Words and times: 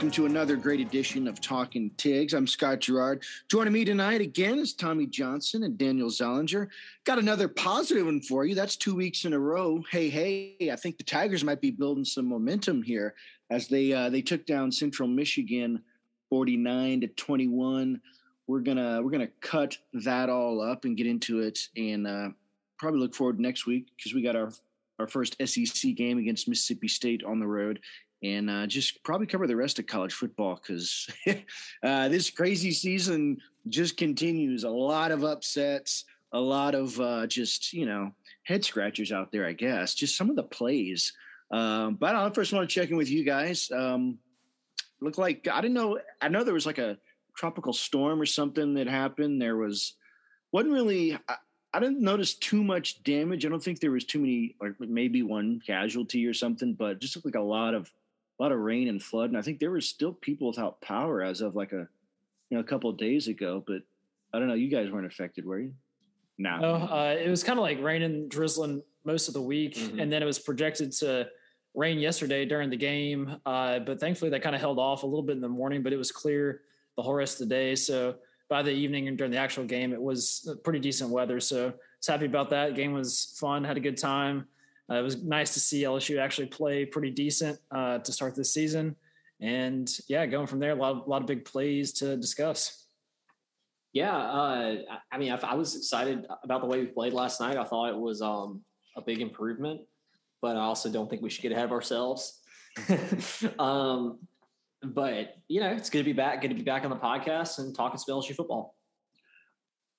welcome 0.00 0.10
to 0.10 0.24
another 0.24 0.56
great 0.56 0.80
edition 0.80 1.28
of 1.28 1.42
Talking 1.42 1.90
Tigs. 1.98 2.32
I'm 2.32 2.46
Scott 2.46 2.80
Gerard. 2.80 3.22
Joining 3.50 3.74
me 3.74 3.84
tonight 3.84 4.22
again 4.22 4.58
is 4.58 4.72
Tommy 4.72 5.06
Johnson 5.06 5.64
and 5.64 5.76
Daniel 5.76 6.08
Zellinger. 6.08 6.68
Got 7.04 7.18
another 7.18 7.48
positive 7.48 8.06
one 8.06 8.22
for 8.22 8.46
you. 8.46 8.54
That's 8.54 8.76
two 8.76 8.94
weeks 8.94 9.26
in 9.26 9.34
a 9.34 9.38
row. 9.38 9.82
Hey, 9.90 10.08
hey, 10.08 10.70
I 10.72 10.76
think 10.76 10.96
the 10.96 11.04
Tigers 11.04 11.44
might 11.44 11.60
be 11.60 11.70
building 11.70 12.06
some 12.06 12.24
momentum 12.24 12.82
here 12.82 13.14
as 13.50 13.68
they 13.68 13.92
uh, 13.92 14.08
they 14.08 14.22
took 14.22 14.46
down 14.46 14.72
Central 14.72 15.06
Michigan 15.06 15.82
49 16.30 17.02
to 17.02 17.06
21. 17.08 18.00
We're 18.46 18.60
gonna 18.60 19.02
we're 19.02 19.10
gonna 19.10 19.28
cut 19.42 19.76
that 19.92 20.30
all 20.30 20.62
up 20.62 20.86
and 20.86 20.96
get 20.96 21.08
into 21.08 21.40
it 21.40 21.58
and 21.76 22.06
uh, 22.06 22.30
probably 22.78 23.00
look 23.00 23.14
forward 23.14 23.38
next 23.38 23.66
week 23.66 23.88
because 23.98 24.14
we 24.14 24.22
got 24.22 24.34
our 24.34 24.50
our 24.98 25.06
first 25.06 25.36
SEC 25.44 25.94
game 25.94 26.16
against 26.16 26.48
Mississippi 26.48 26.88
State 26.88 27.22
on 27.22 27.38
the 27.38 27.46
road 27.46 27.80
and 28.22 28.50
uh, 28.50 28.66
just 28.66 29.02
probably 29.02 29.26
cover 29.26 29.46
the 29.46 29.56
rest 29.56 29.78
of 29.78 29.86
college 29.86 30.12
football 30.12 30.56
because 30.56 31.08
uh, 31.82 32.08
this 32.08 32.30
crazy 32.30 32.72
season 32.72 33.38
just 33.68 33.96
continues. 33.96 34.64
A 34.64 34.70
lot 34.70 35.10
of 35.10 35.24
upsets, 35.24 36.04
a 36.32 36.40
lot 36.40 36.74
of 36.74 36.98
uh, 37.00 37.26
just 37.26 37.72
you 37.72 37.86
know 37.86 38.12
head 38.44 38.64
scratchers 38.64 39.12
out 39.12 39.32
there. 39.32 39.46
I 39.46 39.52
guess 39.52 39.94
just 39.94 40.16
some 40.16 40.30
of 40.30 40.36
the 40.36 40.42
plays. 40.42 41.12
Um, 41.50 41.94
but 41.94 42.14
I 42.14 42.30
first 42.30 42.52
want 42.52 42.68
to 42.68 42.74
check 42.74 42.90
in 42.90 42.96
with 42.96 43.10
you 43.10 43.24
guys. 43.24 43.70
Um, 43.70 44.18
look 45.00 45.18
like 45.18 45.48
I 45.50 45.60
didn't 45.60 45.74
know. 45.74 45.98
I 46.20 46.28
know 46.28 46.44
there 46.44 46.54
was 46.54 46.66
like 46.66 46.78
a 46.78 46.98
tropical 47.36 47.72
storm 47.72 48.20
or 48.20 48.26
something 48.26 48.74
that 48.74 48.86
happened. 48.86 49.40
There 49.40 49.56
was 49.56 49.94
wasn't 50.52 50.74
really. 50.74 51.18
I, 51.28 51.36
I 51.72 51.78
didn't 51.78 52.00
notice 52.00 52.34
too 52.34 52.64
much 52.64 53.00
damage. 53.04 53.46
I 53.46 53.48
don't 53.48 53.62
think 53.62 53.78
there 53.78 53.92
was 53.92 54.04
too 54.04 54.18
many, 54.18 54.56
like 54.60 54.74
maybe 54.80 55.22
one 55.22 55.60
casualty 55.64 56.26
or 56.26 56.34
something, 56.34 56.74
but 56.74 56.98
just 56.98 57.14
looked 57.14 57.26
like 57.26 57.36
a 57.36 57.40
lot 57.40 57.74
of 57.74 57.88
a 58.40 58.42
lot 58.42 58.52
of 58.52 58.58
rain 58.58 58.88
and 58.88 59.02
flood, 59.02 59.28
and 59.28 59.38
I 59.38 59.42
think 59.42 59.60
there 59.60 59.70
were 59.70 59.82
still 59.82 60.12
people 60.14 60.48
without 60.48 60.80
power 60.80 61.22
as 61.22 61.42
of 61.42 61.54
like 61.54 61.72
a 61.72 61.86
you 62.48 62.56
know 62.56 62.60
a 62.60 62.64
couple 62.64 62.88
of 62.88 62.96
days 62.96 63.28
ago. 63.28 63.62
But 63.66 63.82
I 64.32 64.38
don't 64.38 64.48
know, 64.48 64.54
you 64.54 64.70
guys 64.70 64.90
weren't 64.90 65.06
affected, 65.06 65.44
were 65.44 65.60
you? 65.60 65.74
No, 66.38 66.58
no 66.58 66.74
uh, 66.74 67.16
it 67.20 67.28
was 67.28 67.44
kind 67.44 67.58
of 67.58 67.62
like 67.62 67.82
raining, 67.82 68.28
drizzling 68.28 68.82
most 69.04 69.28
of 69.28 69.34
the 69.34 69.42
week, 69.42 69.74
mm-hmm. 69.74 70.00
and 70.00 70.10
then 70.10 70.22
it 70.22 70.26
was 70.26 70.38
projected 70.38 70.90
to 70.92 71.28
rain 71.74 71.98
yesterday 71.98 72.46
during 72.46 72.70
the 72.70 72.76
game. 72.76 73.36
Uh, 73.44 73.78
but 73.78 74.00
thankfully, 74.00 74.30
that 74.30 74.42
kind 74.42 74.54
of 74.54 74.60
held 74.60 74.78
off 74.78 75.02
a 75.02 75.06
little 75.06 75.22
bit 75.22 75.36
in 75.36 75.42
the 75.42 75.48
morning, 75.48 75.82
but 75.82 75.92
it 75.92 75.98
was 75.98 76.10
clear 76.10 76.62
the 76.96 77.02
whole 77.02 77.14
rest 77.14 77.40
of 77.40 77.48
the 77.48 77.54
day. 77.54 77.74
So 77.74 78.16
by 78.48 78.62
the 78.62 78.72
evening 78.72 79.06
and 79.08 79.18
during 79.18 79.30
the 79.30 79.38
actual 79.38 79.64
game, 79.64 79.92
it 79.92 80.00
was 80.00 80.50
pretty 80.64 80.78
decent 80.78 81.10
weather. 81.10 81.40
So 81.40 81.68
I 81.68 81.72
was 81.98 82.06
happy 82.08 82.26
about 82.26 82.50
that. 82.50 82.74
Game 82.74 82.94
was 82.94 83.36
fun, 83.38 83.64
had 83.64 83.76
a 83.76 83.80
good 83.80 83.98
time. 83.98 84.46
Uh, 84.90 84.94
it 84.94 85.02
was 85.02 85.22
nice 85.22 85.54
to 85.54 85.60
see 85.60 85.84
LSU 85.84 86.18
actually 86.18 86.46
play 86.46 86.84
pretty 86.84 87.10
decent 87.10 87.58
uh, 87.70 87.98
to 87.98 88.12
start 88.12 88.34
this 88.34 88.52
season. 88.52 88.96
And 89.40 89.90
yeah, 90.08 90.26
going 90.26 90.46
from 90.46 90.58
there, 90.58 90.72
a 90.72 90.74
lot, 90.74 90.96
of, 90.96 91.06
a 91.06 91.10
lot 91.10 91.22
of 91.22 91.26
big 91.26 91.44
plays 91.44 91.92
to 91.94 92.16
discuss. 92.16 92.86
Yeah, 93.92 94.16
uh, 94.16 94.76
I 95.10 95.18
mean, 95.18 95.32
I, 95.32 95.36
I, 95.36 95.54
was 95.54 95.74
excited 95.74 96.26
about 96.44 96.60
the 96.60 96.66
way 96.66 96.80
we 96.80 96.86
played 96.86 97.12
last 97.12 97.40
night. 97.40 97.56
I 97.56 97.64
thought 97.64 97.88
it 97.88 97.96
was 97.96 98.22
um, 98.22 98.62
a 98.96 99.00
big 99.00 99.20
improvement, 99.20 99.80
but 100.40 100.56
I 100.56 100.60
also 100.60 100.90
don't 100.90 101.10
think 101.10 101.22
we 101.22 101.30
should 101.30 101.42
get 101.42 101.52
ahead 101.52 101.64
of 101.64 101.72
ourselves. 101.72 102.40
um, 103.58 104.18
but 104.82 105.36
you 105.48 105.60
know, 105.60 105.70
it's 105.70 105.90
good 105.90 105.98
to 105.98 106.04
be 106.04 106.12
back. 106.12 106.40
Good 106.40 106.48
to 106.48 106.54
be 106.54 106.62
back 106.62 106.84
on 106.84 106.90
the 106.90 106.96
podcast 106.96 107.58
and 107.58 107.74
talking 107.74 107.98
some 107.98 108.14
LSU 108.14 108.34
football. 108.34 108.76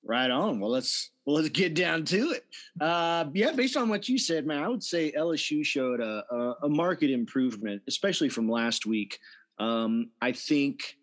Right 0.04 0.32
on. 0.32 0.60
Well, 0.60 0.72
let's 0.72 1.12
well 1.26 1.36
let's 1.36 1.50
get 1.50 1.76
down 1.76 2.06
to 2.06 2.32
it. 2.32 2.44
Uh, 2.80 3.26
yeah, 3.34 3.52
based 3.52 3.78
on 3.78 3.88
what 3.88 4.10
you 4.10 4.18
said, 4.18 4.48
man, 4.48 4.64
I 4.64 4.68
would 4.68 4.84
say 4.84 5.12
LSU 5.12 5.64
showed 5.64 6.00
a, 6.00 6.24
a, 6.32 6.56
a 6.64 6.70
market 6.70 7.12
improvement, 7.12 7.84
especially 7.88 8.30
from 8.30 8.50
last 8.50 8.86
week. 8.86 9.20
Um, 9.60 10.10
I 10.20 10.32
think 10.32 10.98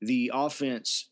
the 0.00 0.30
offense 0.32 1.10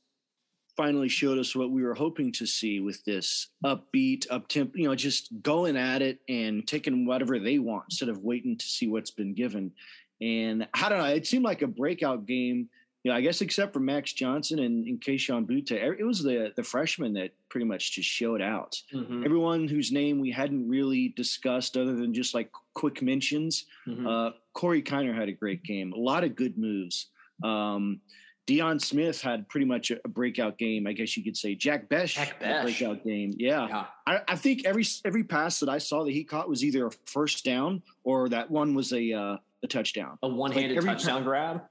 finally 0.76 1.08
showed 1.08 1.38
us 1.38 1.56
what 1.56 1.70
we 1.70 1.82
were 1.82 1.94
hoping 1.94 2.30
to 2.32 2.46
see 2.46 2.80
with 2.80 3.02
this 3.04 3.48
upbeat, 3.64 4.26
up 4.30 4.46
tempo, 4.48 4.72
you 4.76 4.88
know, 4.88 4.94
just 4.94 5.30
going 5.42 5.76
at 5.76 6.02
it 6.02 6.20
and 6.28 6.66
taking 6.66 7.06
whatever 7.06 7.38
they 7.38 7.58
want 7.58 7.84
instead 7.90 8.08
of 8.08 8.22
waiting 8.22 8.56
to 8.56 8.64
see 8.64 8.86
what's 8.86 9.10
been 9.10 9.34
given. 9.34 9.72
And 10.20 10.68
I 10.74 10.88
don't 10.88 10.98
know, 10.98 11.06
it 11.06 11.26
seemed 11.26 11.44
like 11.44 11.62
a 11.62 11.66
breakout 11.66 12.26
game 12.26 12.68
you 13.06 13.12
know, 13.12 13.18
I 13.18 13.20
guess 13.20 13.40
except 13.40 13.72
for 13.72 13.78
Max 13.78 14.12
Johnson 14.12 14.58
and, 14.58 14.84
and 14.84 15.00
Kayshon 15.00 15.46
Boutte, 15.46 15.96
it 15.96 16.02
was 16.02 16.24
the 16.24 16.52
the 16.56 16.64
freshman 16.64 17.12
that 17.12 17.30
pretty 17.48 17.64
much 17.64 17.92
just 17.92 18.08
showed 18.08 18.42
out. 18.42 18.82
Mm-hmm. 18.92 19.24
Everyone 19.24 19.68
whose 19.68 19.92
name 19.92 20.18
we 20.18 20.32
hadn't 20.32 20.68
really 20.68 21.14
discussed, 21.16 21.76
other 21.76 21.94
than 21.94 22.12
just 22.12 22.34
like 22.34 22.50
quick 22.74 23.02
mentions. 23.02 23.66
Mm-hmm. 23.86 24.08
Uh, 24.08 24.30
Corey 24.54 24.82
Kiner 24.82 25.14
had 25.14 25.28
a 25.28 25.32
great 25.32 25.62
game, 25.62 25.92
a 25.92 25.96
lot 25.96 26.24
of 26.24 26.34
good 26.34 26.58
moves. 26.58 27.10
Um, 27.44 28.00
Deion 28.48 28.82
Smith 28.82 29.20
had 29.22 29.48
pretty 29.48 29.66
much 29.66 29.92
a, 29.92 30.00
a, 30.04 30.08
breakout 30.08 30.58
game, 30.58 30.88
I 30.88 30.92
guess 30.92 31.16
you 31.16 31.22
could 31.22 31.36
say. 31.36 31.54
Jack 31.54 31.88
Bech, 31.88 32.08
Jack 32.08 32.40
Bech. 32.40 32.64
breakout 32.64 33.04
game. 33.04 33.34
Yeah, 33.38 33.68
yeah. 33.68 33.84
I, 34.08 34.20
I, 34.26 34.34
think 34.34 34.66
every 34.66 34.84
every 35.04 35.22
pass 35.22 35.60
that 35.60 35.68
I 35.68 35.78
saw 35.78 36.02
that 36.02 36.12
he 36.12 36.24
caught 36.24 36.48
was 36.48 36.64
either 36.64 36.88
a 36.88 36.90
first 37.04 37.44
down 37.44 37.82
or 38.02 38.28
that 38.30 38.50
one 38.50 38.74
was 38.74 38.92
a 38.92 39.12
uh, 39.12 39.36
a 39.62 39.66
touchdown, 39.68 40.18
a 40.24 40.28
one 40.28 40.50
handed 40.50 40.82
like 40.82 40.98
touchdown 40.98 41.22
grab 41.22 41.62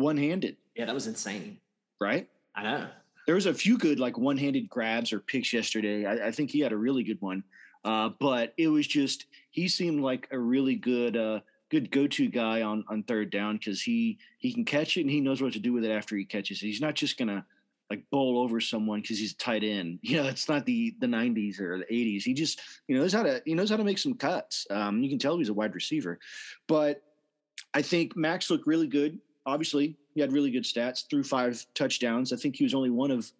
one 0.00 0.16
handed. 0.16 0.56
Yeah, 0.74 0.86
that 0.86 0.94
was 0.94 1.06
insane. 1.06 1.58
Right? 2.00 2.28
I 2.54 2.62
know. 2.62 2.88
There 3.26 3.34
was 3.34 3.46
a 3.46 3.54
few 3.54 3.78
good 3.78 4.00
like 4.00 4.18
one 4.18 4.36
handed 4.36 4.68
grabs 4.68 5.12
or 5.12 5.20
picks 5.20 5.52
yesterday. 5.52 6.04
I, 6.06 6.28
I, 6.28 6.30
think 6.32 6.50
he 6.50 6.60
had 6.60 6.72
a 6.72 6.76
really 6.76 7.04
good 7.04 7.20
one. 7.20 7.44
Uh, 7.84 8.10
but 8.18 8.54
it 8.56 8.68
was 8.68 8.86
just 8.86 9.26
he 9.50 9.68
seemed 9.68 10.02
like 10.02 10.28
a 10.30 10.38
really 10.38 10.74
good 10.74 11.16
uh, 11.16 11.40
good 11.70 11.90
go 11.90 12.06
to 12.06 12.28
guy 12.28 12.62
on 12.62 12.84
on 12.88 13.02
third 13.04 13.30
down 13.30 13.56
because 13.56 13.80
he 13.80 14.18
he 14.38 14.52
can 14.52 14.64
catch 14.64 14.96
it 14.96 15.02
and 15.02 15.10
he 15.10 15.20
knows 15.20 15.40
what 15.40 15.52
to 15.52 15.58
do 15.58 15.72
with 15.72 15.84
it 15.84 15.90
after 15.90 16.16
he 16.16 16.24
catches 16.24 16.62
it. 16.62 16.66
He's 16.66 16.80
not 16.80 16.94
just 16.94 17.18
gonna 17.18 17.44
like 17.88 18.08
bowl 18.10 18.38
over 18.38 18.60
someone 18.60 19.00
because 19.00 19.18
he's 19.18 19.34
tight 19.34 19.64
end. 19.64 19.98
You 20.02 20.22
know, 20.22 20.28
it's 20.28 20.48
not 20.48 20.66
the 20.66 20.94
the 21.00 21.06
'90s 21.06 21.60
or 21.60 21.78
the 21.78 21.84
'80s. 21.84 22.22
He 22.22 22.34
just 22.34 22.60
you 22.86 22.96
know 22.96 23.02
knows 23.02 23.12
how 23.12 23.22
to 23.22 23.42
he 23.44 23.54
knows 23.54 23.70
how 23.70 23.76
to 23.76 23.84
make 23.84 23.98
some 23.98 24.14
cuts. 24.14 24.66
Um, 24.70 25.02
you 25.02 25.08
can 25.08 25.18
tell 25.18 25.38
he's 25.38 25.48
a 25.48 25.54
wide 25.54 25.74
receiver, 25.74 26.18
but 26.66 27.02
I 27.72 27.82
think 27.82 28.16
Max 28.16 28.50
looked 28.50 28.66
really 28.66 28.88
good 28.88 29.18
obviously 29.46 29.96
he 30.14 30.20
had 30.20 30.32
really 30.32 30.50
good 30.50 30.64
stats, 30.64 31.08
threw 31.08 31.22
five 31.22 31.64
touchdowns. 31.74 32.32
I 32.32 32.36
think 32.36 32.56
he 32.56 32.64
was 32.64 32.74
only 32.74 32.90
one 32.90 33.10
of 33.10 33.30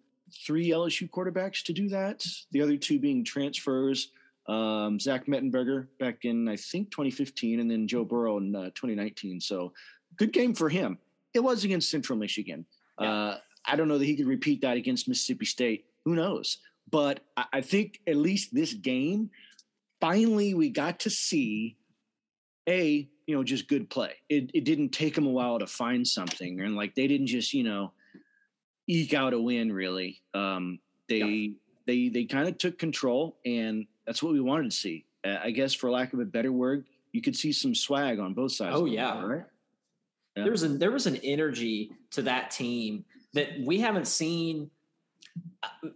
three 0.45 0.69
LSU 0.69 1.09
quarterbacks 1.09 1.63
to 1.63 1.73
do 1.73 1.89
that. 1.89 2.25
The 2.51 2.61
other 2.61 2.77
two 2.77 2.99
being 2.99 3.23
transfers. 3.23 4.11
Um, 4.47 4.99
Zach 4.99 5.27
Mettenberger 5.27 5.87
back 5.99 6.25
in 6.25 6.47
I 6.47 6.55
think 6.55 6.91
2015, 6.91 7.59
and 7.59 7.69
then 7.69 7.87
Joe 7.87 8.03
Burrow 8.03 8.37
in 8.37 8.55
uh, 8.55 8.65
2019. 8.75 9.39
So 9.39 9.73
good 10.17 10.33
game 10.33 10.53
for 10.53 10.67
him. 10.67 10.97
It 11.33 11.39
was 11.39 11.63
against 11.63 11.89
Central 11.89 12.17
Michigan. 12.17 12.65
Yeah. 12.99 13.13
Uh, 13.13 13.37
I 13.65 13.75
don't 13.75 13.87
know 13.87 13.97
that 13.97 14.05
he 14.05 14.15
could 14.15 14.27
repeat 14.27 14.61
that 14.61 14.77
against 14.77 15.07
Mississippi 15.07 15.45
State. 15.45 15.85
Who 16.05 16.15
knows? 16.15 16.57
But 16.89 17.21
I, 17.37 17.45
I 17.53 17.61
think 17.61 17.99
at 18.07 18.15
least 18.15 18.53
this 18.53 18.73
game, 18.73 19.29
finally, 19.99 20.53
we 20.53 20.69
got 20.69 20.99
to 21.01 21.09
see 21.09 21.77
a 22.67 23.07
you 23.31 23.37
know 23.37 23.43
just 23.45 23.69
good 23.69 23.89
play. 23.89 24.15
It 24.27 24.51
it 24.53 24.65
didn't 24.65 24.89
take 24.89 25.15
them 25.15 25.25
a 25.25 25.29
while 25.29 25.57
to 25.57 25.65
find 25.65 26.05
something, 26.05 26.59
and 26.59 26.75
like 26.75 26.95
they 26.95 27.07
didn't 27.07 27.27
just 27.27 27.53
you 27.53 27.63
know 27.63 27.93
eke 28.87 29.13
out 29.13 29.33
a 29.33 29.39
win. 29.39 29.71
Really, 29.71 30.21
um, 30.33 30.79
they 31.07 31.19
yeah. 31.19 31.53
they 31.87 32.09
they 32.09 32.25
kind 32.25 32.49
of 32.49 32.57
took 32.57 32.77
control, 32.77 33.37
and 33.45 33.87
that's 34.05 34.21
what 34.21 34.33
we 34.33 34.41
wanted 34.41 34.69
to 34.69 34.75
see. 34.75 35.05
Uh, 35.25 35.37
I 35.41 35.51
guess, 35.51 35.73
for 35.73 35.89
lack 35.89 36.11
of 36.11 36.19
a 36.19 36.25
better 36.25 36.51
word, 36.51 36.85
you 37.13 37.21
could 37.21 37.37
see 37.37 37.53
some 37.53 37.73
swag 37.73 38.19
on 38.19 38.33
both 38.33 38.51
sides. 38.51 38.75
Oh 38.75 38.83
yeah. 38.83 39.23
Right? 39.23 39.45
yeah, 40.35 40.43
there 40.43 40.51
was 40.51 40.63
a 40.63 40.67
there 40.67 40.91
was 40.91 41.07
an 41.07 41.15
energy 41.23 41.93
to 42.11 42.23
that 42.23 42.51
team 42.51 43.05
that 43.33 43.61
we 43.63 43.79
haven't 43.79 44.07
seen. 44.07 44.69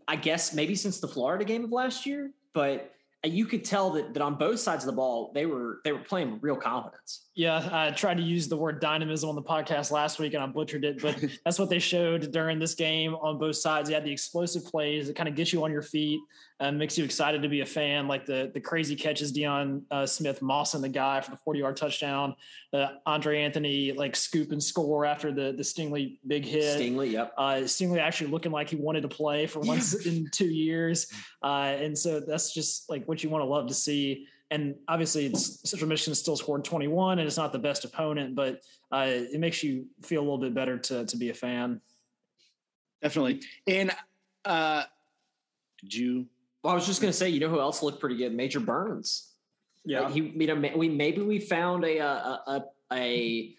I 0.08 0.16
guess 0.16 0.54
maybe 0.54 0.74
since 0.74 1.02
the 1.02 1.10
Florida 1.10 1.44
game 1.44 1.66
of 1.66 1.72
last 1.74 2.06
year, 2.06 2.32
but 2.54 2.95
you 3.26 3.46
could 3.46 3.64
tell 3.64 3.92
that, 3.92 4.14
that 4.14 4.22
on 4.22 4.36
both 4.36 4.60
sides 4.60 4.84
of 4.84 4.88
the 4.88 4.96
ball 4.96 5.32
they 5.34 5.46
were 5.46 5.80
they 5.84 5.92
were 5.92 6.00
playing 6.00 6.32
with 6.34 6.44
real 6.44 6.56
confidence. 6.56 7.28
Yeah, 7.36 7.68
I 7.72 7.92
tried 7.92 8.18
to 8.18 8.24
use 8.24 8.48
the 8.48 8.58
word 8.58 8.80
dynamism 8.80 9.30
on 9.30 9.36
the 9.36 9.42
podcast 9.42 9.92
last 9.92 10.20
week 10.20 10.34
and 10.34 10.44
I 10.44 10.48
butchered 10.48 10.86
it, 10.86 11.02
but 11.02 11.24
that's 11.46 11.60
what 11.60 11.70
they 11.70 11.80
showed 11.80 12.32
during 12.32 12.60
this 12.60 12.76
game 12.76 13.16
on 13.16 13.38
both 13.38 13.58
sides. 13.58 13.90
You 13.90 13.96
had 13.96 14.06
the 14.06 14.12
explosive 14.12 14.66
plays 14.66 15.08
that 15.08 15.16
kind 15.16 15.30
of 15.30 15.36
get 15.36 15.52
you 15.52 15.64
on 15.64 15.72
your 15.72 15.82
feet 15.82 16.20
and 16.60 16.80
makes 16.80 16.98
you 16.98 17.04
excited 17.04 17.42
to 17.42 17.50
be 17.50 17.62
a 17.62 17.66
fan, 17.66 18.08
like 18.08 18.26
the 18.26 18.50
the 18.54 18.62
crazy 18.62 18.96
catches 18.96 19.34
Deion 19.34 19.82
uh, 19.92 20.06
Smith 20.06 20.40
mossing 20.40 20.82
the 20.82 20.90
guy 20.90 21.20
for 21.20 21.32
the 21.32 21.38
40 21.38 21.60
yard 21.60 21.78
touchdown, 21.78 22.36
the 22.72 22.94
Andre 23.06 23.42
Anthony 23.42 23.92
like 23.92 24.16
scoop 24.16 24.52
and 24.52 24.64
score 24.64 25.06
after 25.06 25.34
the 25.34 25.52
the 25.52 25.64
Stingley 25.64 26.18
big 26.26 26.46
hit. 26.46 26.80
Stingley, 26.80 27.12
yep. 27.12 27.34
Uh, 27.38 27.62
Stingley 27.64 28.00
actually 28.00 28.32
looking 28.32 28.52
like 28.54 28.70
he 28.70 28.78
wanted 28.78 29.02
to 29.02 29.10
play 29.10 29.48
for 29.48 29.60
once 29.60 30.06
in 30.06 30.30
two 30.32 30.48
years, 30.48 31.12
uh, 31.44 31.76
and 31.78 31.98
so 31.98 32.22
that's 32.22 32.54
just 32.54 32.90
like 32.90 33.06
what 33.08 33.24
you 33.24 33.30
want 33.30 33.42
to 33.42 33.50
love 33.50 33.68
to 33.68 33.74
see. 33.74 34.28
And 34.52 34.76
obviously, 34.88 35.26
it's, 35.26 35.68
Central 35.68 35.90
Michigan 35.90 36.14
still 36.14 36.38
scored 36.38 36.64
21, 36.64 37.18
and 37.18 37.28
it's 37.28 37.36
not 37.36 37.52
the 37.52 37.60
best 37.60 37.84
opponent, 37.84 38.36
but 38.36 38.62
uh, 38.92 39.08
it 39.08 39.40
makes 39.40 39.64
you 39.64 39.88
feel 40.04 40.22
a 40.22 40.24
little 40.24 40.38
bit 40.38 40.54
better 40.54 40.78
to 40.78 41.06
to 41.06 41.18
be 41.18 41.30
a 41.30 41.34
fan. 41.34 41.82
Definitely. 43.02 43.42
And 43.68 43.92
uh, 44.46 44.84
did 45.82 45.94
you? 45.94 46.28
Well, 46.66 46.72
I 46.72 46.76
was 46.76 46.88
just 46.88 47.00
going 47.00 47.12
to 47.12 47.18
say, 47.18 47.30
you 47.30 47.40
know 47.40 47.50
who 47.50 47.60
else 47.60 47.84
looked 47.84 48.00
pretty 48.00 48.18
good? 48.18 48.34
Major 48.34 48.60
Burns. 48.60 49.34
Yeah, 49.86 50.10
he. 50.10 50.22
You 50.22 50.48
know, 50.48 50.72
we 50.76 50.90
maybe 50.90 51.22
we 51.22 51.38
found 51.38 51.86
a 51.86 52.00
a 52.00 52.42
a, 52.48 52.64
a 52.92 53.56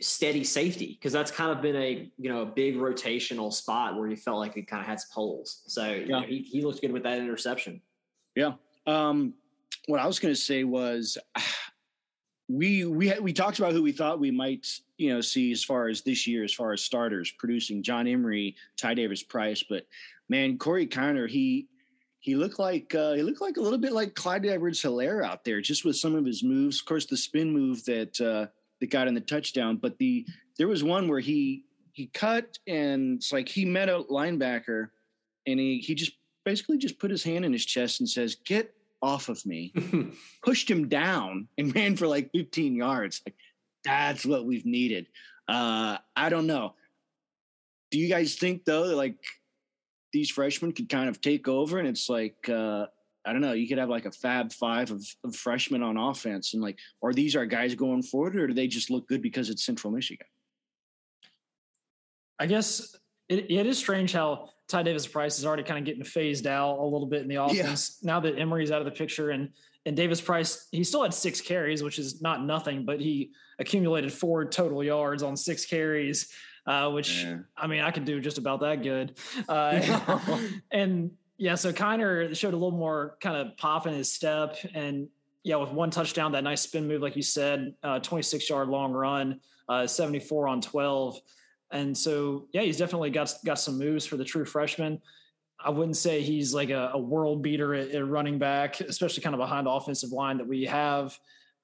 steady 0.00 0.44
safety 0.44 0.96
because 0.98 1.12
that's 1.12 1.30
kind 1.30 1.50
of 1.50 1.60
been 1.60 1.76
a 1.76 2.10
you 2.16 2.30
know 2.30 2.40
a 2.40 2.46
big 2.46 2.76
rotational 2.76 3.52
spot 3.52 3.98
where 3.98 4.08
he 4.08 4.16
felt 4.16 4.38
like 4.38 4.56
it 4.56 4.62
kind 4.62 4.80
of 4.80 4.86
had 4.86 4.98
some 4.98 5.10
holes. 5.12 5.62
So 5.66 5.90
yeah. 5.90 6.20
Know, 6.20 6.26
he 6.26 6.38
he 6.38 6.62
looked 6.62 6.80
good 6.80 6.90
with 6.90 7.02
that 7.02 7.18
interception. 7.18 7.82
Yeah. 8.34 8.52
Um, 8.86 9.34
what 9.86 10.00
I 10.00 10.06
was 10.06 10.18
going 10.18 10.32
to 10.32 10.40
say 10.40 10.64
was 10.64 11.18
we 12.48 12.86
we 12.86 13.12
we 13.20 13.34
talked 13.34 13.58
about 13.58 13.72
who 13.74 13.82
we 13.82 13.92
thought 13.92 14.20
we 14.20 14.30
might 14.30 14.66
you 14.96 15.12
know 15.12 15.20
see 15.20 15.52
as 15.52 15.62
far 15.62 15.88
as 15.88 16.00
this 16.00 16.26
year 16.26 16.44
as 16.44 16.54
far 16.54 16.72
as 16.72 16.80
starters 16.80 17.30
producing 17.30 17.82
John 17.82 18.06
Emery, 18.06 18.56
Ty 18.78 18.94
Davis 18.94 19.22
Price, 19.22 19.62
but 19.68 19.84
man, 20.30 20.56
Corey 20.56 20.86
Kiner 20.86 21.28
he 21.28 21.68
he 22.20 22.34
looked 22.34 22.58
like 22.58 22.94
uh, 22.94 23.12
he 23.12 23.22
looked 23.22 23.40
like 23.40 23.56
a 23.56 23.60
little 23.60 23.78
bit 23.78 23.92
like 23.92 24.14
Clyde 24.14 24.46
Edwards 24.46 24.82
Helaire 24.82 25.24
out 25.24 25.44
there, 25.44 25.60
just 25.60 25.84
with 25.84 25.96
some 25.96 26.14
of 26.14 26.24
his 26.24 26.42
moves. 26.42 26.80
Of 26.80 26.86
course, 26.86 27.06
the 27.06 27.16
spin 27.16 27.52
move 27.52 27.84
that 27.84 28.20
uh, 28.20 28.46
that 28.80 28.90
got 28.90 29.08
in 29.08 29.14
the 29.14 29.20
touchdown, 29.20 29.76
but 29.76 29.98
the 29.98 30.26
there 30.58 30.68
was 30.68 30.82
one 30.82 31.08
where 31.08 31.20
he 31.20 31.64
he 31.92 32.06
cut 32.06 32.58
and 32.66 33.16
it's 33.16 33.32
like 33.32 33.48
he 33.48 33.64
met 33.64 33.88
a 33.88 34.04
linebacker 34.10 34.88
and 35.46 35.58
he 35.58 35.78
he 35.78 35.94
just 35.94 36.12
basically 36.44 36.78
just 36.78 36.98
put 36.98 37.10
his 37.10 37.22
hand 37.22 37.44
in 37.44 37.52
his 37.52 37.64
chest 37.64 38.00
and 38.00 38.08
says, 38.08 38.36
"Get 38.44 38.74
off 39.00 39.28
of 39.28 39.44
me," 39.46 39.72
pushed 40.42 40.70
him 40.70 40.88
down 40.88 41.48
and 41.56 41.74
ran 41.74 41.96
for 41.96 42.08
like 42.08 42.30
15 42.34 42.74
yards. 42.74 43.22
Like 43.26 43.36
that's 43.84 44.26
what 44.26 44.44
we've 44.44 44.66
needed. 44.66 45.06
Uh, 45.46 45.98
I 46.16 46.28
don't 46.28 46.46
know. 46.46 46.74
Do 47.90 47.98
you 47.98 48.08
guys 48.08 48.34
think 48.34 48.64
though, 48.64 48.82
like 48.94 49.16
these 50.12 50.30
freshmen 50.30 50.72
could 50.72 50.88
kind 50.88 51.08
of 51.08 51.20
take 51.20 51.48
over 51.48 51.78
and 51.78 51.88
it's 51.88 52.08
like 52.08 52.48
uh, 52.48 52.86
I 53.28 53.32
don't 53.32 53.42
know, 53.42 53.52
you 53.52 53.68
could 53.68 53.76
have 53.76 53.90
like 53.90 54.06
a 54.06 54.10
fab 54.10 54.52
five 54.52 54.90
of, 54.90 55.04
of 55.22 55.36
freshmen 55.36 55.82
on 55.82 55.98
offense 55.98 56.54
and 56.54 56.62
like, 56.62 56.78
are 57.02 57.12
these 57.12 57.36
our 57.36 57.44
guys 57.44 57.74
going 57.74 58.02
forward 58.02 58.36
or 58.36 58.46
do 58.46 58.54
they 58.54 58.66
just 58.66 58.90
look 58.90 59.06
good 59.06 59.20
because 59.20 59.50
it's 59.50 59.64
Central 59.64 59.92
Michigan? 59.92 60.26
I 62.38 62.46
guess 62.46 62.96
it, 63.28 63.50
it 63.50 63.66
is 63.66 63.76
strange 63.76 64.12
how 64.12 64.48
Ty 64.68 64.84
Davis 64.84 65.06
Price 65.06 65.38
is 65.38 65.44
already 65.44 65.62
kind 65.62 65.78
of 65.78 65.84
getting 65.84 66.04
phased 66.04 66.46
out 66.46 66.78
a 66.78 66.84
little 66.84 67.06
bit 67.06 67.20
in 67.20 67.28
the 67.28 67.36
offense 67.36 67.98
yeah. 68.00 68.06
now 68.06 68.20
that 68.20 68.38
Emery's 68.38 68.70
out 68.70 68.80
of 68.80 68.86
the 68.86 68.92
picture 68.92 69.30
and 69.30 69.50
and 69.84 69.96
Davis 69.96 70.20
Price 70.20 70.68
he 70.70 70.82
still 70.84 71.02
had 71.02 71.12
six 71.12 71.40
carries, 71.40 71.82
which 71.82 71.98
is 71.98 72.22
not 72.22 72.44
nothing, 72.44 72.84
but 72.84 73.00
he 73.00 73.32
accumulated 73.58 74.12
four 74.12 74.44
total 74.46 74.82
yards 74.82 75.22
on 75.22 75.36
six 75.36 75.66
carries, 75.66 76.32
uh, 76.68 76.90
which 76.90 77.24
yeah. 77.24 77.38
I 77.56 77.66
mean 77.66 77.80
I 77.80 77.90
could 77.90 78.04
do 78.04 78.20
just 78.20 78.38
about 78.38 78.60
that 78.60 78.82
good. 78.82 79.18
Uh, 79.48 80.40
and 80.70 81.10
yeah, 81.38 81.54
so 81.54 81.72
Kiner 81.72 82.36
showed 82.36 82.52
a 82.52 82.56
little 82.56 82.76
more 82.76 83.16
kind 83.20 83.36
of 83.36 83.56
pop 83.56 83.86
in 83.86 83.94
his 83.94 84.12
step, 84.12 84.56
and 84.74 85.08
yeah, 85.42 85.56
with 85.56 85.70
one 85.70 85.90
touchdown, 85.90 86.32
that 86.32 86.44
nice 86.44 86.62
spin 86.62 86.86
move, 86.86 87.00
like 87.00 87.16
you 87.16 87.22
said, 87.22 87.74
uh, 87.82 88.00
26 88.00 88.50
yard 88.50 88.68
long 88.68 88.92
run, 88.92 89.40
uh, 89.68 89.86
74 89.86 90.48
on 90.48 90.60
12, 90.60 91.20
and 91.70 91.96
so 91.96 92.48
yeah, 92.52 92.62
he's 92.62 92.76
definitely 92.76 93.10
got 93.10 93.32
got 93.44 93.58
some 93.58 93.78
moves 93.78 94.04
for 94.04 94.16
the 94.16 94.24
true 94.24 94.44
freshman. 94.44 95.00
I 95.60 95.70
wouldn't 95.70 95.96
say 95.96 96.20
he's 96.22 96.52
like 96.52 96.70
a, 96.70 96.90
a 96.94 96.98
world 96.98 97.42
beater 97.42 97.74
at, 97.74 97.90
at, 97.90 98.06
running 98.06 98.38
back, 98.38 98.80
especially 98.80 99.22
kind 99.22 99.34
of 99.34 99.40
behind 99.40 99.66
the 99.66 99.70
offensive 99.70 100.12
line 100.12 100.38
that 100.38 100.46
we 100.46 100.64
have. 100.66 101.18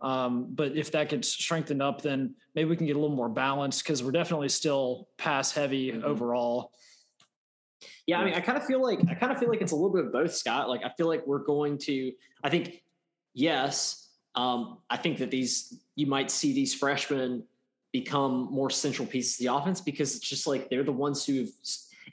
Um, 0.04 0.48
but 0.50 0.76
if 0.76 0.92
that 0.92 1.08
gets 1.08 1.28
strengthened 1.28 1.80
up, 1.80 2.02
then 2.02 2.34
maybe 2.54 2.68
we 2.68 2.76
can 2.76 2.86
get 2.86 2.94
a 2.94 2.98
little 2.98 3.16
more 3.16 3.30
balance 3.30 3.80
because 3.80 4.04
we're 4.04 4.12
definitely 4.12 4.50
still 4.50 5.08
pass 5.16 5.50
heavy 5.50 5.92
mm-hmm. 5.92 6.04
overall. 6.04 6.72
Yeah, 8.06 8.20
I 8.20 8.24
mean, 8.26 8.34
I 8.34 8.40
kind 8.40 8.58
of 8.58 8.66
feel 8.66 8.82
like 8.82 9.00
I 9.08 9.14
kind 9.14 9.32
of 9.32 9.38
feel 9.38 9.48
like 9.48 9.62
it's 9.62 9.72
a 9.72 9.74
little 9.74 9.92
bit 9.94 10.04
of 10.04 10.12
both, 10.12 10.34
Scott. 10.34 10.68
Like 10.68 10.84
I 10.84 10.90
feel 10.90 11.08
like 11.08 11.26
we're 11.26 11.42
going 11.42 11.78
to. 11.78 12.12
I 12.42 12.50
think 12.50 12.82
yes, 13.32 14.10
um, 14.34 14.78
I 14.90 14.98
think 14.98 15.16
that 15.18 15.30
these 15.30 15.80
you 15.96 16.06
might 16.06 16.30
see 16.30 16.52
these 16.52 16.74
freshmen 16.74 17.44
become 17.90 18.48
more 18.50 18.68
central 18.68 19.08
pieces 19.08 19.40
of 19.40 19.46
the 19.46 19.54
offense 19.54 19.80
because 19.80 20.16
it's 20.16 20.28
just 20.28 20.46
like 20.46 20.68
they're 20.68 20.84
the 20.84 20.92
ones 20.92 21.24
who've. 21.24 21.50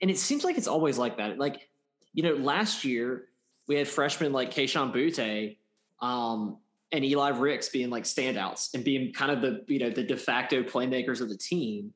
And 0.01 0.09
it 0.09 0.17
seems 0.17 0.45
like 0.45 0.57
it's 0.57 0.67
always 0.67 0.97
like 0.97 1.17
that. 1.17 1.37
Like 1.37 1.67
you 2.13 2.23
know, 2.23 2.35
last 2.35 2.85
year 2.85 3.25
we 3.67 3.75
had 3.75 3.85
freshmen 3.85 4.31
like 4.31 4.49
Kayshon 4.53 4.93
Boutte 4.93 5.57
um, 6.01 6.57
and 6.91 7.05
Eli 7.05 7.29
Ricks 7.29 7.69
being 7.69 7.89
like 7.89 8.03
standouts 8.03 8.73
and 8.73 8.83
being 8.83 9.13
kind 9.13 9.31
of 9.31 9.41
the 9.41 9.63
you 9.67 9.79
know 9.79 9.89
the 9.89 10.03
de 10.03 10.17
facto 10.17 10.63
playmakers 10.63 11.21
of 11.21 11.29
the 11.29 11.37
team. 11.37 11.93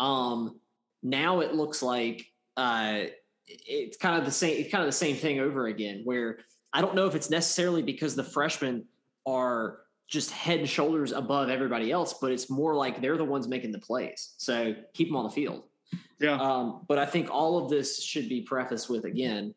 Um, 0.00 0.60
now 1.02 1.40
it 1.40 1.54
looks 1.54 1.82
like 1.82 2.26
uh, 2.56 3.02
it's 3.46 3.96
kind 3.96 4.18
of 4.18 4.24
the 4.24 4.30
same 4.30 4.60
it's 4.60 4.70
kind 4.70 4.82
of 4.82 4.88
the 4.88 4.92
same 4.92 5.16
thing 5.16 5.40
over 5.40 5.66
again 5.66 6.02
where 6.04 6.38
I 6.72 6.80
don't 6.80 6.94
know 6.94 7.06
if 7.06 7.14
it's 7.14 7.30
necessarily 7.30 7.82
because 7.82 8.16
the 8.16 8.24
freshmen 8.24 8.84
are 9.26 9.78
just 10.08 10.30
head 10.30 10.60
and 10.60 10.68
shoulders 10.68 11.12
above 11.12 11.48
everybody 11.48 11.90
else, 11.90 12.14
but 12.20 12.30
it's 12.30 12.50
more 12.50 12.74
like 12.74 13.00
they're 13.00 13.16
the 13.16 13.24
ones 13.24 13.48
making 13.48 13.72
the 13.72 13.78
plays. 13.78 14.34
So 14.36 14.74
keep 14.92 15.08
them 15.08 15.16
on 15.16 15.24
the 15.24 15.30
field. 15.30 15.64
Yeah. 16.20 16.36
Um, 16.36 16.82
but 16.88 16.98
I 16.98 17.06
think 17.06 17.30
all 17.30 17.62
of 17.62 17.70
this 17.70 18.02
should 18.02 18.28
be 18.28 18.42
prefaced 18.42 18.90
with 18.90 19.04
again, 19.04 19.54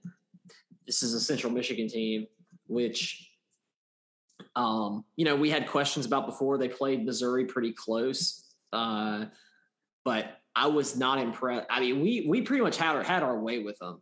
this 0.86 1.04
is 1.04 1.14
a 1.14 1.20
Central 1.20 1.52
Michigan 1.52 1.88
team, 1.88 2.28
which, 2.68 3.27
um, 4.58 5.06
you 5.16 5.24
know, 5.24 5.36
we 5.36 5.52
had 5.52 5.68
questions 5.68 6.08
about 6.08 6.26
before 6.26 6.58
they 6.58 6.68
played 6.68 7.06
Missouri 7.06 7.46
pretty 7.46 7.72
close. 7.72 8.44
Uh, 8.74 9.26
but 10.04 10.40
I 10.56 10.66
was 10.68 10.98
not 10.98 11.20
impressed. 11.20 11.68
I 11.70 11.80
mean, 11.80 12.02
we 12.02 12.26
we 12.28 12.42
pretty 12.42 12.64
much 12.64 12.76
had 12.76 12.96
our 12.96 13.04
had 13.04 13.22
our 13.22 13.38
way 13.38 13.60
with 13.60 13.78
them. 13.78 14.02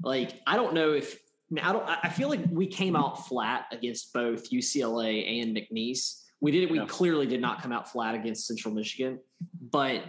Like 0.00 0.40
I 0.46 0.56
don't 0.56 0.74
know 0.74 0.92
if 0.92 1.18
I 1.60 1.72
don't. 1.72 1.84
I 1.88 2.08
feel 2.08 2.28
like 2.28 2.40
we 2.52 2.68
came 2.68 2.94
out 2.94 3.26
flat 3.26 3.66
against 3.72 4.12
both 4.12 4.50
UCLA 4.50 5.42
and 5.42 5.56
McNeese. 5.56 6.22
We 6.40 6.52
did. 6.52 6.70
We 6.70 6.86
clearly 6.86 7.26
did 7.26 7.40
not 7.40 7.60
come 7.60 7.72
out 7.72 7.90
flat 7.90 8.14
against 8.14 8.46
Central 8.46 8.72
Michigan, 8.72 9.18
but 9.72 10.04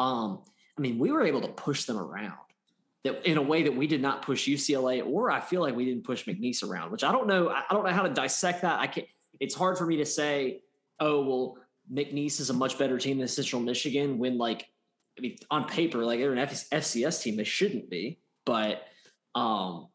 um, 0.00 0.42
I 0.76 0.80
mean, 0.80 0.98
we 0.98 1.12
were 1.12 1.22
able 1.22 1.42
to 1.42 1.48
push 1.48 1.84
them 1.84 1.96
around 1.96 2.34
that 3.04 3.26
in 3.26 3.36
a 3.36 3.42
way 3.42 3.64
that 3.64 3.74
we 3.74 3.86
did 3.86 4.00
not 4.00 4.22
push 4.22 4.48
UCLA, 4.48 5.04
or 5.04 5.30
I 5.30 5.40
feel 5.40 5.60
like 5.60 5.74
we 5.74 5.84
didn't 5.84 6.04
push 6.04 6.24
McNeese 6.24 6.62
around. 6.62 6.92
Which 6.92 7.04
I 7.04 7.12
don't 7.12 7.26
know. 7.26 7.48
I 7.48 7.64
don't 7.70 7.84
know 7.84 7.92
how 7.92 8.02
to 8.02 8.12
dissect 8.12 8.62
that. 8.62 8.80
I 8.80 8.86
can't, 8.86 9.06
It's 9.40 9.54
hard 9.54 9.78
for 9.78 9.86
me 9.86 9.96
to 9.98 10.06
say. 10.06 10.62
Oh 11.00 11.24
well, 11.24 11.58
McNeese 11.92 12.40
is 12.40 12.50
a 12.50 12.54
much 12.54 12.78
better 12.78 12.98
team 12.98 13.18
than 13.18 13.28
Central 13.28 13.60
Michigan 13.60 14.18
when 14.18 14.38
like 14.38 14.68
I 15.18 15.20
mean, 15.20 15.36
on 15.50 15.66
paper, 15.66 16.04
like 16.04 16.20
they're 16.20 16.32
an 16.32 16.38
FCS 16.38 17.22
team, 17.22 17.36
they 17.36 17.44
shouldn't 17.44 17.90
be, 17.90 18.18
but 18.46 18.82
um, 19.34 19.88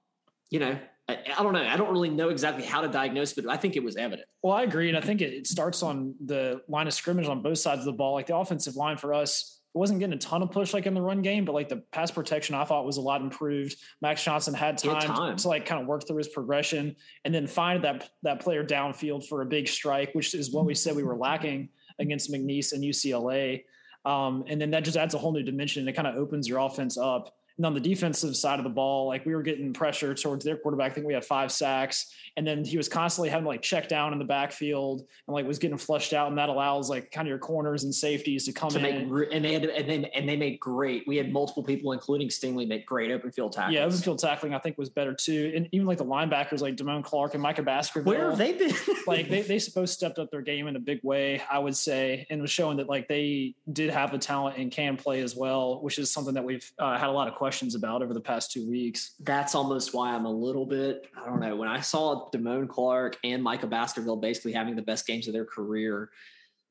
you 0.49 0.59
know, 0.59 0.77
I, 1.07 1.17
I, 1.37 1.43
don't 1.43 1.53
know. 1.53 1.63
I 1.63 1.77
don't 1.77 1.91
really 1.91 2.09
know 2.09 2.29
exactly 2.29 2.63
how 2.63 2.81
to 2.81 2.87
diagnose, 2.87 3.33
but 3.33 3.47
I 3.47 3.57
think 3.57 3.75
it 3.75 3.83
was 3.83 3.95
evident. 3.95 4.27
Well, 4.43 4.53
I 4.53 4.63
agree, 4.63 4.89
and 4.89 4.97
I 4.97 5.01
think 5.01 5.21
it, 5.21 5.33
it 5.33 5.47
starts 5.47 5.81
on 5.81 6.15
the 6.23 6.61
line 6.67 6.87
of 6.87 6.93
scrimmage 6.93 7.27
on 7.27 7.41
both 7.41 7.57
sides 7.57 7.79
of 7.79 7.85
the 7.85 7.93
ball. 7.93 8.13
Like 8.13 8.27
the 8.27 8.35
offensive 8.35 8.75
line 8.75 8.97
for 8.97 9.13
us 9.13 9.56
wasn't 9.74 10.00
getting 10.00 10.13
a 10.13 10.17
ton 10.17 10.41
of 10.41 10.51
push 10.51 10.74
like 10.74 10.86
in 10.86 10.93
the 10.93 11.01
run 11.01 11.21
game, 11.21 11.45
but 11.45 11.53
like 11.53 11.69
the 11.69 11.83
pass 11.91 12.09
protection 12.12 12.55
I 12.55 12.63
thought 12.63 12.86
was 12.86 12.97
a 12.97 13.01
lot 13.01 13.21
improved. 13.21 13.75
Max 14.01 14.24
Johnson 14.24 14.53
had 14.53 14.77
time, 14.77 15.01
time, 15.01 15.36
to 15.38 15.47
like 15.47 15.65
kind 15.65 15.81
of 15.81 15.88
work 15.88 16.07
through 16.07 16.17
his 16.17 16.27
progression 16.27 16.95
and 17.25 17.33
then 17.33 17.47
find 17.47 17.83
that 17.83 18.09
that 18.24 18.39
player 18.39 18.63
downfield 18.63 19.27
for 19.27 19.41
a 19.41 19.45
big 19.45 19.67
strike, 19.67 20.13
which 20.13 20.33
is 20.33 20.51
what 20.51 20.65
we 20.65 20.74
said 20.74 20.95
we 20.95 21.03
were 21.03 21.17
lacking 21.17 21.69
against 22.00 22.31
McNeese 22.31 22.74
and 22.74 22.83
UCLA. 22.83 23.63
Um, 24.05 24.45
and 24.47 24.59
then 24.59 24.71
that 24.71 24.83
just 24.83 24.97
adds 24.97 25.13
a 25.13 25.17
whole 25.17 25.33
new 25.33 25.43
dimension. 25.43 25.81
And 25.81 25.89
it 25.89 25.93
kind 25.93 26.07
of 26.07 26.15
opens 26.15 26.47
your 26.47 26.59
offense 26.59 26.97
up. 26.97 27.37
And 27.57 27.65
on 27.65 27.73
the 27.73 27.79
defensive 27.79 28.35
side 28.35 28.59
of 28.59 28.63
the 28.63 28.69
ball, 28.69 29.07
like 29.07 29.25
we 29.25 29.33
were 29.33 29.41
getting 29.41 29.73
pressure 29.73 30.13
towards 30.13 30.45
their 30.45 30.57
quarterback. 30.57 30.91
I 30.91 30.93
think 30.93 31.07
we 31.07 31.13
had 31.13 31.25
five 31.25 31.51
sacks, 31.51 32.13
and 32.37 32.45
then 32.45 32.63
he 32.63 32.77
was 32.77 32.87
constantly 32.87 33.29
having 33.29 33.47
like 33.47 33.63
check 33.63 33.89
down 33.89 34.13
in 34.13 34.19
the 34.19 34.25
backfield 34.25 35.07
and 35.27 35.33
like 35.33 35.47
was 35.47 35.57
getting 35.57 35.77
flushed 35.77 36.13
out, 36.13 36.29
and 36.29 36.37
that 36.37 36.49
allows 36.49 36.87
like 36.87 37.09
kind 37.09 37.27
of 37.27 37.29
your 37.29 37.39
corners 37.39 37.83
and 37.83 37.93
safeties 37.93 38.45
to 38.45 38.53
come 38.53 38.69
to 38.69 38.77
in. 38.77 39.11
Make, 39.11 39.29
and 39.33 39.43
they 39.43 39.53
had 39.53 39.65
and 39.65 39.89
they 39.89 40.09
and 40.11 40.29
they 40.29 40.37
made 40.37 40.59
great. 40.59 41.03
We 41.07 41.17
had 41.17 41.33
multiple 41.33 41.63
people, 41.63 41.93
including 41.93 42.29
Stingley, 42.29 42.67
make 42.67 42.85
great 42.85 43.09
open 43.09 43.31
field 43.31 43.53
tackles. 43.53 43.73
Yeah, 43.73 43.85
open 43.85 43.97
field 43.97 44.19
tackling 44.19 44.53
I 44.53 44.59
think 44.59 44.77
was 44.77 44.91
better 44.91 45.15
too, 45.15 45.51
and 45.55 45.67
even 45.71 45.87
like 45.87 45.97
the 45.97 46.05
linebackers 46.05 46.61
like 46.61 46.75
Damone 46.75 47.03
Clark 47.03 47.33
and 47.33 47.41
Micah 47.41 47.63
Baskerville. 47.63 48.13
Where 48.13 48.29
have 48.29 48.37
they 48.37 48.53
been? 48.53 48.75
like 49.07 49.29
they 49.29 49.41
they 49.41 49.59
both 49.73 49.89
stepped 49.89 50.19
up 50.19 50.29
their 50.29 50.41
game 50.41 50.67
in 50.67 50.75
a 50.75 50.79
big 50.79 50.99
way, 51.01 51.41
I 51.49 51.57
would 51.57 51.75
say, 51.75 52.27
and 52.29 52.39
was 52.39 52.51
showing 52.51 52.77
that 52.77 52.87
like 52.87 53.07
they 53.07 53.55
did 53.73 53.89
have 53.89 54.11
the 54.11 54.19
talent 54.19 54.57
and 54.59 54.71
can 54.71 54.95
play 54.95 55.21
as 55.21 55.35
well, 55.35 55.81
which 55.81 55.97
is 55.97 56.11
something 56.11 56.35
that 56.35 56.43
we've 56.43 56.71
uh, 56.77 56.99
had 56.99 57.09
a 57.09 57.11
lot 57.11 57.27
of 57.27 57.33
questions 57.33 57.46
about 57.75 58.01
over 58.01 58.13
the 58.13 58.21
past 58.21 58.51
two 58.51 58.67
weeks. 58.67 59.13
That's 59.19 59.55
almost 59.55 59.93
why 59.93 60.13
I'm 60.13 60.25
a 60.25 60.31
little 60.31 60.65
bit, 60.65 61.07
I 61.15 61.25
don't 61.25 61.39
know, 61.39 61.55
when 61.55 61.67
I 61.67 61.79
saw 61.79 62.29
Damone 62.31 62.67
Clark 62.67 63.17
and 63.23 63.41
Micah 63.41 63.67
Baskerville 63.67 64.17
basically 64.17 64.53
having 64.53 64.75
the 64.75 64.81
best 64.81 65.07
games 65.07 65.27
of 65.27 65.33
their 65.33 65.45
career, 65.45 66.09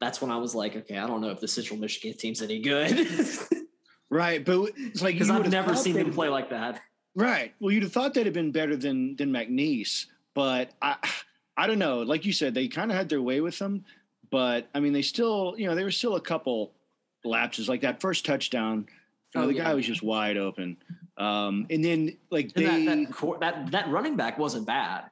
that's 0.01 0.21
when 0.21 0.31
I 0.31 0.37
was 0.37 0.55
like, 0.55 0.77
okay, 0.77 0.99
I 0.99 1.07
don't 1.07 1.21
know 1.21 1.31
if 1.31 1.41
the 1.41 1.49
Central 1.49 1.79
Michigan 1.79 2.17
team's 2.17 2.43
any 2.43 2.61
good. 2.61 3.09
right. 4.11 4.45
But 4.45 4.73
it's 4.77 5.03
like, 5.03 5.15
because 5.15 5.31
I've 5.31 5.51
never 5.51 5.75
seen 5.75 5.95
them 5.95 6.13
play 6.13 6.29
like 6.29 6.51
that. 6.51 6.81
Right. 7.15 7.55
Well, 7.61 7.73
you'd 7.73 7.83
have 7.83 7.93
thought 7.93 8.13
they'd 8.13 8.27
have 8.27 8.35
been 8.35 8.53
better 8.53 8.77
than, 8.77 9.17
than 9.17 9.31
McNeese, 9.31 10.07
but 10.35 10.71
I, 10.83 10.97
I 11.57 11.67
don't 11.67 11.79
know. 11.79 12.01
Like 12.01 12.27
you 12.27 12.33
said, 12.33 12.53
they 12.53 12.69
kind 12.69 12.91
of 12.91 12.97
had 12.97 13.09
their 13.09 13.23
way 13.23 13.41
with 13.41 13.59
them, 13.59 13.85
but 14.31 14.69
I 14.75 14.81
mean, 14.81 14.93
they 14.93 15.03
still, 15.03 15.55
you 15.57 15.67
know, 15.67 15.75
there 15.75 15.85
were 15.85 15.91
still 15.91 16.17
a 16.17 16.21
couple 16.21 16.73
lapses 17.25 17.69
like 17.69 17.81
that 17.81 18.01
first 18.01 18.27
touchdown. 18.27 18.87
You 19.37 19.43
know, 19.43 19.49
oh, 19.49 19.53
the 19.53 19.59
yeah. 19.59 19.65
guy 19.65 19.75
was 19.75 19.87
just 19.87 20.03
wide 20.03 20.37
open. 20.37 20.77
Um, 21.19 21.67
and 21.71 21.85
then 21.85 22.17
like 22.31 22.53
and 22.57 22.67
they 22.67 22.85
that, 22.87 23.21
that, 23.21 23.41
that, 23.41 23.71
that 23.73 23.89
running 23.91 24.17
back 24.17 24.39
wasn't 24.39 24.67
bad. 24.67 25.05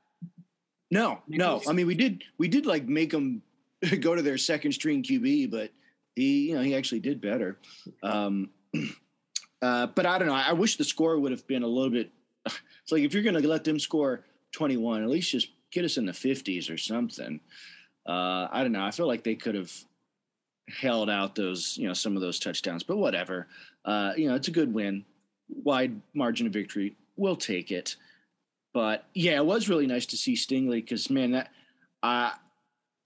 No, 0.90 1.21
no. 1.28 1.61
I 1.66 1.73
mean, 1.73 1.87
we 1.87 1.95
did 1.95 2.25
we 2.38 2.49
did 2.49 2.66
like 2.66 2.87
make 2.87 3.11
them 3.11 3.43
go 4.00 4.14
to 4.14 4.23
their 4.23 4.38
second 4.38 4.73
string 4.73 5.02
QB, 5.02 5.50
but 5.50 5.71
he 6.14 6.49
you 6.49 6.54
know 6.54 6.62
he 6.62 6.75
actually 6.75 7.00
did 7.00 7.21
better. 7.21 7.59
Um, 8.02 8.50
uh, 9.62 9.87
but 9.88 10.07
I 10.07 10.19
don't 10.19 10.28
know. 10.28 10.35
I 10.35 10.52
wish 10.52 10.76
the 10.76 10.85
score 10.85 11.19
would 11.19 11.33
have 11.33 11.47
been 11.47 11.62
a 11.62 11.69
little 11.69 11.90
bit. 11.90 12.11
It's 12.83 12.93
like 12.93 13.02
if 13.02 13.14
you're 13.14 13.23
going 13.23 13.40
to 13.40 13.49
let 13.49 13.64
them 13.64 13.78
score 13.78 14.26
21, 14.52 15.02
at 15.02 15.09
least 15.09 15.31
just 15.31 15.49
get 15.71 15.87
us 15.87 15.97
in 15.97 16.04
the 16.04 16.12
50s 16.12 16.71
or 16.71 16.76
something. 16.76 17.40
Uh, 18.07 18.47
I 18.52 18.61
don't 18.61 18.73
know. 18.73 18.85
I 18.85 18.90
feel 18.90 19.07
like 19.07 19.25
they 19.25 19.37
could 19.37 19.54
have 19.54 19.73
held 20.69 21.09
out 21.09 21.35
those, 21.35 21.78
you 21.78 21.88
know, 21.88 21.95
some 21.95 22.14
of 22.14 22.21
those 22.21 22.38
touchdowns, 22.38 22.83
but 22.83 22.99
whatever. 22.99 23.49
Uh, 23.85 24.12
you 24.17 24.29
know, 24.29 24.35
it's 24.35 24.49
a 24.49 24.53
good 24.53 24.73
win, 24.73 25.05
wide 25.49 26.00
margin 26.14 26.47
of 26.47 26.53
victory. 26.53 26.97
We'll 27.17 27.37
take 27.37 27.71
it. 27.71 27.97
But 28.73 29.07
yeah, 29.14 29.37
it 29.37 29.47
was 29.47 29.69
really 29.69 29.87
nice 29.87 30.07
to 30.07 30.17
see 30.17 30.35
Stingley 30.35 30.81
because 30.81 31.11
man, 31.11 31.33
that 31.33 31.50
uh, 32.03 32.31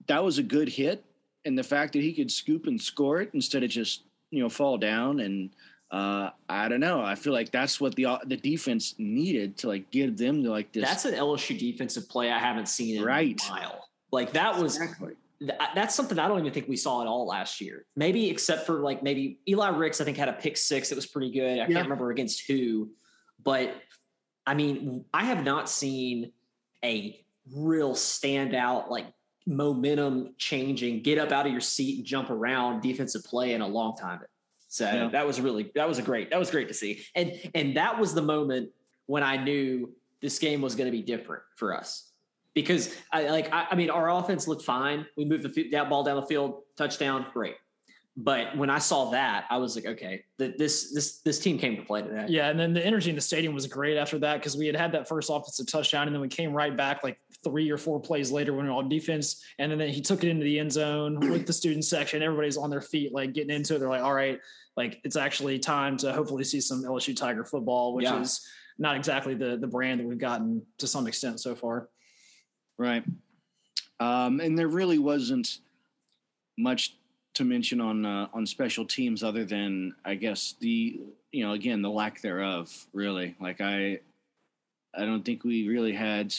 that 0.07 0.23
was 0.23 0.37
a 0.37 0.43
good 0.43 0.69
hit, 0.69 1.03
and 1.45 1.57
the 1.57 1.63
fact 1.63 1.93
that 1.93 2.01
he 2.01 2.13
could 2.13 2.31
scoop 2.31 2.65
and 2.65 2.81
score 2.81 3.21
it 3.21 3.29
instead 3.33 3.63
of 3.63 3.69
just 3.69 4.03
you 4.31 4.41
know 4.41 4.49
fall 4.49 4.77
down 4.77 5.19
and 5.19 5.51
uh, 5.91 6.29
I 6.47 6.69
don't 6.69 6.79
know. 6.79 7.01
I 7.01 7.15
feel 7.15 7.33
like 7.33 7.51
that's 7.51 7.81
what 7.81 7.95
the 7.95 8.19
the 8.25 8.37
defense 8.37 8.95
needed 8.97 9.57
to 9.57 9.67
like 9.67 9.89
give 9.91 10.17
them 10.17 10.43
to 10.43 10.49
like 10.49 10.71
this. 10.71 10.83
That's 10.83 11.05
an 11.05 11.15
LSU 11.15 11.57
defensive 11.57 12.07
play 12.09 12.31
I 12.31 12.37
haven't 12.37 12.67
seen 12.67 12.97
in 12.97 13.03
right. 13.03 13.39
a 13.47 13.51
while. 13.51 13.89
Like 14.11 14.33
that 14.33 14.57
was 14.57 14.75
exactly. 14.77 15.13
That's 15.41 15.95
something 15.95 16.19
I 16.19 16.27
don't 16.27 16.39
even 16.39 16.51
think 16.51 16.67
we 16.67 16.75
saw 16.75 17.01
at 17.01 17.07
all 17.07 17.25
last 17.25 17.61
year. 17.61 17.85
Maybe 17.95 18.29
except 18.29 18.65
for 18.65 18.81
like 18.81 19.03
maybe 19.03 19.39
Eli 19.47 19.69
Ricks, 19.69 20.01
I 20.01 20.03
think 20.03 20.17
had 20.17 20.29
a 20.29 20.33
pick 20.33 20.57
six 20.57 20.89
that 20.89 20.95
was 20.95 21.05
pretty 21.05 21.31
good. 21.31 21.53
I 21.59 21.61
yeah. 21.61 21.67
can't 21.67 21.83
remember 21.83 22.11
against 22.11 22.45
who, 22.47 22.89
but 23.43 23.73
I 24.45 24.53
mean, 24.53 25.05
I 25.13 25.25
have 25.25 25.43
not 25.43 25.69
seen 25.69 26.31
a 26.83 27.23
real 27.53 27.93
standout 27.93 28.89
like 28.89 29.07
momentum 29.45 30.35
changing, 30.37 31.03
get 31.03 31.17
up 31.17 31.31
out 31.31 31.45
of 31.45 31.51
your 31.51 31.61
seat 31.61 31.97
and 31.99 32.05
jump 32.05 32.29
around 32.29 32.81
defensive 32.81 33.23
play 33.23 33.53
in 33.53 33.61
a 33.61 33.67
long 33.67 33.95
time. 33.95 34.19
So 34.67 34.85
yeah. 34.85 35.07
that 35.09 35.25
was 35.25 35.41
really 35.41 35.71
that 35.75 35.87
was 35.87 35.97
a 35.97 36.01
great 36.01 36.29
that 36.29 36.39
was 36.39 36.51
great 36.51 36.67
to 36.67 36.73
see. 36.73 37.03
And 37.15 37.33
and 37.55 37.77
that 37.77 37.99
was 37.99 38.13
the 38.13 38.21
moment 38.21 38.69
when 39.07 39.23
I 39.23 39.37
knew 39.37 39.91
this 40.21 40.37
game 40.37 40.61
was 40.61 40.75
going 40.75 40.85
to 40.85 40.91
be 40.91 41.01
different 41.01 41.43
for 41.55 41.75
us. 41.75 42.11
Because 42.55 42.93
I 43.13 43.29
like 43.29 43.53
I, 43.53 43.67
I 43.71 43.75
mean 43.75 43.89
our 43.89 44.09
offense 44.09 44.47
looked 44.47 44.63
fine. 44.63 45.05
We 45.15 45.25
moved 45.25 45.43
the 45.43 45.69
that 45.71 45.89
ball 45.89 46.03
down 46.03 46.15
the 46.15 46.25
field, 46.25 46.63
touchdown, 46.77 47.25
great. 47.33 47.55
But 48.21 48.57
when 48.57 48.69
I 48.69 48.79
saw 48.79 49.11
that, 49.11 49.45
I 49.49 49.57
was 49.57 49.77
like, 49.77 49.85
okay, 49.85 50.25
this 50.37 50.91
this 50.93 51.21
this 51.21 51.39
team 51.39 51.57
came 51.57 51.77
to 51.77 51.83
play 51.83 52.01
today. 52.01 52.25
Yeah, 52.27 52.49
and 52.49 52.59
then 52.59 52.73
the 52.73 52.85
energy 52.85 53.09
in 53.09 53.15
the 53.15 53.21
stadium 53.21 53.53
was 53.53 53.65
great 53.67 53.95
after 53.95 54.19
that 54.19 54.39
because 54.39 54.57
we 54.57 54.67
had 54.67 54.75
had 54.75 54.91
that 54.91 55.07
first 55.07 55.29
offensive 55.29 55.67
touchdown, 55.67 56.07
and 56.07 56.13
then 56.13 56.21
we 56.21 56.27
came 56.27 56.51
right 56.51 56.75
back 56.75 57.01
like 57.01 57.17
three 57.45 57.69
or 57.69 57.77
four 57.77 57.97
plays 57.97 58.29
later 58.29 58.51
when 58.53 58.65
we 58.65 58.71
were 58.71 58.77
on 58.77 58.89
defense, 58.89 59.41
and 59.57 59.79
then 59.79 59.87
he 59.87 60.01
took 60.01 60.21
it 60.21 60.29
into 60.29 60.43
the 60.43 60.59
end 60.59 60.69
zone 60.69 61.19
with 61.31 61.47
the 61.47 61.53
student 61.53 61.85
section. 61.85 62.21
Everybody's 62.21 62.57
on 62.57 62.69
their 62.69 62.81
feet, 62.81 63.13
like 63.13 63.31
getting 63.31 63.55
into 63.55 63.75
it. 63.75 63.79
They're 63.79 63.87
like, 63.87 64.03
all 64.03 64.13
right, 64.13 64.37
like 64.75 64.99
it's 65.05 65.15
actually 65.15 65.57
time 65.57 65.95
to 65.97 66.11
hopefully 66.11 66.43
see 66.43 66.59
some 66.59 66.83
LSU 66.83 67.15
Tiger 67.15 67.45
football, 67.45 67.93
which 67.93 68.03
yeah. 68.03 68.19
is 68.19 68.45
not 68.77 68.97
exactly 68.97 69.33
the 69.33 69.55
the 69.55 69.67
brand 69.67 70.01
that 70.01 70.07
we've 70.07 70.17
gotten 70.17 70.61
to 70.79 70.87
some 70.87 71.07
extent 71.07 71.39
so 71.39 71.55
far. 71.55 71.87
Right, 72.79 73.03
um, 73.99 74.39
and 74.39 74.57
there 74.57 74.67
really 74.67 74.97
wasn't 74.97 75.59
much 76.57 76.95
to 77.35 77.43
mention 77.43 77.79
on 77.79 78.05
uh, 78.05 78.27
on 78.33 78.45
special 78.45 78.85
teams 78.85 79.23
other 79.23 79.45
than 79.45 79.93
I 80.03 80.15
guess 80.15 80.55
the 80.59 80.99
you 81.31 81.45
know 81.45 81.53
again 81.53 81.81
the 81.81 81.89
lack 81.89 82.21
thereof 82.21 82.71
really 82.93 83.35
like 83.39 83.61
I 83.61 83.99
I 84.95 85.05
don't 85.05 85.23
think 85.23 85.43
we 85.43 85.67
really 85.67 85.93
had 85.93 86.33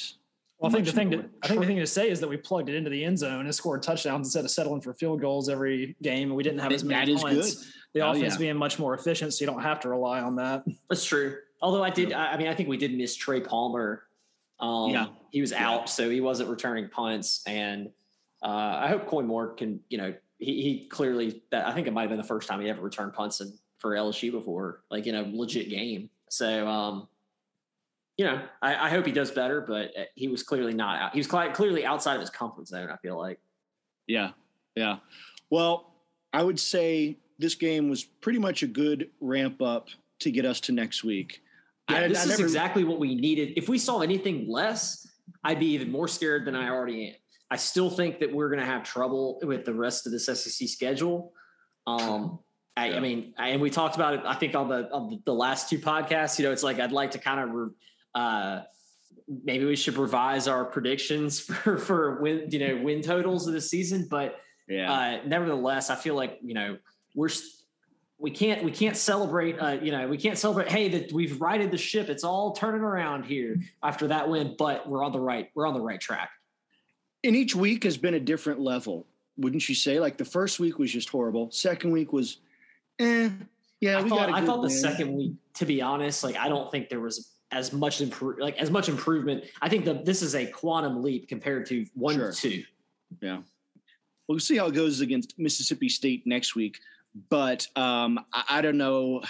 well, 0.59 0.71
I 0.71 0.75
think 0.75 0.87
the 0.87 0.93
thing 0.93 1.11
to 1.13 1.25
I 1.43 1.49
think 1.49 1.61
the 1.61 1.67
thing 1.67 1.77
to 1.77 1.87
say 1.87 2.11
is 2.11 2.21
that 2.21 2.29
we 2.29 2.37
plugged 2.37 2.69
it 2.69 2.75
into 2.75 2.91
the 2.91 3.03
end 3.03 3.19
zone 3.19 3.47
and 3.47 3.55
scored 3.55 3.83
touchdowns 3.83 4.27
instead 4.27 4.45
of 4.45 4.51
settling 4.51 4.83
for 4.83 4.93
field 4.93 5.21
goals 5.21 5.49
every 5.49 5.97
game. 6.03 6.29
And 6.29 6.37
we 6.37 6.43
didn't 6.43 6.59
have 6.59 6.73
as 6.73 6.85
many 6.85 7.15
that 7.15 7.23
points. 7.23 7.55
Good. 7.55 7.67
The 7.95 8.01
oh, 8.03 8.11
offense 8.11 8.35
yeah. 8.35 8.39
being 8.39 8.57
much 8.57 8.79
more 8.79 8.95
efficient, 8.95 9.33
so 9.33 9.43
you 9.43 9.51
don't 9.51 9.63
have 9.63 9.81
to 9.81 9.89
rely 9.89 10.21
on 10.21 10.37
that. 10.37 10.65
That's 10.91 11.05
true. 11.05 11.39
Although 11.63 11.83
I 11.83 11.91
did, 11.91 12.13
I 12.13 12.37
mean, 12.37 12.47
I 12.49 12.55
think 12.55 12.69
we 12.69 12.77
did 12.77 12.95
miss 12.95 13.17
Trey 13.17 13.41
Palmer. 13.41 14.05
Um, 14.61 14.91
yeah, 14.91 15.07
he 15.31 15.41
was 15.41 15.53
out, 15.53 15.89
so 15.89 16.11
he 16.11 16.21
wasn't 16.21 16.51
returning 16.51 16.89
punts. 16.89 17.43
And 17.47 17.91
uh, 18.43 18.79
I 18.81 18.89
hope 18.89 19.07
Coy 19.07 19.23
Moore 19.23 19.49
can, 19.55 19.81
you 19.89 19.99
know, 19.99 20.15
he, 20.39 20.63
he 20.63 20.89
clearly 20.89 21.43
that 21.51 21.67
I 21.67 21.73
think 21.73 21.87
it 21.87 21.93
might 21.93 22.03
have 22.03 22.11
been 22.11 22.19
the 22.19 22.25
first 22.25 22.49
time 22.49 22.61
he 22.61 22.69
ever 22.69 22.81
returned 22.81 23.13
punts 23.13 23.41
in, 23.41 23.53
for 23.79 23.93
LSU 23.93 24.31
before, 24.31 24.83
like 24.91 25.07
in 25.07 25.15
a 25.15 25.23
legit 25.23 25.69
game. 25.69 26.11
So, 26.29 26.67
um, 26.67 27.09
you 28.17 28.25
know, 28.25 28.43
I, 28.61 28.87
I, 28.87 28.91
hope 28.91 29.07
he 29.07 29.13
does 29.13 29.31
better, 29.31 29.63
but 29.63 29.91
uh, 29.99 30.05
he 30.15 30.29
was 30.29 30.43
clearly 30.43 30.75
not 30.75 31.01
out. 31.01 31.13
He 31.13 31.19
was 31.19 31.27
clearly 31.27 31.85
outside 31.85 32.15
of 32.15 32.21
his 32.21 32.31
comfort 32.31 32.69
zone. 32.69 32.91
I 32.91 32.97
feel 32.99 33.17
like. 33.17 33.41
Yeah, 34.07 34.33
yeah. 34.77 34.99
Well, 35.49 35.95
I 36.33 36.43
would 36.43 36.61
say 36.61 37.17
this 37.39 37.55
game 37.55 37.89
was 37.89 38.05
pretty 38.05 38.39
much 38.39 38.63
a 38.63 38.67
good 38.67 39.11
ramp 39.21 39.63
up 39.63 39.89
to 40.21 40.31
get 40.31 40.45
us 40.45 40.61
to 40.61 40.73
next 40.73 41.03
week. 41.03 41.43
Yeah, 41.91 42.05
I, 42.05 42.09
this 42.09 42.19
I 42.19 42.23
is 42.23 42.29
never, 42.31 42.43
exactly 42.43 42.85
what 42.85 42.99
we 42.99 43.15
needed. 43.15 43.55
If 43.57 43.69
we 43.69 43.79
saw 43.79 44.01
anything 44.01 44.49
less, 44.49 45.07
I'd 45.45 45.61
be 45.61 45.67
even 45.67 45.91
more 45.91 46.09
scared 46.09 46.45
than 46.47 46.55
I 46.55 46.69
already 46.69 47.09
am. 47.09 47.15
I 47.51 47.57
still 47.57 47.91
think 47.91 48.21
that 48.21 48.33
we're 48.33 48.49
going 48.49 48.61
to 48.61 48.67
have 48.67 48.85
trouble 48.85 49.41
with 49.43 49.65
the 49.65 49.75
rest 49.75 50.07
of 50.07 50.13
this 50.13 50.27
SEC 50.27 50.69
schedule. 50.69 51.33
Um, 51.87 52.39
I, 52.77 52.91
yeah. 52.91 52.97
I 52.97 53.01
mean, 53.01 53.35
I, 53.37 53.49
and 53.49 53.61
we 53.61 53.71
talked 53.71 53.97
about 53.97 54.15
it. 54.15 54.21
I 54.25 54.35
think 54.35 54.55
on 54.55 54.69
the 54.69 54.91
on 54.93 55.21
the 55.25 55.35
last 55.35 55.69
two 55.69 55.79
podcasts. 55.79 56.39
You 56.39 56.45
know, 56.45 56.53
it's 56.53 56.63
like 56.63 56.79
I'd 56.79 56.93
like 56.93 57.13
to 57.13 57.19
kind 57.19 57.41
of. 57.41 57.51
Re, 57.51 57.69
uh, 58.15 58.61
maybe 59.45 59.65
we 59.65 59.77
should 59.77 59.97
revise 59.97 60.49
our 60.49 60.65
predictions 60.65 61.41
for 61.41 61.79
for 61.79 62.21
win 62.21 62.49
you 62.51 62.59
know 62.59 62.83
win 62.83 63.03
totals 63.03 63.47
of 63.47 63.55
the 63.55 63.61
season, 63.61 64.07
but 64.09 64.37
yeah. 64.69 64.93
Uh, 64.93 65.21
nevertheless, 65.27 65.91
I 65.91 65.97
feel 65.97 66.15
like 66.15 66.39
you 66.43 66.55
know 66.55 66.79
we're 67.15 67.31
we 68.21 68.31
can't 68.31 68.63
we 68.63 68.71
can't 68.71 68.97
celebrate 68.97 69.59
uh, 69.59 69.79
you 69.81 69.91
know 69.91 70.07
we 70.07 70.19
can't 70.19 70.37
celebrate 70.37 70.69
hey 70.69 70.89
that 70.89 71.13
we've 71.13 71.41
righted 71.41 71.71
the 71.71 71.79
ship 71.79 72.09
it's 72.09 72.23
all 72.23 72.53
turning 72.53 72.83
around 72.83 73.25
here 73.25 73.57
after 73.83 74.09
that 74.09 74.29
win 74.29 74.55
but 74.59 74.89
we're 74.89 75.03
on 75.03 75.11
the 75.11 75.21
right 75.21 75.51
we're 75.55 75.67
on 75.67 75.75
the 75.75 75.81
right 75.81 76.01
track 76.01 76.31
and 77.23 77.37
each 77.37 77.55
week 77.55 77.85
has 77.85 77.97
been 77.97 78.15
a 78.15 78.21
different 78.21 78.61
level, 78.61 79.07
wouldn't 79.37 79.69
you 79.69 79.75
say? 79.75 80.01
Like 80.01 80.17
the 80.17 80.25
first 80.25 80.59
week 80.59 80.79
was 80.79 80.91
just 80.91 81.09
horrible. 81.09 81.51
Second 81.51 81.91
week 81.93 82.13
was, 82.13 82.39
eh, 82.99 83.31
yeah. 83.81 83.99
I 83.99 84.09
thought, 84.09 84.33
I 84.33 84.45
thought 84.45 84.63
the 84.63 84.71
second 84.71 85.15
week, 85.15 85.33
to 85.55 85.67
be 85.67 85.83
honest, 85.83 86.25
like 86.25 86.37
I 86.37 86.49
don't 86.49 86.71
think 86.71 86.89
there 86.89 87.01
was 87.01 87.33
as 87.53 87.73
much 87.73 88.01
improve 88.01 88.39
like 88.39 88.57
as 88.59 88.71
much 88.71 88.89
improvement. 88.89 89.45
I 89.61 89.69
think 89.69 89.85
that 89.85 90.05
this 90.05 90.23
is 90.23 90.35
a 90.35 90.47
quantum 90.47 91.03
leap 91.03 91.29
compared 91.29 91.67
to 91.67 91.85
one 91.95 92.15
sure. 92.15 92.33
to 92.33 92.37
two. 92.37 92.65
Yeah. 93.21 93.39
We'll 94.29 94.39
see 94.39 94.57
how 94.57 94.67
it 94.67 94.75
goes 94.75 95.01
against 95.01 95.39
Mississippi 95.39 95.89
State 95.89 96.25
next 96.25 96.55
week, 96.55 96.79
but 97.29 97.67
um, 97.77 98.21
I, 98.33 98.45
I 98.51 98.61
don't 98.61 98.79
know. 98.79 99.23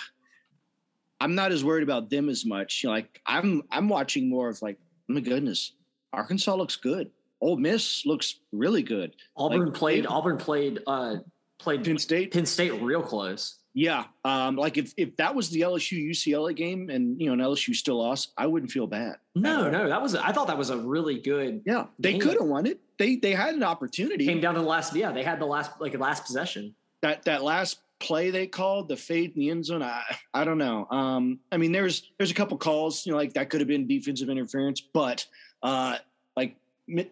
I'm 1.21 1.35
not 1.35 1.53
as 1.53 1.65
worried 1.65 1.83
about 1.83 2.11
them 2.11 2.29
as 2.29 2.47
much. 2.47 2.83
You 2.83 2.89
know, 2.89 2.95
like 2.95 3.21
I'm, 3.27 3.63
I'm 3.71 3.89
watching 3.89 4.29
more 4.29 4.49
of 4.49 4.63
like, 4.63 4.79
oh 5.09 5.15
my 5.15 5.21
goodness, 5.21 5.73
Arkansas 6.13 6.55
looks 6.55 6.77
good. 6.77 7.11
Ole 7.41 7.57
Miss 7.57 8.05
looks 8.05 8.37
really 8.53 8.83
good. 8.83 9.17
Auburn 9.37 9.67
like, 9.67 9.75
played. 9.75 10.05
They, 10.05 10.09
Auburn 10.09 10.37
played. 10.37 10.81
Uh, 10.87 11.17
played 11.59 11.85
Penn 11.85 11.99
State. 11.99 12.33
Penn 12.33 12.47
State 12.47 12.81
real 12.83 13.03
close. 13.03 13.57
Yeah, 13.73 14.05
um, 14.25 14.57
like 14.57 14.79
if 14.79 14.93
if 14.97 15.17
that 15.17 15.35
was 15.35 15.49
the 15.51 15.61
LSU 15.61 16.11
UCLA 16.11 16.57
game 16.57 16.91
and 16.91 17.21
you 17.21 17.29
know 17.29 17.33
an 17.35 17.39
LSU 17.39 17.75
still 17.75 17.99
lost, 17.99 18.33
I 18.37 18.47
wouldn't 18.47 18.73
feel 18.73 18.89
bad. 18.89 19.17
No, 19.37 19.71
no, 19.71 19.89
that 19.89 20.03
was 20.03 20.17
I 20.17 20.33
thought 20.33 20.49
that 20.49 20.59
was 20.59 20.71
a 20.71 20.77
really 20.77 21.21
good. 21.21 21.63
Yeah, 21.65 21.87
they 21.99 22.19
could 22.19 22.37
have 22.41 22.49
won 22.49 22.67
it. 22.67 22.81
They 22.99 23.17
they 23.17 23.33
had 23.33 23.55
an 23.55 23.63
opportunity. 23.63 24.27
Came 24.27 24.41
down 24.41 24.55
to 24.55 24.61
the 24.61 24.67
last. 24.67 24.95
Yeah, 24.97 25.13
they 25.13 25.23
had 25.23 25.39
the 25.39 25.47
last 25.47 25.71
like 25.81 25.97
last 25.97 26.25
possession. 26.25 26.75
That 27.03 27.25
that 27.25 27.43
last 27.43 27.81
play 28.01 28.31
they 28.31 28.47
called 28.47 28.89
the 28.89 28.97
fade 28.97 29.33
in 29.35 29.41
the 29.41 29.51
end 29.51 29.65
zone. 29.65 29.83
I 29.83 30.03
I 30.35 30.45
don't 30.45 30.59
know. 30.59 30.87
Um, 30.91 31.39
I 31.53 31.57
mean, 31.57 31.73
there's 31.73 32.11
there's 32.19 32.31
a 32.31 32.35
couple 32.35 32.57
calls 32.59 33.07
you 33.07 33.13
know 33.13 33.19
like 33.19 33.35
that 33.35 33.51
could 33.51 33.61
have 33.61 33.69
been 33.69 33.87
defensive 33.87 34.29
interference, 34.29 34.81
but 34.81 35.27
uh, 35.63 35.99
like 36.37 36.57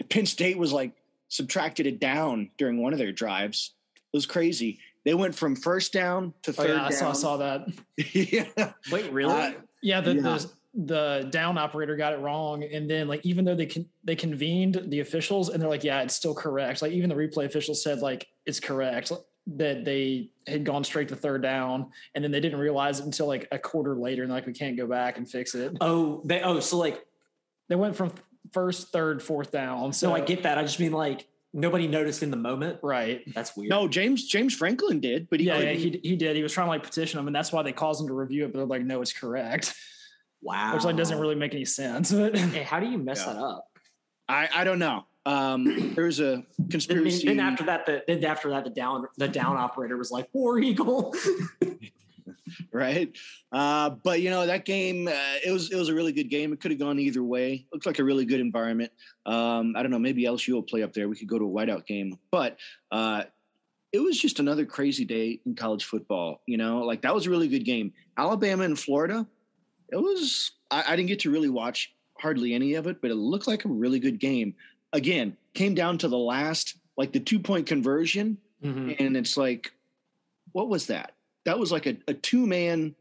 Penn 0.09 0.27
State 0.27 0.59
was 0.59 0.73
like 0.73 0.93
subtracted 1.29 1.87
it 1.87 2.01
down 2.01 2.51
during 2.59 2.83
one 2.83 2.93
of 2.93 2.99
their 2.99 3.13
drives. 3.13 3.75
It 4.13 4.17
was 4.17 4.27
crazy. 4.27 4.81
They 5.05 5.15
went 5.15 5.35
from 5.35 5.55
first 5.55 5.93
down 5.93 6.35
to 6.43 6.53
third 6.53 6.71
oh, 6.71 6.75
yeah, 6.75 6.87
I 6.87 6.91
Saw, 6.91 7.13
saw 7.13 7.37
that. 7.39 7.69
yeah. 8.13 8.73
Wait, 8.91 9.11
really? 9.13 9.33
Uh, 9.33 9.53
yeah, 9.81 10.01
the, 10.01 10.15
yeah. 10.15 10.23
the 10.23 10.51
the 10.75 11.29
down 11.31 11.59
operator 11.59 11.97
got 11.97 12.13
it 12.13 12.21
wrong, 12.21 12.63
and 12.63 12.89
then 12.91 13.09
like 13.09 13.25
even 13.25 13.45
though 13.45 13.55
they 13.55 13.67
can 13.67 13.89
they 14.05 14.17
convened 14.17 14.81
the 14.89 15.01
officials 15.01 15.49
and 15.49 15.63
they're 15.63 15.69
like, 15.69 15.85
yeah, 15.85 16.03
it's 16.03 16.15
still 16.15 16.35
correct. 16.35 16.83
Like 16.83 16.93
even 16.93 17.09
the 17.09 17.17
replay 17.17 17.45
officials 17.45 17.83
said 17.83 18.01
like 18.01 18.27
it's 18.47 18.61
correct 18.61 19.13
that 19.57 19.85
they 19.85 20.31
had 20.47 20.65
gone 20.65 20.85
straight 20.85 21.09
to 21.09 21.17
third 21.17 21.43
down, 21.43 21.91
and 22.15 22.23
then 22.23 22.31
they 22.31 22.41
didn't 22.41 22.59
realize 22.59 23.01
it 23.01 23.07
until 23.07 23.27
like 23.27 23.49
a 23.51 23.59
quarter 23.59 23.97
later, 23.97 24.23
and 24.23 24.33
like 24.33 24.47
we 24.47 24.53
can't 24.53 24.77
go 24.77 24.87
back 24.87 25.17
and 25.17 25.29
fix 25.29 25.55
it. 25.55 25.77
Oh, 25.81 26.23
they 26.25 26.43
oh 26.43 26.61
so 26.61 26.79
like 26.79 27.05
they 27.69 27.77
went 27.77 27.97
from 27.97 28.13
first, 28.53 28.89
third, 28.89 29.23
fourth 29.23 29.51
down. 29.51 29.93
So 29.93 30.15
I 30.15 30.21
get 30.21 30.43
that. 30.43 30.59
I 30.59 30.63
just 30.63 30.81
mean 30.81 30.93
like 30.93 31.27
nobody 31.53 31.89
noticed 31.89 32.23
in 32.23 32.31
the 32.31 32.37
moment. 32.37 32.79
Right. 32.83 33.23
That's 33.35 33.57
weird. 33.57 33.71
No, 33.71 33.89
James 33.89 34.27
James 34.27 34.55
Franklin 34.55 35.01
did, 35.01 35.29
but 35.31 35.41
he 35.41 35.47
yeah, 35.47 35.59
yeah 35.59 35.73
he 35.73 36.01
he 36.03 36.17
did. 36.17 36.37
He 36.37 36.43
was 36.43 36.53
trying 36.53 36.67
to 36.67 36.71
like 36.71 36.83
petition 36.83 37.19
them, 37.19 37.27
and 37.27 37.35
that's 37.35 37.53
why 37.53 37.63
they 37.63 37.73
caused 37.73 38.01
him 38.01 38.09
to 38.09 38.15
review 38.15 38.45
it. 38.45 38.53
But 38.53 38.59
they're 38.59 38.67
like, 38.67 38.83
no, 38.83 39.01
it's 39.01 39.13
correct. 39.13 39.75
Wow. 40.43 40.75
Which 40.75 40.85
like 40.85 40.97
doesn't 40.97 41.19
really 41.19 41.35
make 41.35 41.55
any 41.55 41.65
sense. 41.65 42.13
But 42.13 42.37
hey, 42.37 42.63
how 42.63 42.81
do 42.81 42.87
you 42.87 42.99
mess 42.99 43.25
yeah. 43.27 43.33
that 43.33 43.39
up? 43.41 43.69
I 44.29 44.49
I 44.55 44.65
don't 44.65 44.79
know. 44.79 45.05
Um, 45.27 45.95
there's 45.95 46.21
a 46.21 46.45
conspiracy. 46.71 47.27
Then, 47.27 47.37
then, 47.37 47.47
after 47.47 47.65
that, 47.65 47.87
the, 47.87 48.03
then 48.07 48.25
after 48.25 48.51
that, 48.51 48.65
the 48.65 48.71
down 48.71 49.07
the 49.17 49.29
down 49.29 49.57
operator 49.57 49.97
was 49.97 50.11
like 50.11 50.29
War 50.33 50.59
Eagle. 50.59 51.15
right? 52.73 53.17
Uh, 53.53 53.91
but 53.91 54.21
you 54.21 54.31
know 54.31 54.47
that 54.47 54.65
game, 54.65 55.09
uh, 55.09 55.37
it 55.45 55.51
was 55.51 55.71
it 55.71 55.77
was 55.77 55.89
a 55.89 55.95
really 55.95 56.13
good 56.13 56.31
game. 56.31 56.53
It 56.53 56.61
could 56.61 56.71
have 56.71 56.81
gone 56.81 56.99
either 56.99 57.23
way. 57.23 57.67
Looks 57.73 57.87
like 57.87 57.99
a 57.99 58.05
really 58.05 58.25
good 58.25 58.41
environment. 58.41 58.93
Um, 59.27 59.75
I 59.77 59.83
don't 59.83 59.91
know, 59.91 59.99
maybe 59.99 60.25
LSU 60.25 60.55
will 60.55 60.63
play 60.63 60.83
up 60.83 60.93
there. 60.93 61.09
We 61.09 61.17
could 61.17 61.29
go 61.29 61.39
to 61.39 61.45
a 61.45 61.49
whiteout 61.49 61.87
game, 61.87 62.19
but 62.31 62.57
uh, 62.91 63.25
it 63.93 64.01
was 64.01 64.19
just 64.19 64.41
another 64.41 64.65
crazy 64.65 65.05
day 65.05 65.41
in 65.47 65.55
college 65.55 65.85
football. 65.85 66.43
You 66.47 66.59
know, 66.59 66.79
like 66.81 67.03
that 67.03 67.15
was 67.15 67.27
a 67.27 67.31
really 67.31 67.49
good 67.49 67.65
game. 67.65 67.93
Alabama 68.17 68.65
and 68.65 68.79
Florida. 68.79 69.27
It 69.91 69.97
was. 69.97 70.53
I, 70.71 70.85
I 70.89 70.97
didn't 70.97 71.09
get 71.09 71.21
to 71.21 71.31
really 71.31 71.49
watch 71.49 71.95
hardly 72.19 72.55
any 72.55 72.75
of 72.75 72.87
it, 72.87 73.01
but 73.01 73.11
it 73.11 73.15
looked 73.15 73.47
like 73.47 73.65
a 73.65 73.69
really 73.69 73.99
good 73.99 74.19
game. 74.19 74.55
Again, 74.93 75.37
came 75.55 75.75
down 75.75 75.99
to 75.99 76.09
the 76.09 76.19
last, 76.19 76.77
like 76.97 77.13
the 77.13 77.21
two 77.21 77.39
point 77.39 77.67
conversion, 77.67 78.39
mm-hmm. 78.63 78.93
and 78.99 79.17
it's 79.17 79.37
like, 79.37 79.73
what 80.53 80.69
was 80.69 80.87
that? 80.87 81.15
that 81.49 81.59
was 81.59 81.73
like 81.73 81.87
a, 81.87 81.97
a 82.07 82.15
two 82.15 82.47
man 82.47 82.95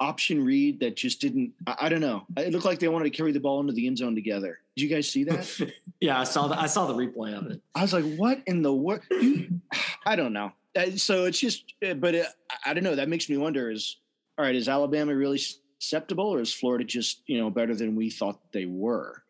option 0.00 0.44
read 0.44 0.80
that 0.80 0.96
just 0.96 1.20
didn't. 1.20 1.52
I, 1.66 1.76
I, 1.82 1.88
don't 1.88 2.00
know. 2.00 2.26
It 2.36 2.52
looked 2.52 2.64
like 2.64 2.80
they 2.80 2.88
wanted 2.88 3.04
to 3.04 3.16
carry 3.16 3.30
the 3.30 3.38
ball 3.38 3.60
into 3.60 3.72
the 3.72 3.86
end 3.86 3.98
zone 3.98 4.16
together. 4.16 4.58
Did 4.76 4.82
you 4.82 4.88
guys 4.88 5.08
see 5.08 5.22
that? 5.24 5.72
yeah, 6.00 6.20
I 6.20 6.24
saw 6.24 6.48
the 6.48 6.58
I 6.58 6.66
saw 6.66 6.86
the 6.86 6.94
replay 6.94 7.38
of 7.38 7.46
it. 7.46 7.60
I 7.76 7.82
was 7.82 7.92
like, 7.92 8.16
what 8.16 8.42
in 8.46 8.62
the 8.62 8.74
world? 8.74 9.02
I 10.06 10.16
don't 10.16 10.32
know. 10.32 10.52
Uh, 10.76 10.90
so 10.96 11.26
it's 11.26 11.38
just, 11.38 11.72
uh, 11.88 11.94
but 11.94 12.16
it, 12.16 12.26
I 12.66 12.74
don't 12.74 12.84
know. 12.84 12.96
That 12.96 13.08
makes 13.08 13.28
me 13.28 13.36
wonder: 13.36 13.70
is 13.70 13.96
all 14.36 14.44
right? 14.44 14.56
Is 14.56 14.68
Alabama 14.68 15.14
really 15.14 15.38
susceptible 15.78 16.26
or 16.26 16.40
is 16.40 16.52
Florida 16.52 16.84
just 16.84 17.22
you 17.26 17.38
know 17.38 17.48
better 17.48 17.76
than 17.76 17.94
we 17.94 18.10
thought 18.10 18.40
they 18.52 18.66
were? 18.66 19.22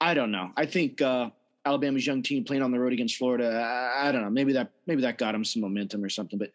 I 0.00 0.14
don't 0.14 0.30
know. 0.30 0.50
I 0.56 0.66
think 0.66 1.00
uh, 1.00 1.30
Alabama's 1.64 2.06
young 2.06 2.22
team 2.22 2.44
playing 2.44 2.62
on 2.62 2.70
the 2.70 2.78
road 2.78 2.92
against 2.92 3.16
Florida. 3.16 3.48
I, 3.48 4.08
I 4.08 4.12
don't 4.12 4.22
know. 4.22 4.30
Maybe 4.30 4.52
that 4.54 4.70
maybe 4.86 5.02
that 5.02 5.18
got 5.18 5.32
them 5.32 5.44
some 5.44 5.62
momentum 5.62 6.02
or 6.04 6.08
something, 6.08 6.38
but 6.38 6.50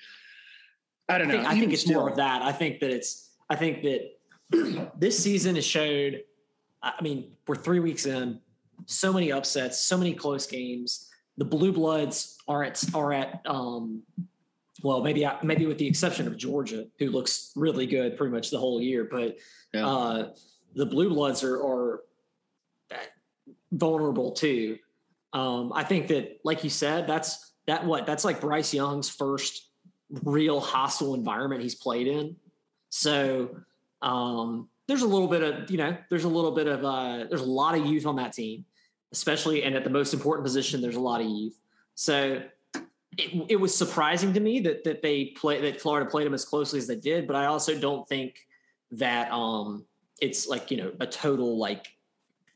I 1.09 1.17
don't 1.17 1.27
know. 1.27 1.35
I 1.35 1.37
think, 1.37 1.49
I 1.49 1.59
think 1.59 1.73
it's 1.73 1.81
still. 1.81 1.99
more 1.99 2.09
of 2.09 2.17
that. 2.17 2.41
I 2.41 2.51
think 2.51 2.79
that 2.79 2.91
it's. 2.91 3.29
I 3.49 3.55
think 3.55 3.83
that 3.83 4.91
this 4.99 5.21
season 5.21 5.55
has 5.55 5.65
showed. 5.65 6.23
I 6.83 7.01
mean, 7.01 7.31
we're 7.47 7.55
three 7.55 7.79
weeks 7.79 8.05
in. 8.05 8.39
So 8.87 9.13
many 9.13 9.31
upsets, 9.31 9.79
so 9.79 9.97
many 9.97 10.13
close 10.13 10.47
games. 10.47 11.09
The 11.37 11.45
blue 11.45 11.71
bloods 11.71 12.37
are 12.47 12.63
at 12.63 12.83
are 12.95 13.13
at. 13.13 13.41
Um, 13.45 14.03
well, 14.83 15.01
maybe 15.03 15.27
maybe 15.43 15.65
with 15.65 15.77
the 15.77 15.87
exception 15.87 16.27
of 16.27 16.37
Georgia, 16.37 16.85
who 16.99 17.07
looks 17.07 17.51
really 17.55 17.85
good 17.85 18.17
pretty 18.17 18.33
much 18.33 18.49
the 18.49 18.57
whole 18.57 18.81
year, 18.81 19.07
but 19.09 19.37
yeah. 19.73 19.85
uh, 19.85 20.29
the 20.75 20.85
blue 20.85 21.09
bloods 21.09 21.43
are, 21.43 21.57
are 21.61 22.01
vulnerable 23.71 24.31
too. 24.31 24.77
Um, 25.33 25.71
I 25.73 25.83
think 25.83 26.07
that, 26.07 26.39
like 26.43 26.63
you 26.63 26.69
said, 26.69 27.07
that's 27.07 27.53
that 27.67 27.85
what 27.85 28.05
that's 28.05 28.25
like 28.25 28.41
Bryce 28.41 28.73
Young's 28.73 29.09
first 29.09 29.69
real 30.23 30.59
hostile 30.59 31.15
environment 31.15 31.61
he's 31.61 31.75
played 31.75 32.07
in. 32.07 32.35
So 32.89 33.55
um, 34.01 34.67
there's 34.87 35.03
a 35.03 35.07
little 35.07 35.27
bit 35.27 35.43
of 35.43 35.71
you 35.71 35.77
know 35.77 35.95
there's 36.09 36.25
a 36.25 36.29
little 36.29 36.51
bit 36.51 36.67
of 36.67 36.83
uh, 36.83 37.25
there's 37.29 37.41
a 37.41 37.45
lot 37.45 37.77
of 37.77 37.85
youth 37.85 38.05
on 38.05 38.17
that 38.17 38.33
team, 38.33 38.65
especially 39.13 39.63
and 39.63 39.75
at 39.75 39.83
the 39.83 39.89
most 39.89 40.13
important 40.13 40.45
position 40.45 40.81
there's 40.81 40.95
a 40.97 41.01
lot 41.01 41.21
of 41.21 41.27
youth. 41.27 41.57
So 41.95 42.41
it, 43.17 43.45
it 43.49 43.55
was 43.55 43.75
surprising 43.75 44.33
to 44.33 44.39
me 44.39 44.59
that 44.61 44.83
that 44.83 45.01
they 45.01 45.25
play 45.37 45.61
that 45.61 45.79
Florida 45.79 46.09
played 46.09 46.25
them 46.25 46.33
as 46.33 46.45
closely 46.45 46.79
as 46.79 46.87
they 46.87 46.95
did, 46.95 47.27
but 47.27 47.35
I 47.35 47.45
also 47.45 47.79
don't 47.79 48.07
think 48.07 48.35
that 48.91 49.31
um, 49.31 49.85
it's 50.19 50.47
like 50.47 50.71
you 50.71 50.77
know 50.77 50.91
a 50.99 51.07
total 51.07 51.57
like 51.57 51.87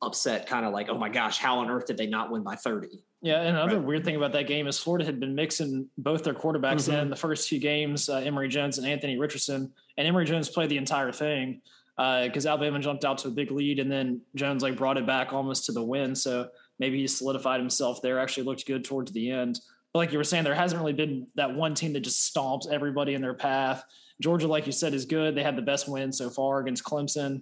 upset 0.02 0.48
kind 0.48 0.66
of 0.66 0.74
like 0.74 0.90
oh 0.90 0.98
my 0.98 1.10
gosh 1.10 1.38
how 1.38 1.60
on 1.60 1.70
earth 1.70 1.86
did 1.86 1.98
they 1.98 2.08
not 2.08 2.32
win 2.32 2.44
by 2.44 2.56
30 2.56 3.04
yeah, 3.26 3.42
and 3.42 3.58
another 3.58 3.78
right. 3.78 3.86
weird 3.86 4.06
thing 4.06 4.18
about 4.18 4.34
that 4.34 4.46
game 4.46 4.68
is 4.68 4.78
Florida 4.78 5.04
had 5.04 5.20
been 5.20 5.34
mixing 5.34 5.90
both 5.98 6.24
their 6.24 6.36
quarterbacks 6.36 6.88
mm-hmm. 6.88 7.00
in 7.00 7.10
the 7.10 7.16
first 7.16 7.50
two 7.50 7.58
games, 7.58 8.08
uh, 8.08 8.18
Emory 8.18 8.48
Jones 8.48 8.78
and 8.78 8.86
Anthony 8.86 9.18
Richardson, 9.18 9.74
and 9.98 10.08
Emory 10.08 10.26
Jones 10.26 10.48
played 10.48 10.70
the 10.70 10.78
entire 10.78 11.12
thing 11.12 11.60
because 11.98 12.46
uh, 12.46 12.50
Alabama 12.50 12.80
jumped 12.80 13.04
out 13.04 13.18
to 13.20 13.30
a 13.30 13.32
big 13.32 13.50
lead, 13.50 13.80
and 13.80 13.92
then 13.92 14.22
Jones 14.36 14.62
like 14.62 14.78
brought 14.78 14.98
it 14.98 15.08
back 15.08 15.34
almost 15.34 15.66
to 15.66 15.72
the 15.72 15.82
win. 15.82 16.14
So 16.14 16.50
maybe 16.78 17.00
he 17.00 17.08
solidified 17.08 17.60
himself 17.60 18.00
there. 18.02 18.20
Actually 18.20 18.44
looked 18.44 18.68
good 18.68 18.84
towards 18.84 19.12
the 19.12 19.32
end. 19.32 19.60
But 19.92 20.00
like 20.00 20.12
you 20.12 20.20
were 20.20 20.24
saying, 20.24 20.44
there 20.44 20.54
hasn't 20.54 20.80
really 20.80 20.94
been 20.94 21.26
that 21.34 21.56
one 21.56 21.74
team 21.74 21.94
that 21.94 22.02
just 22.02 22.32
stomps 22.32 22.70
everybody 22.70 23.16
in 23.16 23.24
their 23.24 23.34
path. 23.34 23.84
Georgia, 24.22 24.48
like 24.48 24.68
you 24.68 24.72
said, 24.72 24.94
is 24.94 25.06
good. 25.06 25.36
They 25.36 25.44
had 25.44 25.56
the 25.56 25.64
best 25.64 25.88
win 25.90 26.12
so 26.12 26.30
far 26.30 26.60
against 26.60 26.84
Clemson. 26.84 27.42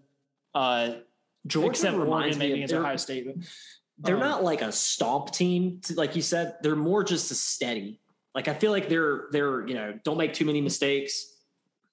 Uh, 0.56 0.94
Georgia 1.46 1.70
except 1.70 1.98
Oregon, 1.98 2.38
maybe 2.38 2.54
against 2.54 2.74
Ohio 2.74 2.96
State 2.98 3.28
they're 4.00 4.16
um, 4.16 4.22
not 4.22 4.44
like 4.44 4.62
a 4.62 4.72
stomp 4.72 5.32
team, 5.32 5.82
like 5.96 6.16
you 6.16 6.22
said. 6.22 6.56
They're 6.62 6.76
more 6.76 7.04
just 7.04 7.32
a 7.32 7.36
steady. 7.36 8.00
Like 8.34 8.48
I 8.48 8.54
feel 8.54 8.72
like 8.72 8.90
they're 8.90 9.26
they're 9.32 9.68
you 9.68 9.76
know 9.76 9.98
don't 10.04 10.18
make 10.18 10.34
too 10.34 10.46
many 10.46 10.62
mistakes, 10.62 11.38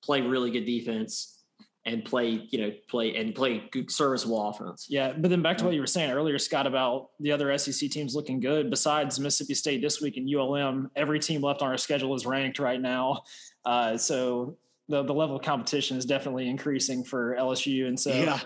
play 0.02 0.22
really 0.22 0.50
good 0.50 0.64
defense, 0.64 1.42
and 1.84 2.04
play 2.04 2.46
you 2.50 2.60
know 2.60 2.72
play 2.88 3.14
and 3.16 3.34
play 3.34 3.68
good 3.70 3.90
serviceable 3.90 4.48
offense. 4.48 4.86
Yeah, 4.88 5.12
but 5.12 5.30
then 5.30 5.42
back 5.42 5.58
to 5.58 5.64
what 5.64 5.74
you 5.74 5.80
were 5.80 5.86
saying 5.86 6.10
earlier, 6.10 6.38
Scott, 6.38 6.66
about 6.66 7.10
the 7.20 7.32
other 7.32 7.56
SEC 7.58 7.90
teams 7.90 8.14
looking 8.14 8.40
good. 8.40 8.70
Besides 8.70 9.20
Mississippi 9.20 9.54
State 9.54 9.82
this 9.82 10.00
week 10.00 10.16
and 10.16 10.28
ULM, 10.28 10.90
every 10.96 11.20
team 11.20 11.42
left 11.42 11.60
on 11.60 11.68
our 11.68 11.78
schedule 11.78 12.14
is 12.14 12.24
ranked 12.24 12.58
right 12.58 12.80
now. 12.80 13.22
Uh, 13.66 13.98
so 13.98 14.56
the 14.88 15.02
the 15.02 15.14
level 15.14 15.36
of 15.36 15.42
competition 15.42 15.98
is 15.98 16.06
definitely 16.06 16.48
increasing 16.48 17.04
for 17.04 17.36
LSU, 17.38 17.86
and 17.86 18.00
so. 18.00 18.10
Yeah 18.10 18.40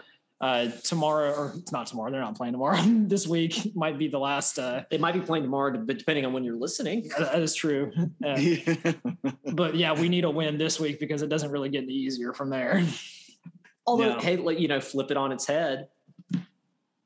uh, 0.45 0.69
tomorrow, 0.83 1.33
or 1.33 1.53
it's 1.57 1.73
not 1.73 1.87
tomorrow. 1.87 2.11
They're 2.11 2.21
not 2.21 2.37
playing 2.37 2.53
tomorrow. 2.53 2.79
this 2.85 3.27
week 3.27 3.75
might 3.75 3.99
be 3.99 4.09
the 4.09 4.19
last. 4.19 4.59
Uh, 4.59 4.83
they 4.91 4.99
might 4.99 5.15
be 5.15 5.21
playing 5.21 5.43
tomorrow, 5.43 5.73
but 5.79 5.97
depending 5.97 6.27
on 6.27 6.35
when 6.35 6.45
you're 6.45 6.59
listening. 6.59 7.09
that 7.19 7.41
is 7.41 7.55
true. 7.55 7.91
Uh, 8.25 8.41
but 9.53 9.75
yeah, 9.75 9.93
we 9.93 10.09
need 10.09 10.25
a 10.25 10.31
win 10.31 10.57
this 10.57 10.81
week 10.81 10.99
because 10.99 11.23
it 11.23 11.29
doesn't 11.29 11.51
really 11.51 11.69
get 11.69 11.83
any 11.83 11.93
easier 11.93 12.33
from 12.33 12.49
there. 12.49 12.83
Although, 13.87 14.19
hey, 14.19 14.39
you 14.57 14.69
know, 14.69 14.81
flip 14.81 15.11
it 15.11 15.17
on 15.17 15.31
its 15.31 15.47
head. 15.47 15.89
That 16.31 16.41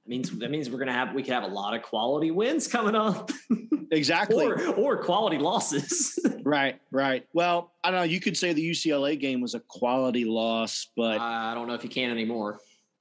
means 0.06 0.30
that 0.38 0.50
means 0.50 0.70
we're 0.70 0.78
gonna 0.78 0.92
have 0.92 1.14
we 1.14 1.22
could 1.22 1.32
have 1.32 1.44
a 1.44 1.48
lot 1.48 1.74
of 1.74 1.82
quality 1.82 2.30
wins 2.30 2.68
coming 2.68 2.94
up. 2.94 3.30
exactly. 3.90 4.46
or 4.46 4.74
or 4.74 5.02
quality 5.02 5.38
losses. 5.38 6.18
right, 6.44 6.80
right. 6.92 7.26
Well, 7.32 7.72
I 7.82 7.90
don't 7.90 8.00
know. 8.00 8.04
You 8.04 8.20
could 8.20 8.36
say 8.36 8.52
the 8.52 8.70
UCLA 8.70 9.18
game 9.18 9.40
was 9.40 9.54
a 9.54 9.60
quality 9.60 10.24
loss, 10.24 10.88
but 10.96 11.20
I 11.20 11.54
don't 11.54 11.66
know 11.66 11.74
if 11.74 11.82
you 11.82 11.90
can 11.90 12.10
anymore. 12.10 12.60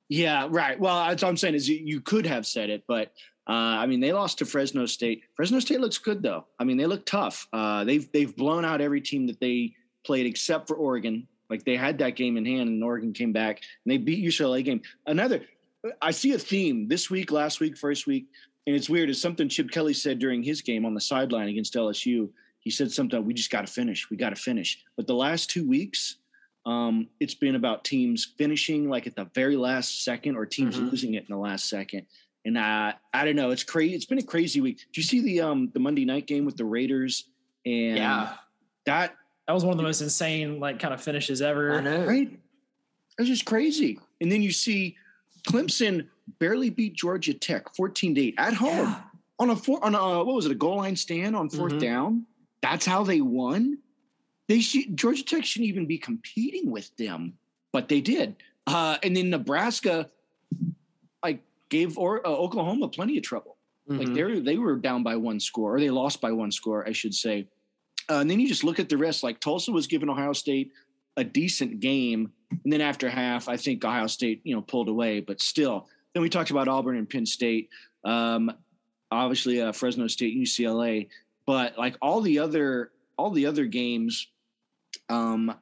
Yeah, 0.10 0.48
right. 0.50 0.80
Well, 0.80 1.08
that's 1.08 1.24
what 1.24 1.30
I'm 1.30 1.38
saying 1.38 1.56
is 1.56 1.68
you, 1.68 1.80
you 1.84 2.02
could 2.02 2.26
have 2.26 2.46
said 2.46 2.70
it, 2.70 2.84
but 2.88 3.12
uh, 3.48 3.80
I 3.80 3.86
mean 3.88 4.00
they 4.00 4.14
lost 4.14 4.40
to 4.40 4.46
Fresno 4.46 4.86
State. 4.86 5.24
Fresno 5.36 5.60
State 5.60 5.80
looks 5.80 5.98
good 5.98 6.22
though. 6.22 6.46
I 6.60 6.64
mean 6.64 6.78
they 6.78 6.86
look 6.86 7.06
tough. 7.06 7.48
Uh, 7.52 7.84
they've 7.84 8.10
they've 8.12 8.36
blown 8.36 8.66
out 8.66 8.82
every 8.82 9.02
team 9.02 9.28
that 9.28 9.40
they 9.40 9.74
played 10.06 10.26
except 10.26 10.68
for 10.68 10.76
Oregon. 10.76 11.28
Like 11.50 11.64
they 11.64 11.78
had 11.78 11.98
that 12.00 12.16
game 12.16 12.38
in 12.38 12.46
hand, 12.46 12.70
and 12.70 12.84
Oregon 12.84 13.14
came 13.14 13.32
back 13.32 13.62
and 13.86 13.92
they 13.92 13.98
beat 13.98 14.24
UCLA 14.24 14.64
game. 14.64 14.82
Another, 15.06 15.42
I 16.02 16.12
see 16.12 16.34
a 16.34 16.40
theme 16.40 16.88
this 16.88 17.10
week, 17.10 17.32
last 17.32 17.60
week, 17.60 17.78
first 17.78 18.08
week, 18.08 18.28
and 18.66 18.76
it's 18.76 18.90
weird. 18.90 19.10
It's 19.10 19.22
something 19.22 19.48
Chip 19.48 19.72
Kelly 19.72 19.94
said 19.94 20.20
during 20.20 20.44
his 20.44 20.62
game 20.62 20.86
on 20.86 20.94
the 20.94 21.02
sideline 21.02 21.48
against 21.48 21.74
LSU. 21.74 22.30
He 22.60 22.70
said 22.70 22.92
something. 22.92 23.24
We 23.24 23.34
just 23.34 23.50
got 23.50 23.66
to 23.66 23.72
finish. 23.72 24.10
We 24.10 24.18
got 24.18 24.32
to 24.32 24.36
finish. 24.36 24.84
But 24.98 25.08
the 25.08 25.16
last 25.16 25.50
two 25.50 25.66
weeks, 25.66 26.18
um, 26.68 27.08
it's 27.22 27.34
been 27.34 27.56
about 27.56 27.86
teams 27.86 28.34
finishing 28.38 28.90
like 28.90 29.08
at 29.08 29.16
the 29.16 29.24
very 29.34 29.56
last 29.56 30.04
second 30.04 30.36
or 30.36 30.46
teams 30.46 30.76
mm-hmm. 30.76 30.90
losing 30.90 31.14
it 31.14 31.24
in 31.24 31.28
the 31.30 31.38
last 31.38 31.70
second. 31.70 32.06
And 32.44 32.60
I, 32.60 32.94
I 33.14 33.24
don't 33.24 33.38
know. 33.38 33.52
It's 33.52 33.64
crazy. 33.64 33.96
It's 33.96 34.06
been 34.06 34.20
a 34.20 34.24
crazy 34.24 34.60
week. 34.60 34.80
Do 34.92 35.00
you 35.00 35.04
see 35.04 35.22
the 35.22 35.42
um 35.42 35.72
the 35.74 35.80
Monday 35.80 36.04
night 36.04 36.28
game 36.28 36.44
with 36.44 36.58
the 36.58 36.66
Raiders? 36.66 37.30
And 37.66 37.98
yeah, 37.98 38.34
that 38.86 39.16
that 39.48 39.54
was 39.54 39.64
one 39.64 39.72
of 39.72 39.78
the 39.78 39.84
most 39.84 40.02
insane 40.02 40.60
like 40.60 40.80
kind 40.80 40.94
of 40.94 41.02
finishes 41.02 41.42
ever. 41.42 41.76
I 41.76 41.80
know, 41.80 42.06
right? 42.06 42.38
It's 43.18 43.30
just 43.30 43.46
crazy. 43.46 44.00
And 44.20 44.30
then 44.30 44.42
you 44.42 44.52
see 44.52 44.98
Clemson 45.48 46.08
barely 46.40 46.70
beat 46.70 46.96
Georgia 46.96 47.34
Tech 47.34 47.74
14 47.76 48.16
to 48.16 48.22
8 48.22 48.36
at 48.38 48.54
home 48.54 48.72
yeah. 48.72 49.02
on 49.40 49.50
a 49.52 49.56
four 49.56 49.84
on 49.84 49.96
a 49.96 50.24
what 50.24 50.36
was 50.36 50.46
it 50.46 50.52
a 50.52 50.56
goal 50.56 50.78
line 50.78 50.98
stand 50.98 51.34
on 51.34 51.50
4th 51.50 51.70
mm-hmm. 51.70 51.78
down. 51.78 52.26
That's 52.62 52.86
how 52.86 53.04
they 53.04 53.22
won. 53.22 53.78
They 54.48 54.60
should 54.62 54.96
Georgia 54.96 55.24
Tech 55.24 55.46
shouldn't 55.46 55.70
even 55.70 55.86
be 55.86 55.98
competing 55.98 56.72
with 56.72 56.96
them, 56.98 57.34
but 57.74 57.90
they 57.90 58.02
did. 58.02 58.36
Uh, 58.66 58.98
and 59.04 59.16
then 59.16 59.30
Nebraska, 59.30 60.10
like 61.24 61.42
gave 61.70 61.98
or, 61.98 62.26
uh, 62.26 62.30
Oklahoma 62.30 62.88
plenty 62.90 63.18
of 63.18 63.24
trouble. 63.24 63.58
Mm-hmm. 63.90 64.00
Like 64.00 64.14
they 64.14 64.40
they 64.40 64.58
were 64.58 64.76
down 64.76 65.04
by 65.04 65.16
one 65.16 65.40
score, 65.40 65.76
or 65.76 65.80
they 65.80 65.90
lost 65.90 66.22
by 66.22 66.32
one 66.32 66.52
score, 66.52 66.88
I 66.88 66.92
should 66.92 67.14
say. 67.14 67.48
Uh, 68.10 68.16
and 68.16 68.32
then 68.32 68.40
you 68.40 68.48
just 68.48 68.64
look 68.64 68.80
at 68.80 68.90
the 68.90 68.98
rest. 68.98 69.24
Like 69.24 69.40
Tulsa 69.40 69.72
was 69.72 69.88
giving 69.88 70.10
Ohio 70.10 70.34
State 70.34 70.72
a 71.18 71.24
decent 71.24 71.80
game, 71.80 72.32
and 72.64 72.72
then 72.72 72.82
after 72.82 73.10
half, 73.10 73.50
I 73.50 73.58
think 73.58 73.84
Ohio 73.84 74.08
State 74.08 74.42
you 74.44 74.56
know 74.56 74.62
pulled 74.62 74.90
away, 74.90 75.20
but 75.20 75.42
still. 75.42 75.88
Then 76.14 76.24
we 76.24 76.30
talked 76.30 76.50
about 76.50 76.68
Auburn 76.68 76.98
and 76.98 77.08
Penn 77.08 77.26
State. 77.26 77.70
Um, 78.04 78.52
obviously, 79.12 79.62
uh, 79.62 79.72
Fresno 79.72 80.08
State, 80.08 80.36
UCLA, 80.36 81.10
but 81.46 81.78
like 81.78 81.96
all 82.02 82.22
the 82.22 82.40
other 82.40 82.92
all 83.18 83.32
the 83.32 83.46
other 83.46 83.66
games 83.66 84.28
um, 85.10 85.56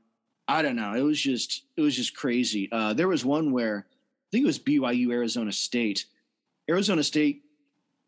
I 0.48 0.62
don't 0.62 0.76
know. 0.76 0.94
It 0.94 1.02
was 1.02 1.20
just 1.20 1.66
it 1.76 1.82
was 1.82 1.96
just 1.96 2.16
crazy. 2.16 2.70
Uh, 2.72 2.94
there 2.94 3.08
was 3.08 3.26
one 3.26 3.52
where 3.52 3.86
I 3.88 4.28
think 4.32 4.44
it 4.44 4.48
was 4.48 4.60
BYU 4.60 5.12
Arizona 5.12 5.52
State. 5.52 6.06
Arizona 6.70 7.04
State 7.04 7.44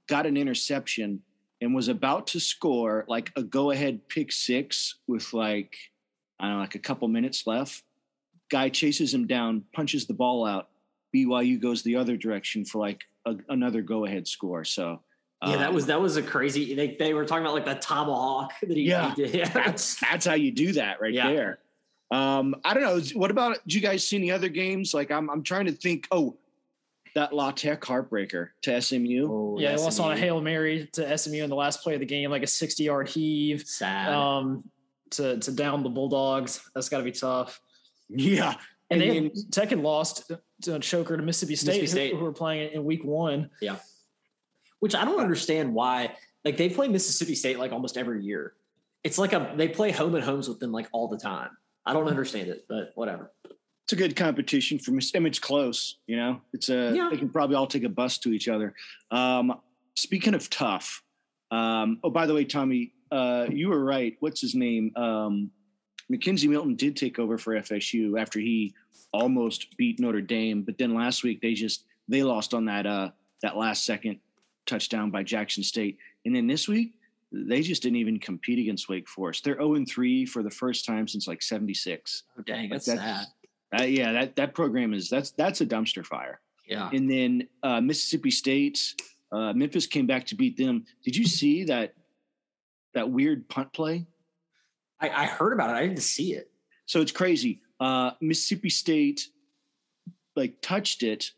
got 0.07 0.25
an 0.25 0.37
interception 0.37 1.21
and 1.61 1.75
was 1.75 1.87
about 1.87 2.27
to 2.27 2.39
score 2.39 3.05
like 3.07 3.31
a 3.35 3.43
go 3.43 3.71
ahead 3.71 4.07
pick 4.07 4.31
six 4.31 4.95
with 5.07 5.33
like, 5.33 5.75
I 6.39 6.45
don't 6.45 6.55
know, 6.55 6.59
like 6.61 6.75
a 6.75 6.79
couple 6.79 7.07
minutes 7.07 7.47
left. 7.47 7.83
Guy 8.49 8.69
chases 8.69 9.13
him 9.13 9.27
down, 9.27 9.63
punches 9.73 10.05
the 10.05 10.13
ball 10.13 10.45
out. 10.45 10.69
BYU 11.15 11.59
goes 11.59 11.81
the 11.81 11.95
other 11.95 12.15
direction 12.15 12.63
for 12.63 12.79
like 12.79 13.03
a, 13.25 13.35
another 13.49 13.81
go 13.81 14.05
ahead 14.05 14.27
score. 14.27 14.63
So, 14.63 15.01
yeah, 15.45 15.57
that 15.57 15.73
was 15.73 15.83
um, 15.83 15.87
that 15.89 16.01
was 16.01 16.17
a 16.17 16.23
crazy. 16.23 16.73
They, 16.73 16.95
they 16.97 17.13
were 17.13 17.25
talking 17.25 17.43
about 17.43 17.53
like 17.53 17.65
the 17.65 17.75
tomahawk 17.75 18.53
that 18.61 18.75
he, 18.75 18.83
yeah, 18.83 19.13
he 19.13 19.23
did. 19.23 19.35
Yeah, 19.35 19.49
that's 19.53 19.99
that's 19.99 20.25
how 20.25 20.33
you 20.33 20.51
do 20.51 20.73
that 20.73 20.99
right 20.99 21.13
yeah. 21.13 21.31
there. 21.31 21.59
Um, 22.09 22.55
I 22.63 22.73
don't 22.73 22.83
know. 22.83 23.19
What 23.19 23.29
about? 23.29 23.57
Did 23.63 23.73
you 23.75 23.81
guys 23.81 24.07
see 24.07 24.17
any 24.17 24.31
other 24.31 24.49
games? 24.49 24.93
Like, 24.93 25.11
I'm 25.11 25.29
I'm 25.29 25.43
trying 25.43 25.65
to 25.65 25.71
think. 25.71 26.07
Oh, 26.11 26.37
that 27.15 27.33
La 27.33 27.51
Tech 27.51 27.81
heartbreaker 27.81 28.49
to 28.61 28.79
SMU. 28.79 29.27
Oh, 29.27 29.57
yeah, 29.59 29.75
SMU. 29.75 29.83
lost 29.85 29.99
on 29.99 30.11
a 30.11 30.17
hail 30.17 30.39
mary 30.39 30.87
to 30.93 31.17
SMU 31.17 31.43
in 31.43 31.49
the 31.49 31.55
last 31.55 31.81
play 31.81 31.95
of 31.95 31.99
the 31.99 32.05
game, 32.05 32.29
like 32.29 32.43
a 32.43 32.47
60 32.47 32.83
yard 32.83 33.09
heave. 33.09 33.63
Sad. 33.65 34.09
Um, 34.09 34.63
to 35.11 35.39
to 35.39 35.51
down 35.51 35.83
the 35.83 35.89
Bulldogs. 35.89 36.61
That's 36.73 36.89
got 36.89 36.99
to 36.99 37.03
be 37.03 37.11
tough. 37.11 37.59
Yeah, 38.09 38.55
and, 38.89 39.01
and 39.01 39.01
they 39.01 39.19
then, 39.19 39.31
Tech 39.51 39.69
had 39.69 39.79
lost 39.79 40.31
to 40.61 40.75
a 40.75 40.79
choker 40.79 41.17
to 41.17 41.23
Mississippi 41.23 41.55
State, 41.55 41.81
Mississippi 41.81 41.87
State. 41.87 42.11
Who, 42.13 42.19
who 42.19 42.25
were 42.25 42.31
playing 42.31 42.71
in 42.73 42.83
week 42.83 43.03
one. 43.03 43.49
Yeah, 43.61 43.77
which 44.79 44.95
I 44.95 45.05
don't 45.05 45.19
understand 45.19 45.73
why. 45.73 46.13
Like 46.45 46.57
they 46.57 46.69
play 46.69 46.87
Mississippi 46.87 47.35
State 47.35 47.59
like 47.59 47.71
almost 47.71 47.97
every 47.97 48.23
year. 48.23 48.53
It's 49.03 49.17
like 49.17 49.33
a 49.33 49.53
they 49.55 49.67
play 49.67 49.91
home 49.91 50.15
and 50.15 50.23
homes 50.23 50.47
with 50.47 50.59
them 50.59 50.71
like 50.71 50.87
all 50.91 51.07
the 51.07 51.17
time. 51.17 51.49
I 51.85 51.93
don't 51.93 52.07
understand 52.07 52.49
it, 52.49 52.65
but 52.67 52.91
whatever. 52.95 53.31
It's 53.85 53.93
a 53.93 53.95
good 53.95 54.15
competition 54.15 54.79
for 54.79 54.91
I 54.91 55.19
mean, 55.19 55.27
it's 55.27 55.39
close. 55.39 55.97
You 56.07 56.17
know, 56.17 56.41
it's 56.53 56.69
a 56.69 56.93
yeah. 56.93 57.09
they 57.09 57.17
can 57.17 57.29
probably 57.29 57.55
all 57.55 57.67
take 57.67 57.83
a 57.83 57.89
bus 57.89 58.17
to 58.19 58.33
each 58.33 58.47
other. 58.47 58.73
Um, 59.11 59.59
speaking 59.95 60.33
of 60.33 60.49
tough, 60.49 61.01
um, 61.51 61.99
oh 62.03 62.09
by 62.09 62.25
the 62.25 62.33
way, 62.33 62.43
Tommy, 62.43 62.93
uh, 63.11 63.47
you 63.49 63.69
were 63.69 63.83
right. 63.83 64.17
What's 64.19 64.41
his 64.41 64.55
name? 64.55 64.91
Um, 64.95 65.51
McKenzie 66.11 66.49
Milton 66.49 66.75
did 66.75 66.95
take 66.95 67.19
over 67.19 67.37
for 67.37 67.53
FSU 67.53 68.19
after 68.19 68.39
he 68.39 68.73
almost 69.13 69.75
beat 69.77 69.99
Notre 69.99 70.21
Dame, 70.21 70.63
but 70.63 70.77
then 70.77 70.93
last 70.93 71.23
week 71.23 71.41
they 71.41 71.53
just 71.53 71.85
they 72.07 72.23
lost 72.23 72.53
on 72.53 72.65
that 72.65 72.85
uh, 72.85 73.11
that 73.41 73.57
last 73.57 73.85
second 73.85 74.19
touchdown 74.67 75.09
by 75.09 75.23
Jackson 75.23 75.63
State, 75.63 75.97
and 76.25 76.35
then 76.35 76.47
this 76.47 76.67
week 76.67 76.93
they 77.31 77.61
just 77.61 77.83
didn't 77.83 77.97
even 77.97 78.19
compete 78.19 78.59
against 78.59 78.87
Wake 78.87 79.07
Forest. 79.09 79.43
They're 79.43 79.57
0 79.57 79.83
3 79.87 80.25
for 80.25 80.43
the 80.43 80.49
first 80.49 80.85
time 80.85 81.07
since 81.07 81.27
like 81.27 81.41
76. 81.41 82.23
Oh, 82.37 82.41
dang, 82.43 82.69
that's, 82.69 82.85
that's 82.85 82.99
sad. 82.99 83.25
Uh, 83.77 83.83
yeah, 83.83 84.13
that, 84.13 84.35
that 84.37 84.53
program 84.53 84.93
is 84.93 85.09
that's 85.09 85.31
that's 85.31 85.59
a 85.61 85.65
dumpster 85.65 86.05
fire. 86.05 86.39
Yeah. 86.65 86.89
And 86.91 87.09
then 87.09 87.47
uh, 87.63 87.81
Mississippi 87.81 88.31
State, 88.31 88.93
uh, 89.31 89.53
Memphis 89.53 89.87
came 89.87 90.07
back 90.07 90.25
to 90.27 90.35
beat 90.35 90.57
them. 90.57 90.85
Did 91.03 91.15
you 91.15 91.25
see 91.25 91.65
that 91.65 91.93
that 92.93 93.09
weird 93.09 93.47
punt 93.49 93.73
play? 93.73 94.05
I, 94.99 95.09
I 95.09 95.25
heard 95.25 95.53
about 95.53 95.69
it. 95.69 95.73
I 95.73 95.87
didn't 95.87 96.01
see 96.01 96.33
it. 96.33 96.49
So 96.85 97.01
it's 97.01 97.11
crazy. 97.11 97.61
Uh, 97.79 98.11
Mississippi 98.21 98.69
State 98.69 99.27
like 100.35 100.61
touched 100.61 101.03
it 101.03 101.31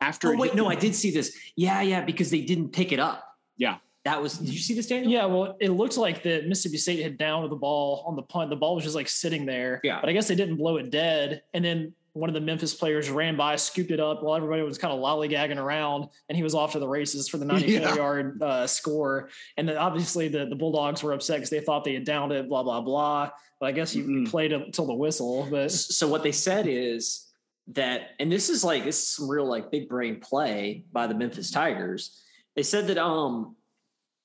after. 0.00 0.34
Oh 0.34 0.36
wait, 0.36 0.54
no, 0.54 0.68
I 0.68 0.74
did 0.74 0.94
see 0.94 1.10
this. 1.10 1.36
Yeah, 1.56 1.80
yeah, 1.82 2.04
because 2.04 2.30
they 2.30 2.42
didn't 2.42 2.70
pick 2.70 2.92
it 2.92 3.00
up. 3.00 3.36
Yeah, 3.56 3.76
that 4.04 4.20
was. 4.20 4.38
Did 4.38 4.48
you 4.48 4.60
see 4.60 4.74
this, 4.74 4.86
Daniel? 4.86 5.10
Yeah. 5.10 5.26
Well, 5.26 5.56
it 5.60 5.70
looked 5.70 5.96
like 5.96 6.22
the 6.22 6.42
Mississippi 6.46 6.78
State 6.78 7.02
had 7.02 7.18
downed 7.18 7.50
the 7.50 7.56
ball 7.56 8.04
on 8.06 8.16
the 8.16 8.22
punt. 8.22 8.50
The 8.50 8.56
ball 8.56 8.74
was 8.74 8.84
just 8.84 8.96
like 8.96 9.08
sitting 9.08 9.46
there. 9.46 9.80
Yeah. 9.84 10.00
But 10.00 10.08
I 10.08 10.12
guess 10.12 10.28
they 10.28 10.34
didn't 10.34 10.56
blow 10.56 10.76
it 10.78 10.90
dead. 10.90 11.42
And 11.52 11.64
then 11.64 11.94
one 12.12 12.28
of 12.28 12.34
the 12.34 12.40
Memphis 12.40 12.74
players 12.74 13.08
ran 13.08 13.36
by, 13.36 13.56
scooped 13.56 13.90
it 13.90 14.00
up 14.00 14.22
while 14.22 14.34
everybody 14.34 14.62
was 14.62 14.78
kind 14.78 14.92
of 14.92 15.00
lollygagging 15.00 15.58
around, 15.58 16.08
and 16.28 16.36
he 16.36 16.42
was 16.42 16.54
off 16.54 16.72
to 16.72 16.78
the 16.78 16.88
races 16.88 17.28
for 17.28 17.38
the 17.38 17.44
94 17.46 17.72
yeah. 17.72 17.94
yard 17.94 18.42
uh, 18.42 18.66
score. 18.66 19.28
And 19.56 19.68
then 19.68 19.76
obviously 19.76 20.28
the, 20.28 20.46
the 20.46 20.56
Bulldogs 20.56 21.02
were 21.02 21.12
upset 21.12 21.36
because 21.36 21.50
they 21.50 21.60
thought 21.60 21.84
they 21.84 21.94
had 21.94 22.04
downed 22.04 22.32
it, 22.32 22.48
blah 22.48 22.62
blah 22.62 22.80
blah. 22.80 23.30
But 23.60 23.66
I 23.66 23.72
guess 23.72 23.94
you 23.94 24.04
mm-hmm. 24.04 24.24
played 24.24 24.52
until 24.52 24.86
the 24.86 24.94
whistle. 24.94 25.46
But 25.50 25.70
so 25.70 26.08
what 26.08 26.22
they 26.22 26.32
said 26.32 26.66
is 26.66 27.29
that, 27.70 28.10
and 28.18 28.30
this 28.30 28.48
is 28.48 28.64
like 28.64 28.84
this 28.84 28.98
is 28.98 29.08
some 29.08 29.28
real 29.28 29.46
like 29.46 29.70
big 29.70 29.88
brain 29.88 30.20
play 30.20 30.84
by 30.92 31.06
the 31.06 31.14
Memphis 31.14 31.50
Tigers. 31.50 32.22
They 32.56 32.62
said 32.62 32.86
that 32.88 32.98
um 32.98 33.56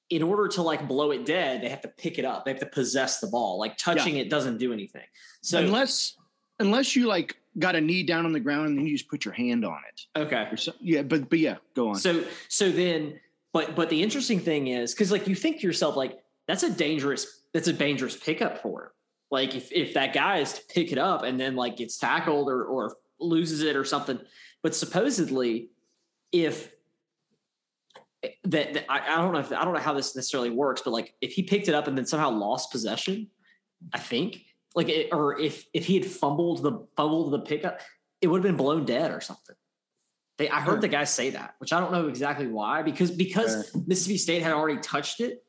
in 0.09 0.21
order 0.21 0.47
to 0.47 0.61
like 0.61 0.87
blow 0.87 1.11
it 1.11 1.25
dead, 1.25 1.61
they 1.61 1.69
have 1.69 1.81
to 1.81 1.87
pick 1.87 2.19
it 2.19 2.25
up. 2.25 2.45
They 2.45 2.51
have 2.51 2.59
to 2.59 2.65
possess 2.67 3.19
the 3.19 3.27
ball. 3.27 3.57
Like 3.59 3.77
touching 3.77 4.15
yeah. 4.15 4.23
it 4.23 4.29
doesn't 4.29 4.57
do 4.57 4.71
anything. 4.71 5.05
So 5.41 5.59
unless 5.59 6.15
unless 6.59 6.95
you 6.95 7.07
like 7.07 7.35
got 7.57 7.75
a 7.75 7.81
knee 7.81 8.03
down 8.03 8.25
on 8.25 8.31
the 8.31 8.39
ground 8.39 8.67
and 8.67 8.77
then 8.77 8.85
you 8.85 8.93
just 8.95 9.09
put 9.09 9.25
your 9.25 9.33
hand 9.33 9.65
on 9.65 9.79
it. 9.89 10.19
Okay. 10.19 10.47
So, 10.55 10.73
yeah, 10.79 11.01
but 11.01 11.29
but 11.29 11.39
yeah, 11.39 11.55
go 11.75 11.89
on. 11.89 11.95
So 11.95 12.23
so 12.49 12.71
then 12.71 13.19
but 13.53 13.75
but 13.75 13.89
the 13.89 14.01
interesting 14.01 14.39
thing 14.39 14.67
is 14.67 14.93
because 14.93 15.11
like 15.11 15.27
you 15.27 15.35
think 15.35 15.61
to 15.61 15.67
yourself 15.67 15.95
like 15.95 16.19
that's 16.47 16.63
a 16.63 16.71
dangerous 16.71 17.43
that's 17.53 17.67
a 17.67 17.73
dangerous 17.73 18.15
pickup 18.15 18.61
for 18.61 18.83
him. 18.83 18.89
Like 19.31 19.55
if 19.55 19.71
if 19.71 19.93
that 19.95 20.13
guy 20.13 20.37
is 20.37 20.53
to 20.53 20.61
pick 20.69 20.91
it 20.91 20.97
up 20.97 21.23
and 21.23 21.39
then 21.39 21.55
like 21.55 21.77
gets 21.77 21.97
tackled 21.97 22.49
or 22.49 22.63
or 22.63 22.95
loses 23.19 23.61
it 23.61 23.75
or 23.75 23.83
something. 23.83 24.19
But 24.61 24.75
supposedly 24.75 25.69
if 26.31 26.71
that, 28.43 28.73
that 28.73 28.85
I, 28.89 29.13
I, 29.13 29.17
don't 29.21 29.33
know 29.33 29.39
if 29.39 29.51
I 29.51 29.63
don't 29.63 29.73
know 29.73 29.79
how 29.79 29.93
this 29.93 30.15
necessarily 30.15 30.49
works, 30.49 30.81
but 30.83 30.91
like 30.91 31.13
if 31.21 31.33
he 31.33 31.43
picked 31.43 31.67
it 31.67 31.75
up 31.75 31.87
and 31.87 31.97
then 31.97 32.05
somehow 32.05 32.31
lost 32.31 32.71
possession, 32.71 33.27
I 33.93 33.99
think 33.99 34.41
like 34.75 34.89
it, 34.89 35.09
or 35.11 35.39
if 35.39 35.65
if 35.73 35.85
he 35.85 35.95
had 35.95 36.05
fumbled 36.05 36.63
the 36.63 36.85
fumbled 36.95 37.31
the 37.31 37.39
pickup, 37.39 37.81
it 38.21 38.27
would 38.27 38.37
have 38.37 38.43
been 38.43 38.57
blown 38.57 38.85
dead 38.85 39.11
or 39.11 39.21
something. 39.21 39.55
They 40.37 40.49
I 40.49 40.59
heard 40.59 40.81
the 40.81 40.87
guys 40.87 41.13
say 41.13 41.29
that, 41.31 41.55
which 41.59 41.71
I 41.71 41.79
don't 41.79 41.91
know 41.91 42.07
exactly 42.07 42.47
why 42.47 42.81
because 42.81 43.11
because. 43.11 43.73
Mississippi 43.87 44.17
State 44.17 44.41
had 44.41 44.51
already 44.51 44.79
touched 44.81 45.21
it. 45.21 45.43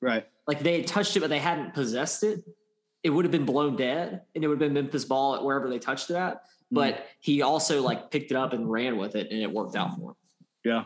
Right. 0.00 0.26
Like 0.46 0.60
they 0.60 0.78
had 0.78 0.86
touched 0.86 1.16
it, 1.16 1.20
but 1.20 1.30
they 1.30 1.38
hadn't 1.38 1.74
possessed 1.74 2.24
it. 2.24 2.42
It 3.04 3.10
would 3.10 3.24
have 3.24 3.32
been 3.32 3.44
blown 3.44 3.76
dead, 3.76 4.22
and 4.34 4.42
it 4.42 4.48
would 4.48 4.60
have 4.60 4.72
been 4.72 4.72
Memphis 4.72 5.04
ball 5.04 5.36
at 5.36 5.44
wherever 5.44 5.68
they 5.68 5.78
touched 5.78 6.10
it 6.10 6.16
at. 6.16 6.42
But 6.70 6.94
mm. 6.94 7.00
he 7.20 7.42
also 7.42 7.82
like 7.82 8.10
picked 8.10 8.30
it 8.30 8.36
up 8.36 8.52
and 8.52 8.70
ran 8.70 8.96
with 8.96 9.16
it, 9.16 9.30
and 9.30 9.40
it 9.40 9.50
worked 9.50 9.76
out 9.76 9.96
for 9.96 10.10
him. 10.10 10.16
Yeah. 10.64 10.84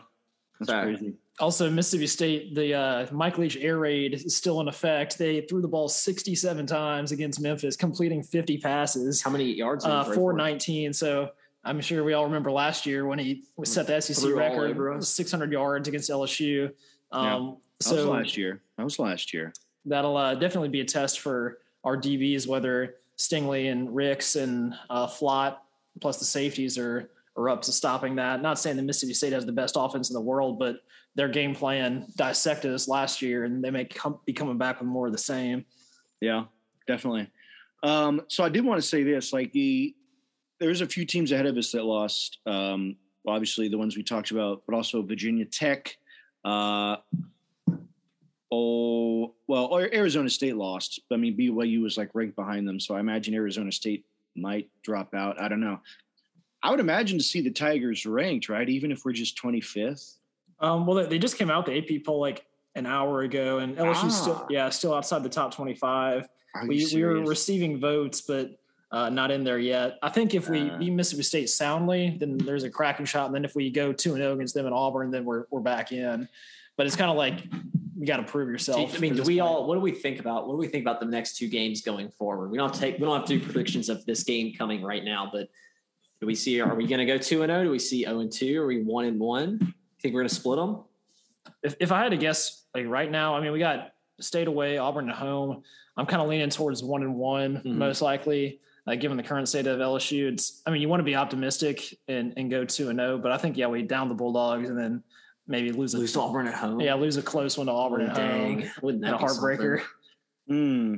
That's 0.59 0.71
Sorry. 0.71 0.95
crazy. 0.95 1.13
Also, 1.39 1.69
Mississippi 1.69 2.05
State, 2.07 2.55
the 2.55 2.73
uh, 2.75 3.07
Mike 3.11 3.39
Leach 3.39 3.57
air 3.57 3.79
raid 3.79 4.13
is 4.13 4.37
still 4.37 4.61
in 4.61 4.67
effect. 4.67 5.17
They 5.17 5.41
threw 5.41 5.61
the 5.61 5.67
ball 5.67 5.89
67 5.89 6.67
times 6.67 7.11
against 7.11 7.41
Memphis, 7.41 7.75
completing 7.75 8.21
50 8.21 8.59
passes. 8.59 9.21
How 9.21 9.31
many 9.31 9.45
yards? 9.45 9.83
Uh, 9.83 10.03
419. 10.03 10.93
So 10.93 11.31
I'm 11.63 11.81
sure 11.81 12.03
we 12.03 12.13
all 12.13 12.25
remember 12.25 12.51
last 12.51 12.85
year 12.85 13.07
when 13.07 13.17
he 13.17 13.45
set 13.63 13.87
the 13.87 13.99
SEC 13.99 14.17
Threw 14.17 14.37
record, 14.37 15.03
600 15.03 15.51
yards 15.51 15.87
against 15.87 16.09
LSU. 16.11 16.71
Um, 17.11 17.25
yeah. 17.25 17.51
So 17.79 17.95
that 17.95 18.01
was 18.01 18.09
last 18.09 18.37
year. 18.37 18.61
That 18.77 18.83
was 18.83 18.99
last 18.99 19.33
year. 19.33 19.53
That'll 19.85 20.15
uh, 20.15 20.35
definitely 20.35 20.69
be 20.69 20.81
a 20.81 20.85
test 20.85 21.19
for 21.19 21.59
our 21.83 21.97
DBs, 21.97 22.47
whether 22.47 22.95
Stingley 23.17 23.71
and 23.71 23.93
Ricks 23.93 24.35
and 24.35 24.75
uh, 24.89 25.07
Flott, 25.07 25.57
plus 26.01 26.17
the 26.17 26.25
safeties 26.25 26.77
are 26.77 27.09
are 27.35 27.49
up 27.49 27.61
to 27.63 27.71
stopping 27.71 28.15
that. 28.15 28.41
Not 28.41 28.59
saying 28.59 28.77
that 28.77 28.83
Mississippi 28.83 29.13
State 29.13 29.33
has 29.33 29.45
the 29.45 29.51
best 29.51 29.75
offense 29.77 30.09
in 30.09 30.13
the 30.13 30.21
world, 30.21 30.59
but 30.59 30.77
their 31.15 31.27
game 31.27 31.55
plan 31.55 32.05
dissected 32.15 32.73
us 32.73 32.87
last 32.87 33.21
year, 33.21 33.43
and 33.43 33.63
they 33.63 33.71
may 33.71 33.85
come, 33.85 34.19
be 34.25 34.33
coming 34.33 34.57
back 34.57 34.79
with 34.79 34.87
more 34.87 35.07
of 35.07 35.11
the 35.11 35.19
same. 35.19 35.65
Yeah, 36.21 36.45
definitely. 36.87 37.29
Um, 37.83 38.21
so 38.27 38.43
I 38.43 38.49
did 38.49 38.63
want 38.65 38.81
to 38.81 38.87
say 38.87 39.03
this: 39.03 39.33
like 39.33 39.51
the 39.51 39.95
there's 40.59 40.81
a 40.81 40.87
few 40.87 41.05
teams 41.05 41.31
ahead 41.31 41.45
of 41.45 41.57
us 41.57 41.71
that 41.71 41.83
lost. 41.83 42.39
Um, 42.45 42.95
obviously, 43.27 43.67
the 43.67 43.77
ones 43.77 43.97
we 43.97 44.03
talked 44.03 44.31
about, 44.31 44.63
but 44.65 44.75
also 44.75 45.01
Virginia 45.01 45.45
Tech. 45.45 45.95
Uh, 46.45 46.97
oh 48.51 49.33
well, 49.47 49.77
Arizona 49.77 50.29
State 50.29 50.55
lost. 50.55 51.01
I 51.11 51.17
mean, 51.17 51.37
BYU 51.37 51.81
was 51.81 51.97
like 51.97 52.09
ranked 52.13 52.35
behind 52.35 52.67
them, 52.67 52.79
so 52.79 52.95
I 52.95 52.99
imagine 52.99 53.33
Arizona 53.33 53.71
State 53.71 54.05
might 54.35 54.69
drop 54.83 55.13
out. 55.13 55.41
I 55.41 55.47
don't 55.47 55.61
know. 55.61 55.79
I 56.61 56.71
would 56.71 56.79
imagine 56.79 57.17
to 57.17 57.23
see 57.23 57.41
the 57.41 57.51
Tigers 57.51 58.05
ranked, 58.05 58.49
right? 58.49 58.67
Even 58.67 58.91
if 58.91 59.03
we're 59.03 59.11
just 59.11 59.41
25th. 59.41 60.17
Um, 60.59 60.85
well, 60.85 61.05
they 61.07 61.19
just 61.19 61.37
came 61.37 61.49
out 61.49 61.65
the 61.65 61.77
AP 61.77 62.05
poll 62.05 62.21
like 62.21 62.45
an 62.75 62.85
hour 62.85 63.21
ago, 63.21 63.59
and 63.59 63.75
LSU's 63.77 64.03
ah. 64.03 64.09
still, 64.09 64.47
yeah, 64.49 64.69
still 64.69 64.93
outside 64.93 65.23
the 65.23 65.29
top 65.29 65.53
25. 65.53 66.27
We, 66.67 66.87
we 66.93 67.03
were 67.03 67.19
receiving 67.21 67.79
votes, 67.79 68.21
but 68.21 68.57
uh, 68.91 69.09
not 69.09 69.31
in 69.31 69.43
there 69.43 69.57
yet. 69.57 69.97
I 70.03 70.09
think 70.09 70.35
if 70.35 70.49
we 70.49 70.69
uh, 70.69 70.77
beat 70.77 70.91
Mississippi 70.91 71.23
State 71.23 71.49
soundly, 71.49 72.15
then 72.19 72.37
there's 72.37 72.63
a 72.63 72.69
cracking 72.69 73.07
shot. 73.07 73.25
And 73.25 73.35
then 73.35 73.43
if 73.43 73.55
we 73.55 73.71
go 73.71 73.91
two 73.91 74.11
and 74.11 74.19
zero 74.19 74.31
oh 74.31 74.35
against 74.35 74.53
them 74.53 74.67
in 74.67 74.73
Auburn, 74.73 75.09
then 75.09 75.25
we're 75.25 75.45
we're 75.49 75.61
back 75.61 75.91
in. 75.91 76.29
But 76.77 76.85
it's 76.85 76.95
kind 76.95 77.09
of 77.09 77.17
like 77.17 77.43
you 77.97 78.05
got 78.05 78.17
to 78.17 78.23
prove 78.23 78.49
yourself. 78.49 78.95
I 78.95 78.99
mean, 78.99 79.15
do 79.15 79.23
we 79.23 79.39
point. 79.39 79.41
all? 79.41 79.67
What 79.67 79.75
do 79.75 79.81
we 79.81 79.91
think 79.91 80.19
about? 80.19 80.47
What 80.47 80.53
do 80.53 80.57
we 80.57 80.67
think 80.67 80.83
about 80.83 80.99
the 80.99 81.05
next 81.05 81.37
two 81.37 81.47
games 81.47 81.81
going 81.81 82.09
forward? 82.09 82.49
We 82.49 82.57
don't 82.57 82.69
have 82.69 82.79
take. 82.79 82.97
We 82.97 83.05
don't 83.05 83.19
have 83.19 83.27
to 83.27 83.39
do 83.39 83.43
predictions 83.43 83.89
of 83.89 84.05
this 84.05 84.23
game 84.23 84.53
coming 84.55 84.83
right 84.83 85.03
now, 85.03 85.29
but 85.31 85.49
do 86.19 86.27
we 86.27 86.35
see? 86.35 86.61
Are 86.61 86.75
we 86.75 86.87
going 86.87 86.99
to 86.99 87.05
go 87.05 87.17
two 87.17 87.43
and 87.43 87.49
zero? 87.49 87.61
Oh? 87.61 87.63
Do 87.65 87.71
we 87.71 87.79
see 87.79 88.03
zero 88.03 88.17
oh 88.17 88.19
and 88.21 88.31
two? 88.31 88.61
Are 88.61 88.67
we 88.67 88.83
one 88.83 89.05
and 89.05 89.19
one? 89.19 89.73
Think 90.01 90.13
we're 90.13 90.21
going 90.21 90.29
to 90.29 90.35
split 90.35 90.57
them? 90.57 90.83
If 91.61 91.75
if 91.79 91.91
I 91.91 92.01
had 92.01 92.11
to 92.11 92.17
guess, 92.17 92.63
like 92.73 92.87
right 92.87 93.09
now, 93.09 93.35
I 93.35 93.41
mean, 93.41 93.51
we 93.51 93.59
got 93.59 93.93
State 94.19 94.47
away, 94.47 94.77
Auburn 94.77 95.09
at 95.09 95.15
home. 95.15 95.63
I'm 95.97 96.05
kind 96.05 96.21
of 96.21 96.27
leaning 96.27 96.49
towards 96.49 96.83
one 96.83 97.03
and 97.03 97.15
one, 97.15 97.57
mm-hmm. 97.57 97.77
most 97.77 98.01
likely. 98.01 98.59
Uh, 98.85 98.95
given 98.95 99.15
the 99.15 99.23
current 99.23 99.47
state 99.47 99.65
of 99.65 99.79
LSU, 99.79 100.31
it's. 100.31 100.61
I 100.65 100.71
mean, 100.71 100.81
you 100.81 100.89
want 100.89 100.99
to 100.99 101.05
be 101.05 101.15
optimistic 101.15 101.97
and 102.07 102.33
and 102.37 102.51
go 102.51 102.65
two 102.65 102.89
and 102.89 102.99
zero, 102.99 103.13
oh, 103.13 103.17
but 103.17 103.31
I 103.31 103.37
think 103.37 103.57
yeah, 103.57 103.67
we 103.67 103.81
down 103.81 104.09
the 104.09 104.15
Bulldogs 104.15 104.69
and 104.69 104.77
then 104.77 105.03
maybe 105.47 105.71
lose 105.71 105.93
a, 105.93 105.97
Lose 105.99 106.13
to 106.13 106.21
Auburn 106.21 106.47
at 106.47 106.53
home. 106.55 106.79
yeah, 106.81 106.93
lose 106.95 107.17
a 107.17 107.21
close 107.21 107.57
one 107.57 107.67
to 107.67 107.73
Auburn 107.73 108.01
Oh, 108.01 108.05
at 108.09 108.15
dang. 108.15 108.61
home. 108.61 108.71
Wouldn't 108.81 109.03
that 109.03 109.13
a 109.15 109.17
heartbreaker. 109.17 109.81
Hmm. 110.47 110.95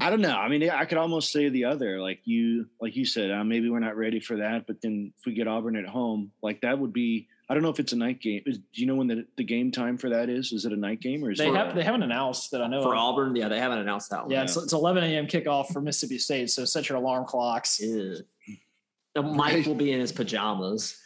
I 0.00 0.10
don't 0.10 0.20
know. 0.20 0.36
I 0.36 0.48
mean, 0.48 0.68
I 0.68 0.84
could 0.84 0.98
almost 0.98 1.30
say 1.30 1.48
the 1.48 1.66
other, 1.66 2.00
like 2.00 2.20
you, 2.24 2.66
like 2.80 2.96
you 2.96 3.04
said, 3.04 3.30
uh, 3.30 3.44
maybe 3.44 3.68
we're 3.70 3.78
not 3.78 3.96
ready 3.96 4.18
for 4.20 4.38
that. 4.38 4.66
But 4.66 4.80
then 4.82 5.12
if 5.18 5.26
we 5.26 5.32
get 5.34 5.46
Auburn 5.46 5.76
at 5.76 5.86
home, 5.86 6.32
like 6.42 6.60
that 6.62 6.78
would 6.78 6.92
be. 6.92 7.28
I 7.48 7.54
don't 7.54 7.62
know 7.62 7.68
if 7.68 7.78
it's 7.80 7.92
a 7.92 7.96
night 7.96 8.20
game. 8.22 8.42
Is, 8.46 8.56
do 8.58 8.80
you 8.80 8.86
know 8.86 8.94
when 8.94 9.08
the, 9.08 9.26
the 9.36 9.44
game 9.44 9.70
time 9.70 9.98
for 9.98 10.08
that 10.08 10.30
is? 10.30 10.52
Is 10.52 10.64
it 10.64 10.72
a 10.72 10.76
night 10.76 11.00
game 11.00 11.22
or 11.22 11.30
is 11.30 11.38
They 11.38 11.48
it? 11.50 11.54
have 11.54 11.74
they 11.74 11.82
haven't 11.84 12.02
announced 12.02 12.50
that 12.52 12.62
I 12.62 12.66
know. 12.66 12.82
For 12.82 12.94
of. 12.94 12.98
Auburn, 13.00 13.36
yeah, 13.36 13.48
they 13.48 13.58
haven't 13.58 13.78
announced 13.78 14.10
that 14.10 14.22
one. 14.22 14.30
yeah, 14.30 14.42
it's, 14.42 14.56
it's 14.56 14.72
11 14.72 15.04
a.m. 15.04 15.26
kickoff 15.26 15.70
for 15.70 15.80
Mississippi 15.82 16.18
State. 16.18 16.48
So 16.50 16.64
set 16.64 16.88
your 16.88 16.96
alarm 16.98 17.26
clocks. 17.26 17.78
Mike 19.22 19.66
will 19.66 19.74
be 19.74 19.92
in 19.92 20.00
his 20.00 20.12
pajamas. 20.12 20.96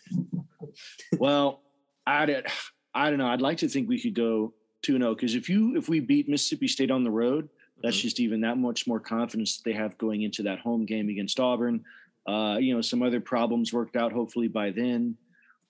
well, 1.18 1.62
I 2.06 2.26
don't, 2.26 2.46
I 2.94 3.10
don't 3.10 3.18
know. 3.18 3.28
I'd 3.28 3.40
like 3.40 3.58
to 3.58 3.68
think 3.68 3.88
we 3.88 4.00
could 4.00 4.14
go 4.14 4.54
two 4.82 4.98
zero 4.98 5.14
because 5.14 5.34
if 5.34 5.48
you 5.48 5.76
if 5.76 5.88
we 5.88 6.00
beat 6.00 6.28
Mississippi 6.28 6.68
State 6.68 6.90
on 6.90 7.04
the 7.04 7.10
road, 7.10 7.48
that's 7.82 7.96
Mhm. 7.96 8.02
just 8.02 8.20
even 8.20 8.40
that 8.42 8.58
much 8.58 8.86
more 8.86 9.00
confidence 9.00 9.56
that 9.56 9.64
they 9.68 9.76
have 9.76 9.98
going 9.98 10.22
into 10.22 10.42
that 10.44 10.60
home 10.60 10.86
game 10.86 11.08
against 11.08 11.40
Auburn. 11.40 11.84
Uh, 12.26 12.58
you 12.60 12.74
know, 12.74 12.80
some 12.80 13.02
other 13.02 13.20
problems 13.20 13.72
worked 13.72 13.96
out 13.96 14.12
hopefully 14.12 14.48
by 14.48 14.70
then. 14.70 15.16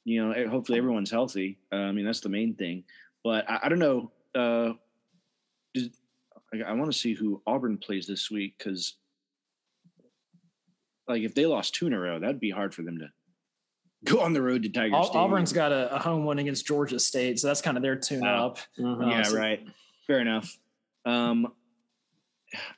You 0.05 0.25
know, 0.25 0.33
eh, 0.33 0.47
hopefully 0.47 0.79
everyone's 0.79 1.11
healthy. 1.11 1.59
Uh, 1.73 1.77
I 1.77 1.93
mean, 1.93 2.05
that's 2.05 2.21
the 2.21 2.29
main 2.29 2.55
thing. 2.55 2.85
But 3.25 3.49
I, 3.51 3.61
I 3.65 3.69
don't 3.69 3.79
know. 3.81 4.13
Uh, 4.35 4.75
does, 5.75 5.91
I, 6.55 6.63
I 6.63 6.73
want 6.75 6.93
to 6.93 6.97
see 6.99 7.13
who 7.15 7.43
Auburn 7.47 7.77
plays 7.79 8.07
this 8.07 8.31
week 8.31 8.55
because, 8.57 8.95
like, 11.09 11.23
if 11.23 11.35
they 11.35 11.45
lost 11.47 11.75
two 11.75 11.87
in 11.89 11.93
a 11.93 11.99
row, 11.99 12.19
that'd 12.21 12.41
be 12.41 12.51
hard 12.51 12.75
for 12.75 12.83
them 12.83 12.99
to 12.99 13.09
go 14.05 14.21
on 14.21 14.33
the 14.33 14.43
road 14.43 14.63
to 14.63 14.69
Tiger 14.69 14.95
Au- 14.97 15.03
Stadium. 15.05 15.25
Auburn's 15.25 15.53
got 15.53 15.73
a, 15.73 15.95
a 15.95 15.99
home 15.99 16.25
win 16.25 16.39
against 16.39 16.67
Georgia 16.67 16.99
State, 17.01 17.39
so 17.41 17.49
that's 17.49 17.61
kind 17.63 17.77
of 17.77 17.83
their 17.83 17.97
tune 17.97 18.25
Oh. 18.27 18.47
up. 18.47 18.59
Mhm. 18.79 19.11
yeah, 19.11 19.23
so- 19.23 19.37
right. 19.37 19.67
Fair 20.07 20.21
enough. 20.21 20.57
Um, 21.05 21.53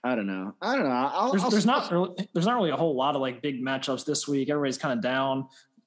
I 0.03 0.15
don't 0.15 0.27
know. 0.27 0.55
I 0.63 0.75
don't 0.77 0.85
know. 0.85 0.91
I'll, 0.91 1.31
There's, 1.31 1.45
I'll- 1.45 1.51
there's 1.51 1.67
not 1.67 1.91
really, 1.93 2.29
there's 2.33 2.47
not 2.47 2.57
really 2.57 2.71
a 2.71 2.77
whole 2.77 2.97
lot 2.97 3.15
of 3.15 3.21
like 3.21 3.43
big 3.43 3.61
matchups 3.63 4.05
this 4.07 4.27
week. 4.27 4.49
Everybody's 4.49 4.79
kind 4.79 4.97
of 4.99 5.03
down. 5.03 5.47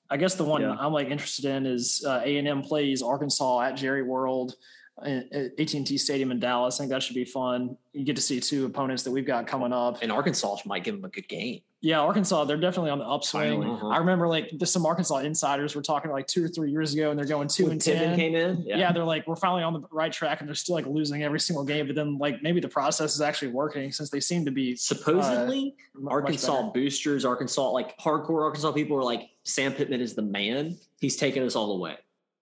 I 0.10 0.18
guess 0.18 0.36
the 0.36 0.44
one 0.44 0.62
Yeah. 0.62 0.76
I'm 0.78 0.94
like 0.94 1.10
interested 1.10 1.46
in 1.46 1.66
is 1.66 2.04
uh, 2.08 2.22
A 2.24 2.38
and 2.38 2.48
M 2.48 2.62
plays 2.62 3.02
Arkansas 3.02 3.62
at 3.62 3.72
Jerry 3.76 4.04
World, 4.04 4.56
AT&T 5.04 5.98
Stadium 5.98 6.32
in 6.32 6.40
Dallas. 6.40 6.80
I 6.80 6.84
think 6.84 6.92
that 6.92 7.02
should 7.02 7.16
be 7.16 7.26
fun. 7.26 7.78
You 7.94 8.04
get 8.06 8.18
to 8.18 8.22
see 8.22 8.40
two 8.40 8.66
opponents 8.66 9.04
that 9.04 9.12
we've 9.12 9.26
got 9.26 9.48
coming 9.48 9.74
up. 9.74 10.00
And 10.02 10.12
Arkansas 10.12 10.58
might 10.66 10.84
give 10.84 10.96
them 10.96 11.06
a 11.06 11.10
good 11.10 11.28
game. 11.28 11.62
Yeah, 11.84 12.02
Arkansas, 12.02 12.44
they're 12.44 12.58
definitely 12.58 12.92
on 12.92 13.00
the 13.00 13.06
upswing. 13.06 13.60
Finally. 13.64 13.80
Mhm. 13.82 13.92
I 13.92 13.98
remember 13.98 14.28
like 14.28 14.52
there's 14.54 14.72
some 14.72 14.86
Arkansas 14.86 15.18
insiders 15.18 15.76
were 15.76 15.82
talking 15.82 16.12
like 16.12 16.28
two 16.28 16.46
or 16.46 16.48
three 16.48 16.70
years 16.70 16.94
ago, 16.94 17.10
and 17.10 17.18
they're 17.18 17.26
going 17.26 17.48
two 17.48 17.64
When 17.64 17.72
and 17.74 17.82
Pittman 17.82 18.10
ten. 18.10 18.16
came 18.20 18.36
in, 18.36 18.62
yeah. 18.62 18.92
they're 18.92 19.04
like, 19.04 19.26
we're 19.26 19.36
finally 19.36 19.64
on 19.64 19.74
the 19.74 19.82
right 19.90 20.14
track, 20.14 20.42
and 20.42 20.48
they're 20.48 20.54
still 20.54 20.76
like 20.76 20.86
losing 20.86 21.24
every 21.24 21.40
single 21.40 21.66
game. 21.66 21.88
But 21.88 21.96
then 21.96 22.20
like 22.20 22.44
maybe 22.44 22.60
the 22.60 22.68
process 22.70 23.16
is 23.16 23.22
actually 23.22 23.48
working 23.48 23.92
since 23.92 24.12
they 24.12 24.20
seem 24.20 24.46
to 24.46 24.52
be 24.52 24.76
Supposedly, 24.76 25.76
uh, 26.06 26.08
Arkansas 26.08 26.70
boosters, 26.72 27.26
Arkansas 27.26 27.72
like 27.72 27.98
hardcore 27.98 28.44
Arkansas 28.44 28.74
people 28.74 28.96
are 28.96 29.04
like 29.04 29.32
Sam 29.44 29.74
Pittman 29.74 30.02
is 30.02 30.14
the 30.14 30.22
man. 30.22 30.78
He's 31.00 31.16
taking 31.16 31.42
us 31.42 31.56
all 31.56 31.74
the 31.76 31.80
way. 31.82 31.98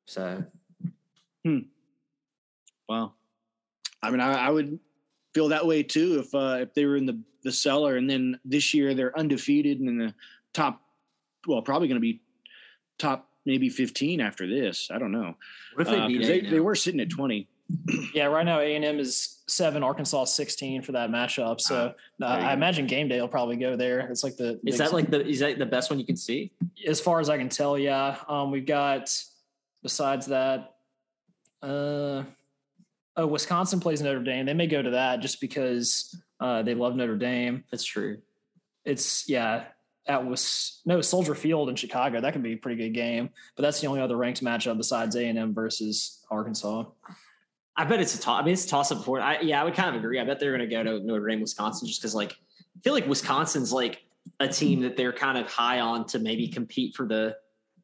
So 0.05 0.43
hmm. 1.45 1.59
Wow. 2.89 3.13
I 4.03 4.11
mean, 4.11 4.19
I, 4.19 4.47
I 4.47 4.49
would 4.49 4.79
feel 5.33 5.49
that 5.49 5.65
way 5.65 5.83
too 5.83 6.19
if 6.19 6.35
uh, 6.35 6.57
if 6.59 6.73
they 6.73 6.85
were 6.85 6.97
in 6.97 7.05
the 7.05 7.21
the 7.43 7.51
cellar. 7.51 7.97
and 7.97 8.09
then 8.09 8.39
this 8.45 8.73
year 8.73 8.93
they're 8.93 9.17
undefeated 9.17 9.79
and 9.79 9.89
in 9.89 9.97
the 9.97 10.13
top. 10.53 10.81
Well, 11.47 11.61
probably 11.61 11.87
going 11.87 12.01
to 12.01 12.01
be 12.01 12.21
top 12.97 13.29
maybe 13.45 13.69
fifteen 13.69 14.19
after 14.21 14.47
this. 14.47 14.89
I 14.91 14.99
don't 14.99 15.11
know. 15.11 15.35
what 15.75 15.87
if 15.87 15.93
they 15.93 15.99
Uh, 15.99 16.07
they, 16.27 16.41
they 16.41 16.59
were 16.59 16.75
sitting 16.75 16.99
at 16.99 17.09
twenty. 17.09 17.47
Yeah, 18.13 18.25
right 18.25 18.45
now 18.45 18.59
A 18.59 18.75
and 18.75 18.83
M 18.83 18.99
is 18.99 19.43
seven, 19.47 19.83
Arkansas 19.83 20.25
sixteen 20.25 20.81
for 20.81 20.91
that 20.93 21.11
matchup. 21.11 21.61
So 21.61 21.75
uh, 21.75 21.93
there 22.17 22.27
I 22.27 22.53
imagine 22.53 22.87
game 22.87 23.07
day 23.07 23.21
will 23.21 23.27
probably 23.27 23.55
go 23.55 23.75
there. 23.75 23.99
It's 24.09 24.23
like 24.23 24.35
the 24.37 24.59
Is 24.65 24.79
that 24.79 24.91
like 24.91 25.11
the 25.11 25.25
is 25.25 25.39
that 25.39 25.59
the 25.59 25.65
best 25.67 25.89
one 25.91 25.99
you 25.99 26.05
can 26.05 26.17
see? 26.17 26.51
as 26.87 26.99
far 26.99 27.19
as 27.19 27.29
I 27.29 27.37
can 27.37 27.49
tell? 27.49 27.77
Yeah, 27.77 28.17
um, 28.27 28.49
we've 28.51 28.65
got 28.65 29.15
besides 29.83 30.25
that, 30.27 30.75
uh, 31.61 32.23
oh, 33.15 33.27
Wisconsin 33.27 33.79
plays 33.79 34.01
Notre 34.01 34.23
Dame. 34.23 34.45
They 34.45 34.53
may 34.53 34.67
go 34.67 34.81
to 34.81 34.89
that 34.91 35.19
just 35.19 35.39
because 35.39 36.19
uh, 36.39 36.61
they 36.63 36.75
love 36.75 36.95
Notre 36.95 37.17
Dame. 37.17 37.63
That's 37.71 37.83
true. 37.83 38.19
It's 38.85 39.27
yeah. 39.29 39.65
At 40.07 40.25
was 40.25 40.81
no 40.85 41.01
Soldier 41.01 41.35
Field 41.35 41.69
in 41.69 41.75
Chicago. 41.75 42.19
That 42.19 42.33
could 42.33 42.41
be 42.41 42.53
a 42.53 42.57
pretty 42.57 42.81
good 42.81 42.93
game, 42.95 43.29
but 43.55 43.61
that's 43.61 43.79
the 43.79 43.85
only 43.87 44.01
other 44.01 44.17
ranked 44.17 44.43
matchup 44.43 44.75
besides 44.77 45.15
A 45.15 45.25
and 45.27 45.37
M 45.37 45.53
versus 45.53 46.25
Arkansas. 46.31 46.85
I 47.77 47.85
bet 47.85 47.99
it's 47.99 48.15
a 48.15 48.19
toss. 48.19 48.41
I 48.41 48.43
mean, 48.43 48.53
it's 48.53 48.65
a 48.65 48.69
toss 48.69 48.91
up 48.91 48.97
before. 48.99 49.21
I, 49.21 49.41
yeah, 49.41 49.61
I 49.61 49.63
would 49.63 49.75
kind 49.75 49.89
of 49.95 50.01
agree. 50.01 50.19
I 50.19 50.25
bet 50.25 50.39
they're 50.39 50.55
going 50.57 50.67
to 50.67 50.75
go 50.75 50.83
to 50.83 51.05
Notre 51.05 51.27
Dame, 51.27 51.41
Wisconsin, 51.41 51.87
just 51.87 52.01
because 52.01 52.15
like 52.15 52.31
I 52.31 52.79
feel 52.83 52.93
like 52.93 53.07
Wisconsin's 53.07 53.71
like 53.71 54.03
a 54.39 54.47
team 54.47 54.81
that 54.81 54.97
they're 54.97 55.13
kind 55.13 55.37
of 55.37 55.45
high 55.47 55.79
on 55.79 56.05
to 56.07 56.17
maybe 56.19 56.47
compete 56.47 56.95
for 56.95 57.05
the. 57.05 57.35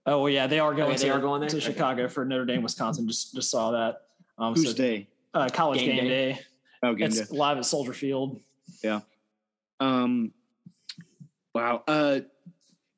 Oh 0.07 0.21
well, 0.23 0.29
yeah, 0.29 0.47
they 0.47 0.59
are 0.59 0.73
going. 0.73 0.93
Okay, 0.93 0.97
they 1.03 1.07
to, 1.09 1.13
are 1.13 1.19
going 1.19 1.41
there? 1.41 1.49
to 1.49 1.57
Okay. 1.57 1.65
Chicago 1.65 2.07
for 2.07 2.25
Notre 2.25 2.45
Dame, 2.45 2.63
Wisconsin. 2.63 3.07
Just 3.07 3.35
just 3.35 3.51
saw 3.51 3.71
that. 3.71 4.01
Um, 4.37 4.55
Who's 4.55 4.67
so, 4.67 4.73
they? 4.73 5.07
uh, 5.33 5.47
college 5.53 5.79
Game 5.79 5.95
game, 5.95 6.03
day? 6.05 6.33
day. 6.33 6.39
Oh, 6.83 6.93
game 6.95 7.07
It's 7.07 7.29
day. 7.29 7.37
live 7.37 7.57
at 7.57 7.65
Soldier 7.65 7.93
Field. 7.93 8.39
Um, 9.79 10.31
wow. 11.53 11.83
Uh, 11.87 12.21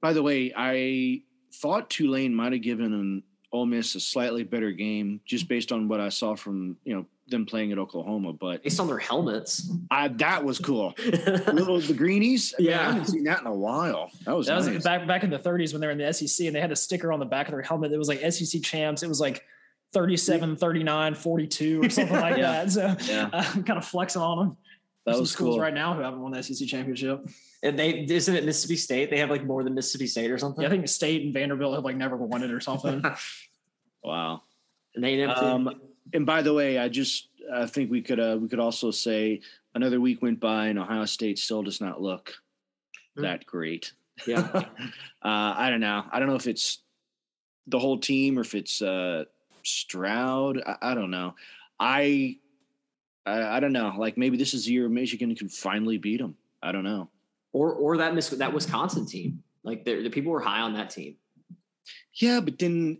by 0.01 0.13
the 0.13 0.21
way, 0.23 0.53
I 0.55 1.21
thought 1.55 1.89
Tulane 1.89 2.35
might 2.35 2.53
have 2.53 2.61
given 2.61 2.93
an 2.93 3.23
Ole 3.51 3.65
Miss 3.65 3.95
a 3.95 3.99
slightly 3.99 4.43
better 4.43 4.71
game 4.71 5.21
just 5.25 5.47
based 5.47 5.71
on 5.71 5.87
what 5.87 5.99
I 5.99 6.09
saw 6.09 6.35
from 6.35 6.77
you 6.83 6.95
know 6.95 7.05
them 7.29 7.45
playing 7.45 7.71
at 7.71 7.77
Oklahoma. 7.79 8.31
But 8.33 8.63
Based 8.63 8.79
on 8.79 8.87
their 8.87 8.99
helmets. 8.99 9.69
I, 9.91 10.07
that 10.09 10.43
was 10.45 10.59
cool. 10.59 10.93
Little 10.97 11.79
the 11.81 11.93
greenies. 11.93 12.53
Man, 12.59 12.69
Yeah. 12.69 12.79
I 12.81 12.83
haven't 12.91 13.07
seen 13.07 13.23
that 13.25 13.41
in 13.41 13.47
a 13.47 13.53
while. 13.53 14.11
That 14.25 14.35
was, 14.37 14.47
That 14.47 14.57
was 14.57 14.83
back 14.83 15.05
back 15.07 15.23
in 15.23 15.29
the 15.29 15.39
30s 15.39 15.71
when 15.73 15.81
they 15.81 15.87
were 15.87 15.91
in 15.93 15.97
the 15.97 16.13
SEC, 16.13 16.45
and 16.45 16.55
they 16.55 16.61
had 16.61 16.71
a 16.71 16.75
sticker 16.75 17.11
on 17.11 17.19
the 17.19 17.25
back 17.25 17.47
of 17.47 17.51
their 17.53 17.61
helmet 17.61 17.91
that 17.91 17.97
was 17.97 18.07
like 18.07 18.19
SEC 18.31 18.61
champs. 18.61 19.01
It 19.03 19.09
was 19.09 19.19
like 19.19 19.43
37, 19.93 20.55
39, 20.57 21.15
42, 21.15 21.81
or 21.83 21.89
something 21.89 22.15
like 22.15 22.37
Yeah. 22.37 22.63
that. 22.65 22.71
So 22.71 22.95
Yeah. 23.11 23.29
uh, 23.33 23.43
I'm 23.55 23.63
kind 23.63 23.77
of 23.77 23.85
flexing 23.85 24.21
on 24.21 24.37
them. 24.37 24.57
That 25.07 25.13
Some 25.13 25.21
was 25.21 25.31
schools 25.31 25.55
cool. 25.55 25.59
right 25.61 25.73
now 25.73 25.93
who 25.95 26.01
haven't 26.01 26.19
won 26.21 26.33
the 26.33 26.43
SEC 26.43 26.67
championship. 26.67 27.25
and 27.63 27.79
they 27.79 28.01
isn't 28.09 28.35
it 28.35 28.43
Mississippi 28.45 28.75
State? 28.75 29.09
They 29.09 29.17
have 29.19 29.29
like 29.31 29.43
more 29.45 29.63
than 29.63 29.73
Mississippi 29.73 30.05
State 30.05 30.29
or 30.29 30.37
something. 30.37 30.61
Yeah, 30.61 30.67
I 30.67 30.71
think 30.71 30.85
State 30.87 31.23
and 31.23 31.33
Vanderbilt 31.33 31.73
have 31.75 31.83
like 31.85 31.95
never 31.95 32.15
won 32.17 32.43
it 32.43 32.51
or 32.51 32.59
something. 32.59 33.01
Wow. 34.03 34.43
And 34.95 35.03
they 35.03 35.17
never. 35.17 35.33
Um, 35.33 35.81
and 36.13 36.25
by 36.25 36.41
the 36.41 36.53
way, 36.53 36.77
I 36.77 36.87
just 36.87 37.27
I 37.53 37.65
think 37.65 37.89
we 37.91 38.01
could 38.01 38.19
uh, 38.19 38.37
we 38.39 38.47
could 38.47 38.59
also 38.59 38.91
say 38.91 39.41
another 39.75 39.99
week 39.99 40.21
went 40.21 40.39
by 40.39 40.67
and 40.67 40.79
Ohio 40.79 41.05
State 41.05 41.39
still 41.39 41.63
does 41.63 41.81
not 41.81 42.01
look 42.01 42.35
Hmm. 43.15 43.23
that 43.23 43.45
great. 43.45 43.91
yeah. 44.27 44.39
uh, 44.53 44.63
I 45.23 45.69
don't 45.69 45.81
know. 45.81 46.03
I 46.11 46.19
don't 46.19 46.27
know 46.29 46.35
if 46.35 46.47
it's 46.47 46.79
the 47.65 47.79
whole 47.79 47.97
team 47.97 48.37
or 48.37 48.41
if 48.41 48.53
it's 48.55 48.81
uh, 48.81 49.25
Stroud. 49.63 50.61
I, 50.65 50.91
I 50.91 50.93
don't 50.93 51.11
know. 51.11 51.33
I, 51.79 52.37
I 53.27 53.57
I 53.57 53.59
don't 53.59 53.73
know. 53.73 53.93
Like 53.97 54.17
maybe 54.17 54.37
this 54.37 54.53
is 54.53 54.65
the 54.65 54.71
year 54.73 54.87
Michigan 54.89 55.35
can 55.35 55.49
finally 55.49 55.97
beat 55.97 56.19
them. 56.19 56.35
I 56.63 56.71
don't 56.71 56.83
know. 56.83 57.09
Or 57.53 57.73
or 57.73 57.97
that 57.97 58.15
Miss 58.15 58.29
that 58.29 58.53
Wisconsin 58.53 59.05
team. 59.05 59.43
Like 59.63 59.83
the 59.83 60.09
people 60.09 60.31
were 60.31 60.39
high 60.41 60.61
on 60.61 60.73
that 60.73 60.89
team. 60.89 61.15
Yeah, 62.13 62.39
but 62.39 62.57
then 62.57 62.99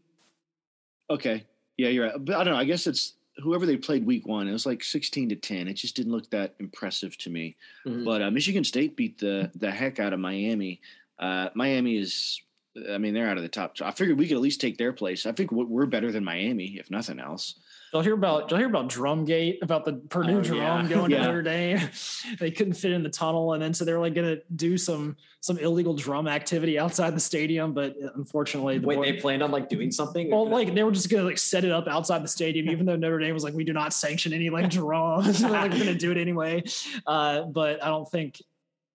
okay. 1.09 1.45
Yeah, 1.77 1.89
you're 1.89 2.07
right. 2.07 2.25
But 2.25 2.35
I 2.35 2.43
don't 2.43 2.53
know. 2.53 2.59
I 2.59 2.65
guess 2.65 2.87
it's 2.87 3.13
whoever 3.37 3.65
they 3.65 3.77
played 3.77 4.05
week 4.05 4.27
one. 4.27 4.47
It 4.47 4.51
was 4.51 4.65
like 4.65 4.83
sixteen 4.83 5.29
to 5.29 5.35
ten. 5.35 5.67
It 5.67 5.73
just 5.75 5.95
didn't 5.95 6.11
look 6.11 6.29
that 6.31 6.55
impressive 6.59 7.17
to 7.19 7.29
me. 7.29 7.55
Mhm. 7.85 8.03
But 8.03 8.21
uh, 8.21 8.31
Michigan 8.31 8.63
State 8.63 8.95
beat 8.95 9.17
the 9.19 9.51
the 9.55 9.71
heck 9.71 9.99
out 9.99 10.13
of 10.13 10.19
Miami. 10.19 10.81
Uh, 11.19 11.49
Miami 11.53 11.97
is. 11.97 12.41
I 12.91 12.99
mean, 12.99 13.15
they're 13.15 13.27
out 13.27 13.37
of 13.37 13.43
the 13.43 13.49
top. 13.49 13.73
I 13.81 13.89
figured 13.89 14.19
we 14.19 14.27
could 14.27 14.37
at 14.37 14.41
least 14.41 14.61
take 14.61 14.77
their 14.77 14.93
place. 14.93 15.25
I 15.25 15.31
think 15.31 15.51
we're 15.51 15.87
better 15.87 16.11
than 16.11 16.23
Miami, 16.23 16.77
if 16.77 16.91
nothing 16.91 17.19
else. 17.19 17.55
You'll 17.93 18.01
hear 18.01 18.13
about 18.13 18.51
you'll 18.51 18.59
hear 18.59 18.67
about 18.67 18.89
Drumgate 18.89 19.59
about 19.61 19.85
the 19.85 19.93
Purdue 19.93 20.39
Oh, 20.39 20.41
drum 20.43 20.59
yeah. 20.59 20.87
going 20.87 21.11
Yeah. 21.11 21.17
to 21.19 21.23
Notre 21.23 21.41
Dame. 21.41 21.89
they 22.39 22.51
couldn't 22.51 22.73
fit 22.73 22.91
in 22.91 23.01
the 23.03 23.09
tunnel, 23.09 23.53
and 23.53 23.61
then 23.63 23.73
so 23.73 23.85
they're 23.85 23.99
like 23.99 24.13
going 24.13 24.35
to 24.37 24.41
do 24.55 24.77
some 24.77 25.15
some 25.39 25.57
illegal 25.59 25.93
drum 25.93 26.27
activity 26.27 26.77
outside 26.77 27.15
the 27.15 27.19
stadium. 27.19 27.73
But 27.73 27.95
uh, 28.03 28.09
unfortunately, 28.15 28.79
the 28.79 28.87
Wait, 28.87 28.95
board- 28.95 29.07
they 29.07 29.13
planned 29.13 29.41
on 29.43 29.51
like 29.51 29.69
doing 29.69 29.91
something? 29.91 30.29
well, 30.29 30.47
like 30.49 30.73
they 30.75 30.83
were 30.83 30.91
just 30.91 31.09
going 31.09 31.21
to 31.23 31.27
like 31.27 31.37
set 31.37 31.63
it 31.63 31.71
up 31.71 31.87
outside 31.87 32.23
the 32.23 32.27
stadium, 32.27 32.69
even 32.71 32.85
though 32.85 32.95
Notre 32.97 33.19
Dame 33.19 33.33
was 33.33 33.43
like, 33.43 33.53
we 33.53 33.63
do 33.63 33.73
not 33.73 33.93
sanction 33.93 34.33
any 34.33 34.49
like 34.49 34.69
drums. 34.69 35.39
They're 35.41 35.49
like, 35.49 35.71
we're 35.71 35.77
going 35.77 35.93
to 35.93 35.95
do 35.95 36.11
it 36.11 36.17
anyway. 36.17 36.63
Uh, 37.05 37.43
but 37.43 37.81
I 37.83 37.87
don't 37.87 38.09
think. 38.09 38.41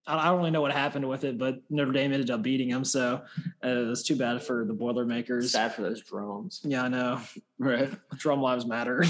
I 0.07 0.19
I 0.19 0.25
don't 0.27 0.39
really 0.39 0.51
know 0.51 0.61
what 0.61 0.73
happened 0.73 1.09
with 1.09 1.25
it, 1.25 1.39
but 1.39 1.63
Notre 1.71 1.93
Dame 1.93 2.13
ended 2.13 2.31
up 2.31 2.43
beating 2.43 2.69
them, 2.71 2.85
so 2.85 3.23
uh, 3.65 3.69
it 3.69 3.87
was 3.87 4.03
too 4.03 4.17
bad 4.17 4.43
for 4.43 4.65
the 4.65 4.73
Boilermakers. 4.73 5.53
sad 5.53 5.75
for 5.75 5.83
those 5.83 6.03
drums. 6.03 6.61
Yeah, 6.65 6.85
I 6.85 6.89
know. 6.89 7.21
Right. 7.59 7.91
Drum 8.17 8.41
lives 8.41 8.67
matter. 8.67 9.05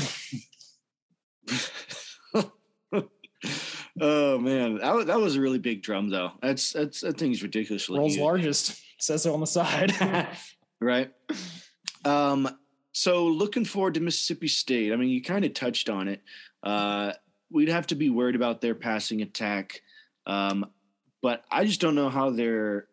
oh 4.01 4.39
man, 4.39 4.79
that 4.79 4.95
was, 4.95 5.07
that 5.07 5.21
was 5.21 5.37
a 5.37 5.41
really 5.41 5.59
big 5.59 5.83
drum 5.83 6.11
though. 6.11 6.33
That's 6.41 6.73
that's 6.73 7.01
that 7.01 7.19
thing's 7.19 7.43
ridiculously 7.43 7.99
World's 7.99 8.15
huge, 8.15 8.23
largest 8.23 8.83
says 8.99 9.23
so 9.23 9.35
on 9.35 9.41
the 9.41 9.47
side. 9.47 9.93
right? 10.81 11.11
Um, 12.05 12.49
so 12.93 13.27
looking 13.27 13.65
forward 13.65 13.95
to 13.95 14.01
Mississippi 14.01 14.49
State. 14.49 14.93
I 14.93 14.97
mean, 14.97 15.09
you 15.09 15.23
kind 15.23 15.45
of 15.45 15.55
touched 15.55 15.89
on 15.89 16.09
it. 16.09 16.23
Uh, 16.63 17.13
we'd 17.51 17.69
have 17.69 17.87
to 17.89 17.95
be 17.95 18.11
worried 18.11 18.35
about 18.37 18.61
their 18.61 18.75
passing 18.75 19.23
attack, 19.23 19.83
um, 20.27 20.67
but 21.23 21.45
I 21.51 21.65
just 21.65 21.81
don't 21.81 21.95
know 21.95 22.11
how 22.11 22.31
they're. 22.31 22.87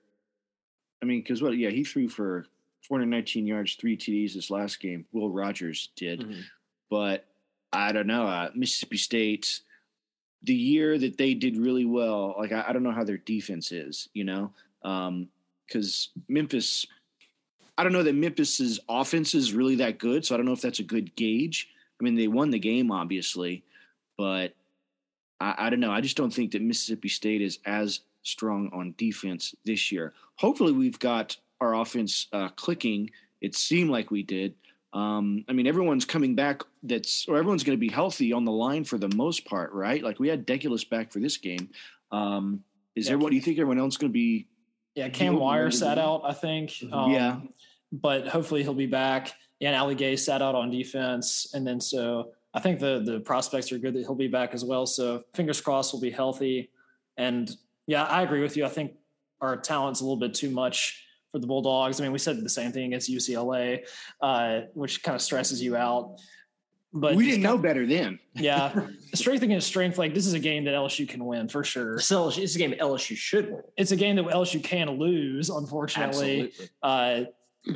I 1.01 1.05
mean, 1.05 1.21
because 1.21 1.41
what? 1.41 1.57
Yeah, 1.57 1.69
he 1.69 1.83
threw 1.83 2.07
for 2.07 2.45
419 2.87 3.47
yards, 3.47 3.75
three 3.75 3.97
TDs 3.97 4.33
this 4.33 4.49
last 4.49 4.79
game. 4.79 5.05
Will 5.11 5.29
Rogers 5.29 5.89
did, 5.95 6.21
mm-hmm. 6.21 6.41
but 6.89 7.25
I 7.73 7.91
don't 7.91 8.07
know. 8.07 8.27
Uh, 8.27 8.49
Mississippi 8.55 8.97
State, 8.97 9.61
the 10.43 10.53
year 10.53 10.97
that 10.97 11.17
they 11.17 11.33
did 11.33 11.57
really 11.57 11.85
well, 11.85 12.35
like 12.37 12.51
I, 12.51 12.65
I 12.67 12.73
don't 12.73 12.83
know 12.83 12.91
how 12.91 13.03
their 13.03 13.17
defense 13.17 13.71
is, 13.71 14.09
you 14.13 14.23
know, 14.23 14.51
because 14.81 16.09
um, 16.15 16.23
Memphis 16.27 16.85
I 17.79 17.83
don't 17.83 17.93
know 17.93 18.03
that 18.03 18.13
Memphis's 18.13 18.81
offense 18.89 19.33
is 19.33 19.53
really 19.53 19.75
that 19.75 19.99
good, 19.99 20.25
so 20.25 20.35
I 20.35 20.37
don't 20.37 20.45
know 20.45 20.51
if 20.51 20.59
that's 20.59 20.79
a 20.79 20.83
good 20.83 21.15
gauge. 21.15 21.69
I 21.97 22.03
mean, 22.03 22.15
they 22.15 22.27
won 22.27 22.49
the 22.49 22.59
game, 22.59 22.91
obviously, 22.91 23.63
but 24.17 24.53
I, 25.39 25.55
I 25.57 25.69
don't 25.69 25.79
know. 25.79 25.89
I 25.91 26.01
just 26.01 26.17
don't 26.17 26.33
think 26.33 26.51
that 26.51 26.61
Mississippi 26.61 27.07
State 27.07 27.41
is 27.41 27.57
as 27.65 28.01
strong 28.23 28.69
on 28.73 28.93
defense 28.97 29.55
this 29.65 29.91
year. 29.91 30.13
Hopefully, 30.35 30.71
we've 30.71 30.99
got 30.99 31.37
our 31.61 31.75
offense 31.75 32.27
uh, 32.33 32.49
clicking. 32.49 33.09
It 33.41 33.55
seemed 33.55 33.89
like 33.89 34.11
we 34.11 34.23
did. 34.23 34.55
Um, 34.91 35.45
I 35.47 35.53
mean, 35.53 35.67
everyone's 35.67 36.05
coming 36.05 36.35
back. 36.35 36.63
That's 36.83 37.27
or 37.27 37.37
everyone's 37.37 37.63
going 37.63 37.77
to 37.77 37.79
be 37.79 37.89
healthy 37.89 38.33
on 38.33 38.45
the 38.45 38.51
line 38.51 38.83
for 38.83 38.97
the 38.97 39.13
most 39.15 39.45
part, 39.45 39.71
right? 39.73 40.03
Like 40.03 40.19
we 40.19 40.27
had 40.27 40.47
Deculus 40.47 40.87
back 40.87 41.11
for 41.11 41.19
this 41.19 41.37
game. 41.37 41.69
Um, 42.11 42.63
is 42.95 43.07
yeah, 43.07 43.13
everyone? 43.13 43.31
Do 43.31 43.35
you 43.35 43.41
think 43.41 43.59
everyone 43.59 43.79
else 43.79 43.97
going 43.97 44.11
to 44.11 44.13
be? 44.13 44.47
Yeah, 44.95 45.09
Cam 45.09 45.35
Wire 45.35 45.71
sat 45.71 45.99
out. 45.99 46.21
I 46.25 46.33
think. 46.33 46.73
Um, 46.91 47.11
yeah, 47.11 47.39
but 47.91 48.27
hopefully 48.27 48.63
he'll 48.63 48.73
be 48.73 48.87
back. 48.87 49.33
And 49.61 49.75
Ali 49.75 49.95
Gaye 49.95 50.15
sat 50.15 50.41
out 50.41 50.55
on 50.55 50.71
defense, 50.71 51.51
and 51.53 51.67
then 51.67 51.79
so 51.79 52.31
I 52.53 52.59
think 52.59 52.79
the 52.79 53.01
the 53.05 53.19
prospects 53.19 53.71
are 53.71 53.77
good 53.77 53.93
that 53.93 53.99
he'll 53.99 54.15
be 54.15 54.27
back 54.27 54.53
as 54.53 54.65
well. 54.65 54.85
So 54.85 55.23
fingers 55.33 55.61
crossed 55.61 55.93
we'll 55.93 56.01
be 56.01 56.11
healthy. 56.11 56.71
And 57.17 57.49
yeah, 57.89 58.03
I 58.03 58.21
agree 58.21 58.41
with 58.41 58.55
you. 58.55 58.65
I 58.65 58.69
think 58.69 58.93
our 59.41 59.57
talent's 59.57 59.99
a 60.01 60.03
little 60.03 60.19
bit 60.19 60.35
too 60.35 60.51
much 60.51 61.03
for 61.31 61.39
the 61.39 61.47
Bulldogs. 61.47 61.99
I 61.99 62.03
mean, 62.03 62.11
we 62.11 62.19
said 62.19 62.39
the 62.39 62.47
same 62.47 62.71
thing 62.71 62.85
against 62.85 63.09
UCLA, 63.09 63.79
uh, 64.21 64.61
which 64.75 65.01
kind 65.01 65.15
of 65.15 65.23
stresses 65.23 65.59
you 65.59 65.75
out. 65.75 66.19
But 66.93 67.15
we 67.15 67.25
didn't 67.25 67.41
know 67.41 67.57
better 67.57 67.87
then. 67.87 68.19
yeah, 68.35 68.87
strength 69.15 69.41
against 69.41 69.65
strength. 69.65 69.97
Like 69.97 70.13
this 70.13 70.27
is 70.27 70.33
a 70.33 70.39
game 70.39 70.65
that 70.65 70.75
LSU 70.75 71.09
can 71.09 71.25
win 71.25 71.49
for 71.49 71.63
sure. 71.63 71.95
It's, 71.95 72.11
LSU, 72.11 72.43
it's 72.43 72.55
a 72.55 72.59
game 72.59 72.73
LSU 72.73 73.17
should 73.17 73.51
win. 73.51 73.61
It's 73.75 73.91
a 73.91 73.95
game 73.95 74.17
that 74.17 74.25
LSU 74.25 74.63
can 74.63 74.91
lose, 74.91 75.49
unfortunately. 75.49 76.53
Uh, 76.83 77.21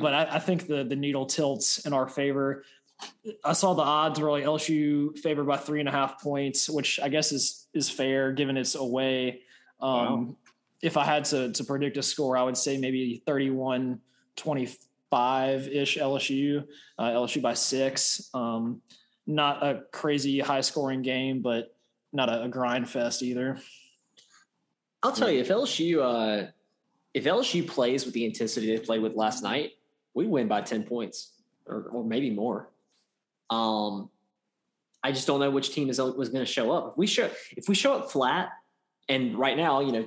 but 0.00 0.14
I, 0.14 0.36
I, 0.36 0.38
think 0.38 0.68
the 0.68 0.84
the 0.84 0.96
needle 0.96 1.26
tilts 1.26 1.86
in 1.86 1.92
our 1.92 2.08
favor. 2.08 2.64
I 3.44 3.52
saw 3.52 3.74
the 3.74 3.82
odds 3.82 4.20
were 4.20 4.30
like 4.30 4.44
LSU 4.44 5.18
favored 5.18 5.46
by 5.46 5.56
three 5.56 5.80
and 5.80 5.88
a 5.88 5.92
half 5.92 6.20
points, 6.20 6.70
which 6.70 7.00
I 7.00 7.08
guess 7.08 7.32
is 7.32 7.66
is 7.74 7.90
fair 7.90 8.32
given 8.32 8.56
it's 8.56 8.76
away. 8.76 9.42
Um, 9.84 10.26
wow. 10.26 10.36
If 10.82 10.96
I 10.96 11.04
had 11.04 11.24
to 11.26 11.52
to 11.52 11.64
predict 11.64 11.96
a 11.98 12.02
score, 12.02 12.36
I 12.36 12.42
would 12.42 12.56
say 12.56 12.76
maybe 12.78 13.22
31 13.26 14.00
25 14.36 15.68
ish 15.68 15.98
LSU, 15.98 16.64
uh, 16.98 17.02
LSU 17.04 17.40
by 17.42 17.54
six. 17.54 18.30
Um, 18.34 18.80
not 19.26 19.62
a 19.62 19.82
crazy 19.92 20.40
high 20.40 20.60
scoring 20.62 21.02
game, 21.02 21.40
but 21.40 21.74
not 22.12 22.28
a, 22.28 22.44
a 22.44 22.48
grind 22.48 22.88
fest 22.88 23.22
either. 23.22 23.58
I'll 25.02 25.12
tell 25.12 25.30
you, 25.30 25.40
if 25.40 25.48
LSU 25.48 26.00
uh, 26.02 26.50
if 27.12 27.24
LSU 27.24 27.66
plays 27.68 28.06
with 28.06 28.14
the 28.14 28.24
intensity 28.24 28.74
they 28.74 28.82
played 28.82 29.02
with 29.02 29.14
last 29.14 29.42
night, 29.42 29.72
we 30.14 30.26
win 30.26 30.48
by 30.48 30.62
10 30.62 30.84
points 30.84 31.32
or, 31.66 31.84
or 31.92 32.04
maybe 32.04 32.30
more. 32.30 32.70
Um, 33.50 34.10
I 35.02 35.12
just 35.12 35.26
don't 35.26 35.40
know 35.40 35.50
which 35.50 35.74
team 35.74 35.90
is 35.90 35.98
was 35.98 36.30
going 36.30 36.44
to 36.44 36.50
show 36.50 36.72
up. 36.72 36.92
If 36.92 36.98
we 36.98 37.06
show 37.06 37.30
if 37.56 37.68
we 37.68 37.74
show 37.74 37.94
up 37.94 38.10
flat, 38.10 38.48
and 39.08 39.38
right 39.38 39.56
now, 39.56 39.80
you 39.80 39.92
know, 39.92 40.06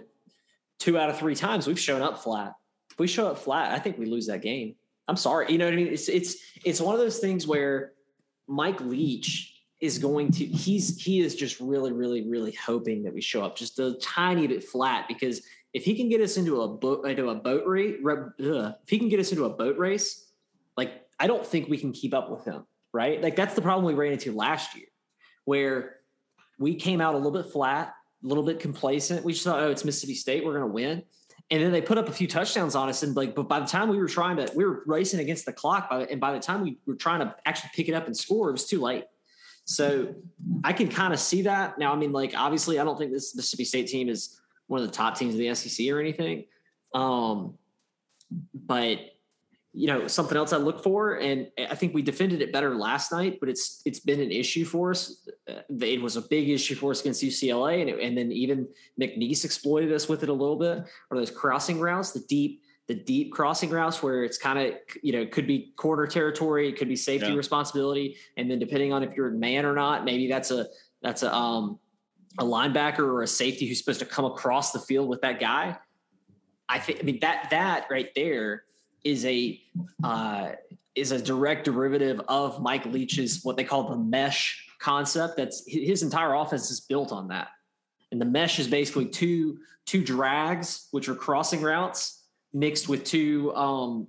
two 0.80 0.98
out 0.98 1.10
of 1.10 1.18
three 1.18 1.36
times 1.36 1.68
we've 1.68 1.80
shown 1.80 2.02
up 2.02 2.24
flat. 2.24 2.54
If 2.92 3.00
we 3.00 3.08
show 3.08 3.28
up 3.28 3.38
flat, 3.38 3.72
I 3.72 3.80
think 3.80 3.98
we 3.98 4.06
lose 4.06 4.28
that 4.28 4.42
game. 4.42 4.76
I'm 5.08 5.18
sorry, 5.18 5.52
you 5.52 5.58
know 5.58 5.66
what 5.66 5.74
I 5.74 5.78
mean? 5.78 5.88
It's 5.88 6.10
it's 6.10 6.38
it's 6.66 6.82
one 6.82 6.94
of 6.94 7.00
those 7.00 7.20
things 7.20 7.48
where 7.48 7.94
Mike 8.48 8.82
Leach 8.82 9.54
is 9.80 10.00
going 10.00 10.32
to 10.32 10.46
he's 10.46 11.02
he 11.02 11.20
is 11.20 11.36
just 11.36 11.60
really 11.60 11.94
really 11.94 12.28
really 12.28 12.52
hoping 12.52 13.04
that 13.04 13.14
we 13.14 13.22
show 13.22 13.44
up 13.44 13.56
just 13.56 13.78
a 13.80 13.94
tiny 14.02 14.48
bit 14.48 14.64
flat 14.64 15.08
because 15.08 15.44
if 15.74 15.84
he 15.86 15.96
can 15.96 16.10
get 16.10 16.22
us 16.22 16.38
into 16.38 16.62
a 16.62 16.68
boat 16.68 17.06
into 17.06 17.30
a 17.30 17.36
boat 17.36 17.64
race, 17.66 17.96
if 18.00 18.90
he 18.90 18.98
can 18.98 19.10
get 19.10 19.20
us 19.20 19.32
into 19.32 19.46
a 19.46 19.50
boat 19.50 19.78
race, 19.78 20.26
like 20.76 21.06
I 21.20 21.28
don't 21.28 21.46
think 21.46 21.70
we 21.70 21.78
can 21.78 21.92
keep 21.92 22.14
up 22.14 22.30
with 22.30 22.44
him, 22.46 22.66
right? 22.94 23.22
Like 23.22 23.36
that's 23.36 23.54
the 23.54 23.62
problem 23.62 23.86
we 23.86 23.94
ran 23.94 24.14
into 24.14 24.32
last 24.32 24.76
year, 24.76 24.88
where 25.46 25.98
we 26.60 26.76
came 26.76 27.00
out 27.00 27.14
a 27.14 27.18
little 27.18 27.32
bit 27.32 27.52
flat, 27.52 27.94
a 28.24 28.28
little 28.28 28.44
bit 28.44 28.60
complacent. 28.60 29.24
We 29.24 29.34
just 29.34 29.46
thought, 29.46 29.60
oh, 29.60 29.70
it's 29.70 29.86
Mississippi 29.86 30.16
State, 30.16 30.46
we're 30.46 30.54
going 30.54 30.68
to 30.68 30.74
win, 30.74 31.04
and 31.50 31.62
then 31.62 31.72
they 31.72 31.82
put 31.82 31.98
up 31.98 32.10
a 32.10 32.12
few 32.12 32.28
touchdowns 32.28 32.76
on 32.76 32.90
us, 32.90 33.04
and 33.04 33.16
like, 33.16 33.36
but 33.36 33.48
by 33.48 33.60
the 33.60 33.66
time 33.66 33.90
we 33.90 33.98
were 33.98 34.08
trying 34.08 34.38
to, 34.38 34.52
we 34.56 34.66
were 34.66 34.84
racing 34.86 35.20
against 35.20 35.46
the 35.46 35.54
clock, 35.54 35.90
by, 35.90 36.04
and 36.06 36.20
by 36.20 36.34
the 36.34 36.40
time 36.40 36.62
we 36.62 36.78
were 36.86 36.96
trying 36.96 37.20
to 37.20 37.36
actually 37.46 37.72
pick 37.74 37.88
it 37.88 37.94
up 37.94 38.06
and 38.06 38.16
score, 38.16 38.50
it 38.50 38.54
was 38.54 38.66
too 38.66 38.82
late. 38.82 39.06
So 39.66 40.16
I 40.64 40.72
can 40.72 40.88
kind 40.88 41.14
of 41.14 41.20
see 41.20 41.42
that 41.44 41.78
now. 41.78 41.92
I 41.92 41.98
mean, 41.98 42.14
like 42.14 42.34
obviously, 42.38 42.80
I 42.80 42.86
don't 42.86 42.98
think 42.98 43.12
this 43.12 43.36
Mississippi 43.36 43.66
State 43.66 43.88
team 43.88 44.08
is 44.08 44.40
one 44.68 44.82
of 44.82 44.88
the 44.88 44.94
top 44.94 45.18
teams 45.18 45.36
in 45.36 45.40
the 45.40 45.54
SEC 45.56 45.90
or 45.90 46.00
anything. 46.00 46.46
Um, 46.94 47.56
but 48.54 49.00
you 49.78 49.86
know 49.86 50.08
something 50.08 50.36
else 50.36 50.54
I 50.54 50.58
look 50.58 50.82
for, 50.82 51.20
and 51.20 51.52
I 51.70 51.76
think 51.76 51.94
we 51.94 52.02
defended 52.02 52.42
it 52.42 52.52
better 52.52 52.74
last 52.74 53.12
night, 53.12 53.38
but 53.40 53.48
it's 53.48 53.84
it's 53.86 54.00
been 54.00 54.20
an 54.20 54.32
issue 54.32 54.66
for 54.66 54.90
us. 54.90 55.30
Uh, 55.48 55.62
it 55.70 56.02
was 56.02 56.18
a 56.18 56.22
big 56.22 56.50
issue 56.50 56.74
for 56.74 56.90
us 56.90 57.02
against 57.02 57.22
UCLA, 57.22 57.82
and, 57.82 57.90
it, 57.92 58.00
and 58.00 58.18
then 58.18 58.32
even 58.32 58.68
McNeese 59.00 59.46
exploited 59.46 59.94
us 59.94 60.10
with 60.10 60.24
it 60.24 60.30
a 60.30 60.34
little 60.34 60.56
bit. 60.56 60.84
Or 61.12 61.18
those 61.18 61.30
crossing 61.30 61.80
routes, 61.80 62.12
the 62.12 62.22
deep 62.22 62.64
the 62.88 62.96
deep 62.96 63.32
crossing 63.32 63.70
routes 63.70 64.02
where 64.02 64.24
it's 64.24 64.40
kind 64.40 64.58
of 64.58 64.74
you 65.04 65.14
know 65.14 65.28
could 65.28 65.46
be 65.46 65.74
corner 65.76 66.08
territory, 66.08 66.68
it 66.68 66.76
could 66.76 66.90
be 66.90 66.96
safety 66.96 67.30
yeah. 67.30 67.36
responsibility, 67.36 68.18
and 68.36 68.50
then 68.50 68.58
depending 68.58 68.92
on 68.94 69.04
if 69.04 69.14
you're 69.14 69.28
a 69.28 69.32
man 69.32 69.64
or 69.64 69.76
not, 69.76 70.04
maybe 70.04 70.28
that's 70.28 70.50
a 70.50 70.66
that's 71.04 71.22
a 71.22 71.32
um, 71.32 71.78
a 72.40 72.44
linebacker 72.44 73.00
or 73.00 73.22
a 73.22 73.28
safety 73.28 73.68
who's 73.68 73.78
supposed 73.78 74.00
to 74.00 74.08
come 74.08 74.26
across 74.26 74.72
the 74.72 74.80
field 74.80 75.08
with 75.08 75.22
that 75.22 75.40
guy. 75.40 75.78
I 76.68 76.80
think 76.80 77.00
I 77.00 77.04
mean 77.04 77.20
that 77.22 77.50
that 77.52 77.86
right 77.92 78.10
there 78.16 78.64
is 79.04 79.26
a 79.26 79.62
uh, 80.04 80.52
is 80.96 81.12
a 81.12 81.22
direct 81.22 81.66
derivative 81.66 82.22
of 82.28 82.62
Mike 82.62 82.86
Leach's 82.86 83.44
what 83.44 83.58
they 83.58 83.64
call 83.64 83.90
the 83.90 83.98
mesh 83.98 84.66
concept. 84.80 85.38
That's 85.38 85.64
his 85.68 86.04
entire 86.04 86.34
offense 86.34 86.72
is 86.72 86.82
built 86.82 87.12
on 87.12 87.28
that. 87.30 87.50
And 88.12 88.22
the 88.22 88.26
mesh 88.26 88.60
is 88.60 88.68
basically 88.68 89.06
two 89.06 89.60
two 89.86 90.04
drags, 90.04 90.88
which 90.92 91.08
are 91.10 91.16
crossing 91.16 91.62
routes, 91.62 92.24
mixed 92.54 92.90
with 92.90 93.04
two 93.04 93.54
um 93.56 94.08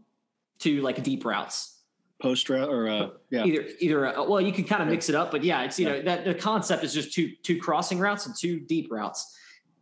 two 0.58 0.80
like 0.82 1.02
deep 1.02 1.24
routes 1.24 1.78
post 2.20 2.50
route 2.50 2.68
or 2.68 2.88
uh, 2.88 3.08
yeah 3.30 3.44
either 3.44 3.64
either 3.78 4.06
uh, 4.06 4.24
well 4.24 4.40
you 4.40 4.52
can 4.52 4.64
kind 4.64 4.82
of 4.82 4.88
mix 4.88 5.08
it 5.08 5.14
up 5.14 5.30
but 5.30 5.44
yeah 5.44 5.62
it's 5.62 5.78
you 5.78 5.86
yeah. 5.86 5.92
know 5.92 6.02
that 6.02 6.24
the 6.24 6.34
concept 6.34 6.82
is 6.82 6.92
just 6.92 7.12
two 7.12 7.30
two 7.42 7.58
crossing 7.58 7.98
routes 7.98 8.26
and 8.26 8.34
two 8.36 8.58
deep 8.58 8.90
routes 8.90 9.36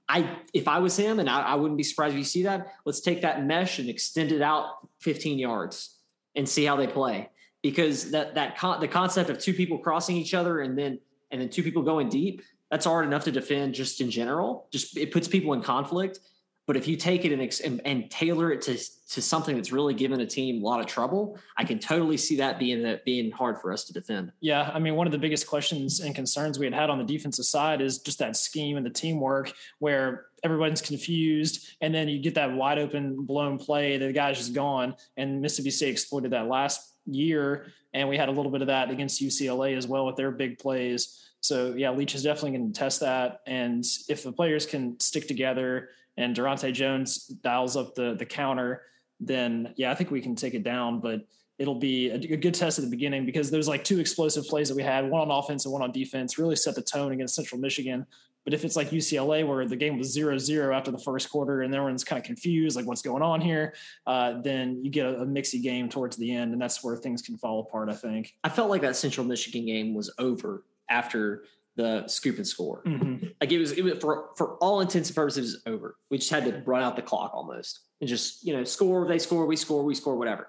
i 0.09 0.39
if 0.55 0.69
i 0.69 0.79
was 0.79 0.97
him 0.97 1.19
and 1.19 1.29
I, 1.29 1.41
I, 1.43 1.55
wouldn't 1.55 1.77
be 1.77 1.83
surprised 1.83 2.13
if 2.13 2.19
you 2.19 2.25
see 2.25 2.45
that 2.45 2.75
let's 2.85 3.01
take 3.01 3.23
that 3.23 3.45
mesh 3.45 3.79
and 3.79 3.89
extend 3.89 4.33
it 4.33 4.43
out 4.43 4.89
15 5.01 5.39
yards 5.39 5.97
and 6.37 6.49
see 6.49 6.65
how 6.65 6.77
they 6.77 6.87
play. 6.87 7.31
Because 7.63 8.13
that 8.13 8.35
that 8.37 8.57
con- 8.57 8.81
the 8.81 8.87
concept 8.87 9.31
of 9.31 9.39
two 9.39 9.55
people 9.55 9.79
crossing 9.79 10.17
each 10.17 10.35
other 10.35 10.61
and 10.61 10.79
then 10.79 11.01
and 11.33 11.41
then 11.41 11.49
two 11.49 11.63
people 11.63 11.83
going 11.83 12.09
deep 12.09 12.43
that's 12.71 12.85
hard 12.85 13.07
enough 13.07 13.25
to 13.25 13.33
defend 13.33 13.75
just 13.75 14.01
in 14.01 14.11
general. 14.11 14.67
Just 14.73 14.97
it 14.97 15.13
puts 15.13 15.29
people 15.29 15.53
in 15.53 15.63
conflict 15.63 16.21
but 16.67 16.77
if 16.77 16.89
you 16.89 16.97
take 16.97 17.25
it 17.25 17.33
and, 17.33 17.61
and, 17.65 17.81
and, 17.85 18.11
tailor 18.11 18.51
it 18.51 18.61
to, 18.63 18.77
to 19.11 19.23
something 19.23 19.55
that's 19.55 19.71
really 19.71 19.95
given 19.95 20.21
a 20.21 20.27
team 20.27 20.63
a 20.63 20.67
lot 20.67 20.81
of 20.81 20.87
trouble, 20.87 21.39
I 21.57 21.65
can 21.65 21.79
totally 21.79 22.17
see 22.17 22.37
that 22.37 22.59
being 22.59 22.83
that 22.83 23.05
being 23.05 23.31
hard 23.31 23.61
for 23.61 23.73
us 23.73 23.85
to 23.85 23.93
defend. 23.93 24.33
Yeah, 24.41 24.71
I 24.75 24.81
mean, 24.81 24.97
one 24.97 25.07
of 25.07 25.13
the 25.13 25.19
biggest 25.19 25.47
questions 25.47 26.01
and 26.01 26.15
concerns 26.15 26.59
we 26.59 26.67
had 26.67 26.75
had 26.75 26.91
on 26.91 26.99
the 26.99 27.05
defensive 27.05 27.45
side 27.45 27.81
is 27.81 27.99
just 27.99 28.19
that 28.19 28.37
scheme 28.37 28.77
and 28.77 28.85
the 28.85 28.91
teamwork 28.91 29.53
where 29.79 30.27
everyone's 30.43 30.81
confused, 30.81 31.69
and 31.81 31.95
then 31.95 32.09
you 32.09 32.19
get 32.19 32.35
that 32.35 32.53
wide 32.53 32.79
open 32.79 33.25
blown 33.25 33.59
play, 33.59 33.97
the 33.97 34.13
guy's 34.13 34.39
just 34.39 34.53
gone. 34.53 34.95
And 35.17 35.41
Mississippi 35.41 35.71
State 35.71 35.91
exploited 35.91 36.33
that 36.33 36.49
last 36.49 36.95
year, 37.07 37.67
and 37.95 38.09
we 38.09 38.17
had 38.17 38.29
a 38.29 38.33
little 38.33 38.51
bit 38.51 38.61
of 38.61 38.67
that 38.67 38.91
against 38.91 39.23
UCLA 39.23 39.77
as 39.77 39.87
well 39.87 40.05
with 40.05 40.17
their 40.17 40.33
big 40.33 40.59
plays. 40.59 41.23
So 41.41 41.75
yeah, 41.77 41.91
Leach 41.91 42.17
is 42.17 42.25
definitely 42.25 42.59
going 42.59 42.73
to 42.73 42.79
test 42.79 43.01
that, 43.01 43.43
and 43.47 43.85
if 44.09 44.25
the 44.25 44.33
players 44.33 44.67
can 44.67 44.99
stick 44.99 45.29
together 45.29 45.91
and 46.17 46.35
Daronte 46.35 46.73
Jones 46.73 47.27
dials 47.27 47.77
up 47.77 47.95
the 47.95 48.15
the 48.15 48.27
counter, 48.27 48.83
then 49.21 49.75
yeah, 49.77 49.91
I 49.91 49.95
think 49.95 50.11
we 50.11 50.21
can 50.21 50.35
take 50.35 50.55
it 50.55 50.63
down. 50.63 51.01
But 51.01 51.27
it'll 51.59 51.75
be 51.75 52.11
a, 52.11 52.19
good 52.19 52.55
test 52.55 52.79
at 52.79 52.85
the 52.85 52.91
beginning 52.91 53.25
because 53.25 53.51
there's 53.51 53.69
like 53.69 53.83
two 53.83 53.99
explosive 53.99 54.45
plays 54.47 54.69
that 54.69 54.75
we 54.75 54.83
had, 54.83 55.09
one 55.09 55.23
on 55.23 55.31
offense 55.31 55.65
and 55.65 55.73
one 55.73 55.83
on 55.83 55.91
defense, 55.91 56.39
really 56.39 56.57
set 56.57 56.75
the 56.75 56.83
tone 56.83 57.13
against 57.13 57.35
Central 57.35 57.61
Michigan. 57.61 58.07
But 58.45 58.55
if 58.55 58.65
it's 58.65 58.77
like 58.77 58.91
UCLA, 58.91 59.45
where 59.45 59.67
the 59.67 59.75
game 59.75 59.99
was 59.99 60.13
zero 60.13 60.39
zero 60.39 60.73
after 60.75 60.93
the 60.93 60.99
first 60.99 61.31
quarter 61.31 61.63
and 61.63 61.75
everyone's 61.75 62.05
kind 62.05 62.21
of 62.21 62.25
confused, 62.25 62.77
like 62.77 62.87
what's 62.87 63.03
going 63.03 63.23
on 63.23 63.41
here, 63.41 63.75
uh, 64.07 64.41
then 64.41 64.85
you 64.85 64.91
get 64.91 65.07
a, 65.07 65.23
a 65.23 65.27
mixy 65.27 65.61
game 65.61 65.89
towards 65.89 66.17
the 66.17 66.33
end, 66.33 66.53
and 66.53 66.63
that's 66.63 66.85
where 66.85 66.97
things 66.97 67.23
can 67.23 67.37
fall 67.37 67.61
apart. 67.61 67.89
I 67.89 67.95
think. 67.95 68.35
I 68.45 68.49
felt 68.49 68.71
like 68.71 68.83
that 68.83 68.95
Central 68.95 69.27
Michigan 69.27 69.67
game 69.67 69.95
was 69.95 70.13
over 70.19 70.63
after 70.89 71.43
the 71.77 72.07
scoop 72.09 72.37
and 72.37 72.47
score. 72.47 72.83
Mm-hmm. 72.87 73.27
Like 73.41 73.53
it 73.53 73.59
was, 73.59 73.73
it 73.73 73.85
was 73.85 73.95
for 74.01 74.31
for 74.37 74.57
all 74.57 74.81
intents 74.81 75.11
and 75.11 75.17
purposes 75.17 75.63
over. 75.67 75.97
We 76.11 76.19
just 76.19 76.31
had 76.31 76.45
to 76.45 76.63
run 76.65 76.83
out 76.83 76.97
the 76.97 77.03
clock 77.03 77.33
almost 77.35 77.81
and 78.01 78.09
just 78.09 78.45
you 78.45 78.57
know 78.57 78.65
score. 78.65 79.07
They 79.07 79.19
score, 79.19 79.47
we 79.47 79.57
score, 79.57 79.85
we 79.85 79.95
score, 79.95 80.17
whatever. 80.17 80.49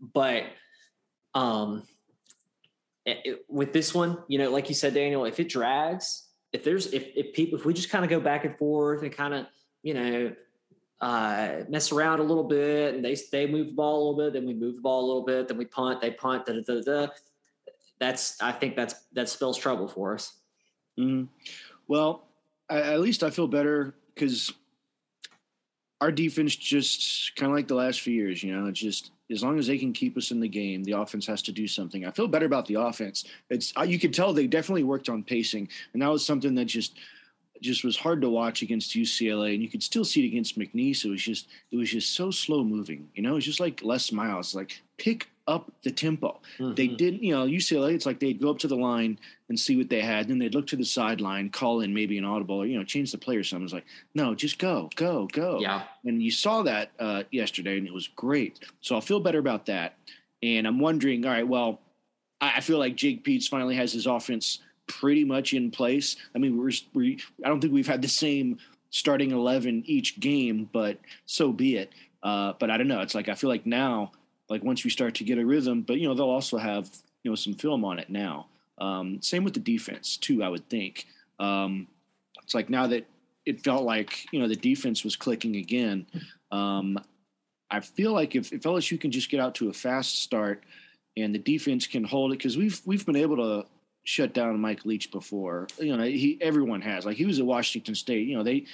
But 0.00 0.44
um, 1.34 1.84
it, 3.04 3.18
it- 3.24 3.44
with 3.48 3.72
this 3.72 3.94
one, 3.94 4.18
you 4.28 4.38
know, 4.38 4.50
like 4.50 4.68
you 4.68 4.74
said, 4.74 4.94
Daniel, 4.94 5.24
if 5.24 5.40
it 5.40 5.48
drags, 5.48 6.28
if 6.52 6.62
there's 6.64 6.92
if 6.92 7.08
if 7.16 7.32
people 7.32 7.58
if 7.58 7.64
we 7.64 7.72
just 7.74 7.90
kind 7.90 8.04
of 8.04 8.10
go 8.10 8.20
back 8.20 8.44
and 8.44 8.56
forth 8.58 9.02
and 9.02 9.10
kind 9.12 9.34
of 9.34 9.46
you 9.82 9.94
know 9.94 10.32
uh, 11.00 11.60
mess 11.68 11.92
around 11.92 12.20
a 12.20 12.24
little 12.24 12.44
bit 12.44 12.94
and 12.94 13.04
they 13.04 13.16
they 13.32 13.46
move 13.46 13.68
the 13.68 13.72
ball 13.72 13.96
a 13.96 14.02
little 14.02 14.30
bit, 14.30 14.32
then 14.34 14.46
we 14.46 14.54
move 14.54 14.76
the 14.76 14.82
ball 14.82 15.04
a 15.04 15.06
little 15.06 15.24
bit, 15.24 15.48
then 15.48 15.56
we 15.56 15.64
punt, 15.64 16.00
they 16.02 16.10
punt, 16.10 16.44
da 16.46 16.52
da 16.52 16.60
da 16.60 16.82
da. 16.82 17.12
That's 18.00 18.40
I 18.42 18.52
think 18.52 18.76
that's 18.76 18.94
that 19.14 19.28
spells 19.28 19.56
trouble 19.56 19.88
for 19.88 20.14
us. 20.14 20.37
Mhm. 20.98 21.28
Well, 21.86 22.24
I, 22.68 22.80
at 22.80 23.00
least 23.00 23.22
I 23.22 23.30
feel 23.30 23.48
better 23.48 23.94
because 24.14 24.52
our 26.00 26.12
defense 26.12 26.54
just 26.54 27.34
kind 27.36 27.50
of 27.50 27.56
like 27.56 27.68
the 27.68 27.74
last 27.74 28.00
few 28.00 28.14
years. 28.14 28.42
You 28.42 28.54
know, 28.54 28.66
it's 28.66 28.78
just 28.80 29.10
as 29.30 29.42
long 29.42 29.58
as 29.58 29.66
they 29.66 29.78
can 29.78 29.92
keep 29.92 30.16
us 30.16 30.30
in 30.30 30.40
the 30.40 30.48
game, 30.48 30.84
the 30.84 30.92
offense 30.92 31.26
has 31.26 31.42
to 31.42 31.52
do 31.52 31.66
something. 31.66 32.04
I 32.04 32.10
feel 32.10 32.28
better 32.28 32.46
about 32.46 32.66
the 32.66 32.74
offense. 32.74 33.24
It's 33.50 33.72
you 33.86 33.98
could 33.98 34.14
tell 34.14 34.32
they 34.32 34.46
definitely 34.46 34.84
worked 34.84 35.08
on 35.08 35.22
pacing, 35.22 35.68
and 35.92 36.02
that 36.02 36.10
was 36.10 36.24
something 36.24 36.54
that 36.56 36.66
just 36.66 36.94
just 37.60 37.82
was 37.82 37.96
hard 37.96 38.20
to 38.22 38.30
watch 38.30 38.62
against 38.62 38.94
UCLA, 38.94 39.54
and 39.54 39.62
you 39.62 39.68
could 39.68 39.82
still 39.82 40.04
see 40.04 40.24
it 40.24 40.28
against 40.28 40.58
McNeese. 40.58 41.04
It 41.04 41.10
was 41.10 41.22
just 41.22 41.48
it 41.72 41.76
was 41.76 41.90
just 41.90 42.14
so 42.14 42.30
slow 42.30 42.62
moving. 42.64 43.08
You 43.14 43.22
know, 43.22 43.32
it 43.32 43.36
was 43.36 43.44
just 43.44 43.60
like 43.60 43.82
Les 43.82 44.12
Miles, 44.12 44.54
like 44.54 44.80
pick 44.96 45.28
up 45.48 45.72
the 45.82 45.90
tempo. 45.90 46.38
They 46.74 46.86
didn't, 46.86 47.24
you 47.24 47.34
know, 47.34 47.46
UCLA. 47.46 47.94
It's 47.94 48.06
like 48.06 48.20
they'd 48.20 48.40
go 48.40 48.50
up 48.50 48.58
to 48.58 48.68
the 48.68 48.76
line 48.76 49.18
and 49.48 49.58
see 49.58 49.76
what 49.76 49.88
they 49.88 50.02
had, 50.02 50.26
And 50.26 50.30
then 50.30 50.38
they'd 50.38 50.54
look 50.54 50.66
to 50.68 50.76
the 50.76 50.84
sideline, 50.84 51.48
call 51.48 51.80
in 51.80 51.94
maybe 51.94 52.18
an 52.18 52.24
audible, 52.24 52.56
or 52.56 52.66
you 52.66 52.76
know, 52.76 52.84
change 52.84 53.10
the 53.10 53.18
play 53.18 53.36
or 53.36 53.42
something. 53.42 53.64
It's 53.64 53.72
like, 53.72 53.86
no, 54.14 54.34
just 54.34 54.58
go, 54.58 54.90
go, 54.94 55.26
go. 55.32 55.58
Yeah. 55.58 55.84
And 56.04 56.22
you 56.22 56.30
saw 56.30 56.62
that 56.62 56.90
uh, 57.00 57.24
yesterday, 57.32 57.78
and 57.78 57.86
it 57.86 57.94
was 57.94 58.08
great. 58.08 58.60
So 58.82 58.94
I'll 58.94 59.00
feel 59.00 59.20
better 59.20 59.38
about 59.38 59.66
that. 59.66 59.96
And 60.42 60.66
I'm 60.66 60.78
wondering, 60.78 61.24
all 61.24 61.32
right, 61.32 61.48
well, 61.48 61.80
I, 62.40 62.58
I 62.58 62.60
feel 62.60 62.78
like 62.78 62.94
Jake 62.94 63.24
Peetz 63.24 63.48
finally 63.48 63.74
has 63.76 63.92
his 63.92 64.06
offense 64.06 64.60
pretty 64.86 65.24
much 65.24 65.54
in 65.54 65.70
place. 65.70 66.16
I 66.34 66.38
mean, 66.38 66.58
we're, 66.58 66.72
we 66.92 67.18
I 67.44 67.48
don't 67.48 67.60
think 67.60 67.72
we've 67.72 67.86
had 67.86 68.02
the 68.02 68.08
same 68.08 68.58
starting 68.90 69.32
eleven 69.32 69.82
each 69.86 70.20
game, 70.20 70.68
but 70.72 70.98
so 71.26 71.52
be 71.52 71.76
it. 71.76 71.92
Uh, 72.22 72.52
but 72.58 72.70
I 72.70 72.76
don't 72.76 72.88
know. 72.88 73.00
It's 73.00 73.14
like 73.14 73.28
I 73.28 73.34
feel 73.34 73.50
like 73.50 73.64
now, 73.64 74.12
like 74.48 74.64
once 74.64 74.84
we 74.84 74.90
start 74.90 75.14
to 75.16 75.24
get 75.24 75.38
a 75.38 75.44
rhythm, 75.44 75.82
but 75.82 75.98
you 75.98 76.08
know 76.08 76.14
they'll 76.14 76.26
also 76.26 76.58
have 76.58 76.90
you 77.22 77.30
know 77.30 77.34
some 77.34 77.54
film 77.54 77.84
on 77.84 77.98
it 77.98 78.10
now. 78.10 78.46
Um, 78.78 79.20
same 79.22 79.44
with 79.44 79.54
the 79.54 79.60
defense 79.60 80.16
too. 80.16 80.42
I 80.42 80.48
would 80.48 80.68
think. 80.68 81.06
Um, 81.38 81.88
it's 82.42 82.54
like 82.54 82.70
now 82.70 82.86
that 82.86 83.06
it 83.44 83.62
felt 83.62 83.84
like 83.84 84.26
you 84.32 84.40
know 84.40 84.48
the 84.48 84.56
defense 84.56 85.04
was 85.04 85.16
clicking 85.16 85.56
again. 85.56 86.06
Um, 86.50 86.98
I 87.70 87.80
feel 87.80 88.12
like 88.12 88.34
if, 88.34 88.52
if 88.52 88.62
LSU 88.62 88.98
can 88.98 89.10
just 89.10 89.30
get 89.30 89.40
out 89.40 89.54
to 89.56 89.68
a 89.68 89.72
fast 89.72 90.22
start 90.22 90.64
and 91.16 91.34
the 91.34 91.38
defense 91.38 91.86
can 91.86 92.04
hold 92.04 92.32
it, 92.32 92.38
because 92.38 92.56
we've 92.56 92.80
we've 92.86 93.04
been 93.04 93.16
able 93.16 93.36
to 93.36 93.66
shut 94.04 94.32
down 94.32 94.58
Mike 94.58 94.86
Leach 94.86 95.10
before. 95.10 95.68
You 95.78 95.96
know, 95.96 96.04
he 96.04 96.38
everyone 96.40 96.80
has. 96.80 97.04
Like 97.04 97.16
he 97.16 97.26
was 97.26 97.38
at 97.38 97.46
Washington 97.46 97.94
State. 97.94 98.26
You 98.26 98.36
know, 98.36 98.42
they 98.42 98.64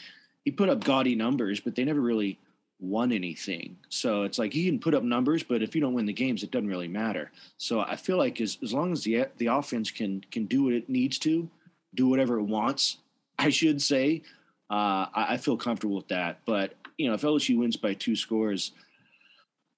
he 0.44 0.50
put 0.50 0.68
up 0.68 0.84
gaudy 0.84 1.14
numbers, 1.14 1.60
but 1.60 1.74
they 1.74 1.84
never 1.84 2.00
really 2.00 2.38
won 2.84 3.12
anything. 3.12 3.76
So 3.88 4.22
it's 4.22 4.38
like 4.38 4.52
he 4.52 4.66
can 4.66 4.78
put 4.78 4.94
up 4.94 5.02
numbers, 5.02 5.42
but 5.42 5.62
if 5.62 5.74
you 5.74 5.80
don't 5.80 5.94
win 5.94 6.06
the 6.06 6.12
games, 6.12 6.42
it 6.42 6.50
doesn't 6.50 6.68
really 6.68 6.88
matter. 6.88 7.30
So 7.58 7.80
I 7.80 7.96
feel 7.96 8.18
like 8.18 8.40
as 8.40 8.58
as 8.62 8.72
long 8.72 8.92
as 8.92 9.02
the 9.02 9.26
the 9.38 9.46
offense 9.46 9.90
can 9.90 10.22
can 10.30 10.46
do 10.46 10.64
what 10.64 10.74
it 10.74 10.88
needs 10.88 11.18
to, 11.20 11.48
do 11.94 12.08
whatever 12.08 12.38
it 12.38 12.44
wants, 12.44 12.98
I 13.38 13.50
should 13.50 13.80
say, 13.80 14.22
uh, 14.70 15.06
I, 15.14 15.26
I 15.30 15.36
feel 15.36 15.56
comfortable 15.56 15.96
with 15.96 16.08
that. 16.08 16.40
But 16.46 16.74
you 16.98 17.08
know, 17.08 17.14
if 17.14 17.22
LSU 17.22 17.58
wins 17.58 17.76
by 17.76 17.94
two 17.94 18.16
scores, 18.16 18.72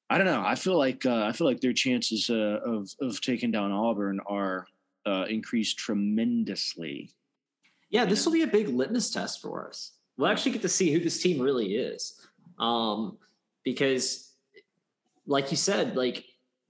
I 0.09 0.19
don't 0.19 0.27
know. 0.27 0.43
I 0.45 0.55
feel 0.55 0.79
like 0.79 1.05
uh, 1.05 1.25
I 1.25 1.33
feel 1.33 1.47
like 1.47 1.61
their 1.61 1.73
chances 1.73 2.31
uh, 2.31 2.61
of 2.65 2.91
of 3.01 3.21
taking 3.21 3.51
down 3.51 3.73
Auburn 3.73 4.21
are 4.27 4.67
uh, 5.07 5.27
increased 5.29 5.79
tremendously. 5.79 7.11
Yeah, 7.91 8.05
this 8.05 8.25
will 8.25 8.33
be 8.33 8.43
a 8.43 8.49
big 8.49 8.69
litmus 8.69 9.11
test 9.11 9.41
for 9.41 9.69
us. 9.69 9.93
We'll 10.17 10.29
actually 10.29 10.53
get 10.53 10.63
to 10.63 10.69
see 10.69 10.93
who 10.93 11.01
this 11.01 11.21
team 11.21 11.41
really 11.41 11.77
is, 11.77 12.21
um, 12.59 13.19
because, 13.65 14.33
like 15.27 15.51
you 15.51 15.57
said, 15.57 15.97
like 15.97 16.25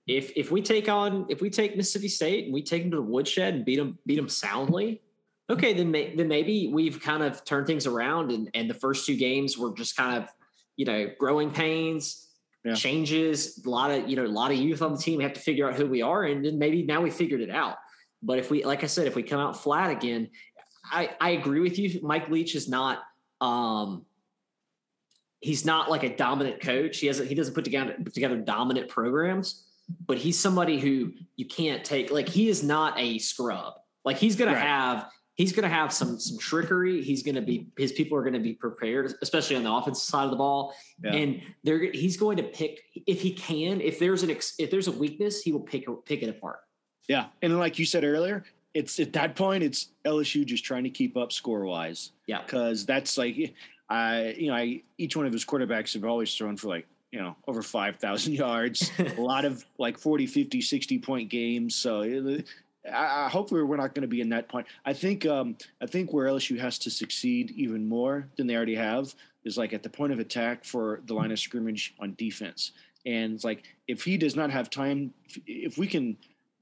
if 0.06 0.32
if 0.36 0.50
we 0.50 0.62
take 0.62 0.88
on 0.88 1.26
if 1.28 1.40
we 1.40 1.50
take 1.50 1.76
Mississippi 1.76 2.08
State 2.08 2.44
and 2.44 2.54
we 2.54 2.62
take 2.62 2.82
them 2.82 2.90
to 2.92 2.98
the 2.98 3.02
woodshed 3.02 3.54
and 3.54 3.64
beat 3.64 3.76
them 3.76 3.98
beat 4.06 4.16
them 4.16 4.28
soundly, 4.28 5.02
okay, 5.50 5.72
then 5.72 5.90
may, 5.90 6.14
then 6.14 6.28
maybe 6.28 6.70
we've 6.72 7.00
kind 7.00 7.22
of 7.22 7.44
turned 7.44 7.66
things 7.66 7.86
around 7.86 8.30
and 8.30 8.50
and 8.54 8.70
the 8.70 8.74
first 8.74 9.06
two 9.06 9.16
games 9.16 9.58
were 9.58 9.72
just 9.74 9.96
kind 9.96 10.22
of 10.22 10.28
you 10.76 10.84
know 10.84 11.10
growing 11.18 11.50
pains. 11.50 12.22
Yeah. 12.64 12.74
Changes 12.74 13.62
a 13.64 13.70
lot 13.70 13.92
of 13.92 14.08
you 14.08 14.16
know 14.16 14.26
a 14.26 14.26
lot 14.26 14.50
of 14.50 14.56
youth 14.56 14.82
on 14.82 14.92
the 14.92 14.98
team 14.98 15.18
We 15.18 15.22
have 15.22 15.34
to 15.34 15.40
figure 15.40 15.68
out 15.68 15.76
who 15.76 15.86
we 15.86 16.02
are 16.02 16.24
and 16.24 16.44
then 16.44 16.58
maybe 16.58 16.82
now 16.82 17.00
we 17.00 17.10
figured 17.10 17.40
it 17.40 17.50
out. 17.50 17.76
But 18.22 18.40
if 18.40 18.50
we 18.50 18.64
like 18.64 18.82
I 18.82 18.88
said 18.88 19.06
if 19.06 19.14
we 19.14 19.22
come 19.22 19.38
out 19.38 19.62
flat 19.62 19.90
again, 19.90 20.30
I, 20.90 21.10
I 21.20 21.30
agree 21.30 21.60
with 21.60 21.78
you. 21.78 22.00
Mike 22.02 22.28
Leach 22.28 22.56
is 22.56 22.68
not 22.68 23.02
um 23.40 24.04
he's 25.40 25.64
not 25.64 25.90
like 25.90 26.02
a 26.02 26.16
dominant 26.16 26.60
coach. 26.60 26.98
He 26.98 27.06
hasn't 27.06 27.28
he 27.28 27.34
doesn't 27.34 27.54
put 27.54 27.64
together 27.64 27.94
put 28.02 28.14
together 28.14 28.36
dominant 28.36 28.88
programs, 28.88 29.64
but 30.06 30.18
he's 30.18 30.38
somebody 30.38 30.78
who 30.80 31.12
you 31.36 31.46
can't 31.46 31.84
take 31.84 32.10
like 32.10 32.28
he 32.28 32.48
is 32.48 32.62
not 32.62 32.98
a 32.98 33.18
scrub. 33.18 33.74
Like 34.04 34.16
he's 34.18 34.36
gonna 34.36 34.52
Right. 34.52 34.62
have 34.62 35.06
he's 35.34 35.52
gonna 35.52 35.68
have 35.68 35.92
some 35.92 36.18
some 36.18 36.38
trickery. 36.38 37.02
He's 37.02 37.22
gonna 37.22 37.42
be 37.42 37.68
his 37.76 37.92
people 37.92 38.16
are 38.16 38.22
gonna 38.24 38.40
be 38.40 38.54
prepared, 38.54 39.12
especially 39.22 39.56
on 39.56 39.64
the 39.64 39.72
offensive 39.72 40.02
side 40.02 40.24
of 40.24 40.30
the 40.30 40.36
ball. 40.36 40.74
Yeah. 41.02 41.12
And 41.12 41.42
they're 41.64 41.90
he's 41.92 42.16
going 42.16 42.36
to 42.38 42.42
pick 42.44 42.80
if 43.06 43.20
he 43.20 43.32
can, 43.32 43.80
if 43.80 43.98
there's 43.98 44.22
an 44.22 44.30
ex, 44.30 44.54
if 44.58 44.70
there's 44.70 44.88
a 44.88 44.92
weakness, 44.92 45.42
he 45.42 45.52
will 45.52 45.60
pick 45.60 45.86
pick 46.04 46.22
it 46.22 46.28
apart. 46.28 46.60
Yeah, 47.08 47.26
and 47.40 47.56
like 47.58 47.78
you 47.78 47.84
said 47.86 48.02
earlier, 48.02 48.42
it's 48.74 48.98
at 48.98 49.12
that 49.12 49.36
point 49.36 49.62
it's 49.62 49.90
LSU 50.04 50.44
just 50.44 50.64
trying 50.64 50.82
to 50.84 50.90
keep 50.90 51.16
up 51.16 51.30
score 51.30 51.64
wise. 51.64 52.10
Yeah. 52.26 52.42
because 52.42 52.84
that's 52.84 53.16
like 53.16 53.54
I 53.88 54.34
you 54.38 54.48
know 54.48 54.54
I 54.54 54.82
each 54.98 55.16
one 55.16 55.26
of 55.26 55.32
his 55.32 55.44
quarterbacks 55.44 55.94
have 55.94 56.04
always 56.04 56.34
thrown 56.34 56.56
for 56.56 56.68
like 56.68 56.86
you 57.12 57.20
know 57.20 57.36
over 57.46 57.62
5000 57.62 58.32
yards 58.34 58.90
a 58.98 59.20
lot 59.20 59.44
of 59.44 59.64
like 59.78 59.98
40 59.98 60.26
50 60.26 60.60
60 60.60 60.98
point 60.98 61.28
games. 61.30 61.74
So 61.74 62.00
it, 62.00 62.46
I, 62.92 63.26
I 63.26 63.28
hope 63.28 63.50
we're, 63.50 63.66
we're 63.66 63.76
not 63.76 63.94
going 63.94 64.02
to 64.02 64.08
be 64.08 64.20
in 64.20 64.28
that 64.30 64.48
point. 64.48 64.66
I 64.84 64.92
think 64.92 65.26
um 65.26 65.56
i 65.80 65.86
think 65.86 66.12
where 66.12 66.28
lsu 66.28 66.58
has 66.58 66.78
to 66.80 66.90
succeed 66.90 67.52
even 67.52 67.88
more 67.88 68.28
than 68.36 68.46
they 68.46 68.56
already 68.56 68.74
have 68.74 69.14
is 69.44 69.56
like 69.56 69.72
at 69.72 69.82
the 69.82 69.90
point 69.90 70.12
of 70.12 70.18
attack 70.18 70.64
for 70.64 71.00
the 71.06 71.14
line 71.14 71.30
of 71.30 71.38
scrimmage 71.38 71.94
on 72.00 72.14
defense. 72.18 72.72
And 73.04 73.34
it's 73.34 73.44
like 73.44 73.62
if 73.86 74.02
he 74.02 74.16
does 74.18 74.34
not 74.34 74.50
have 74.50 74.68
time 74.68 75.14
if 75.46 75.78
we 75.78 75.86
can 75.86 76.16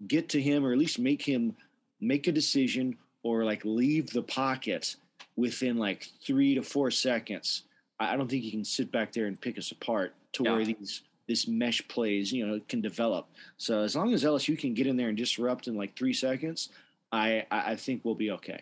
get 0.06 0.28
to 0.30 0.40
him 0.40 0.66
or 0.66 0.72
at 0.72 0.78
least 0.78 0.98
make 0.98 1.22
him 1.22 1.56
make 2.00 2.26
a 2.26 2.32
decision 2.32 2.98
or 3.22 3.44
like 3.44 3.64
leave 3.64 4.10
the 4.10 4.22
pocket 4.22 4.96
within 5.36 5.76
like 5.76 6.08
three 6.24 6.54
to 6.54 6.62
four 6.62 6.90
seconds, 6.90 7.62
I 7.98 8.14
I 8.14 8.16
don't 8.16 8.28
think 8.28 8.42
he 8.42 8.50
can 8.50 8.64
sit 8.64 8.90
back 8.92 9.12
there 9.12 9.26
and 9.26 9.40
pick 9.40 9.58
us 9.58 9.70
apart 9.72 10.14
to 10.34 10.42
where 10.44 10.64
these 10.64 11.02
this 11.26 11.48
mesh 11.48 11.86
plays, 11.88 12.30
you 12.32 12.46
know, 12.46 12.60
can 12.68 12.80
develop. 12.82 13.26
So 13.56 13.80
as 13.82 13.96
long 13.96 14.12
as 14.12 14.24
LSU 14.24 14.58
can 14.58 14.74
get 14.74 14.86
in 14.86 14.96
there 14.96 15.08
and 15.08 15.16
disrupt 15.16 15.68
in 15.68 15.74
like 15.74 15.96
three 15.96 16.12
seconds, 16.12 16.68
I 17.12 17.46
I 17.50 17.72
I 17.72 17.76
think 17.76 18.04
we'll 18.04 18.14
be 18.14 18.30
okay. 18.32 18.60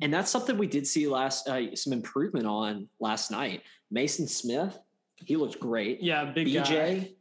And 0.00 0.12
that's 0.14 0.30
something 0.30 0.56
we 0.58 0.66
did 0.68 0.86
see 0.86 1.08
last 1.08 1.48
uh, 1.48 1.74
some 1.74 1.92
improvement 1.92 2.46
on 2.46 2.88
last 3.00 3.30
night. 3.30 3.62
Maason 3.92 4.28
Smith, 4.28 4.78
he 5.16 5.36
looked 5.36 5.58
great. 5.58 6.00
Yeah, 6.00 6.24
big 6.24 6.52
guy. 6.52 6.62
BJ, 6.62 7.12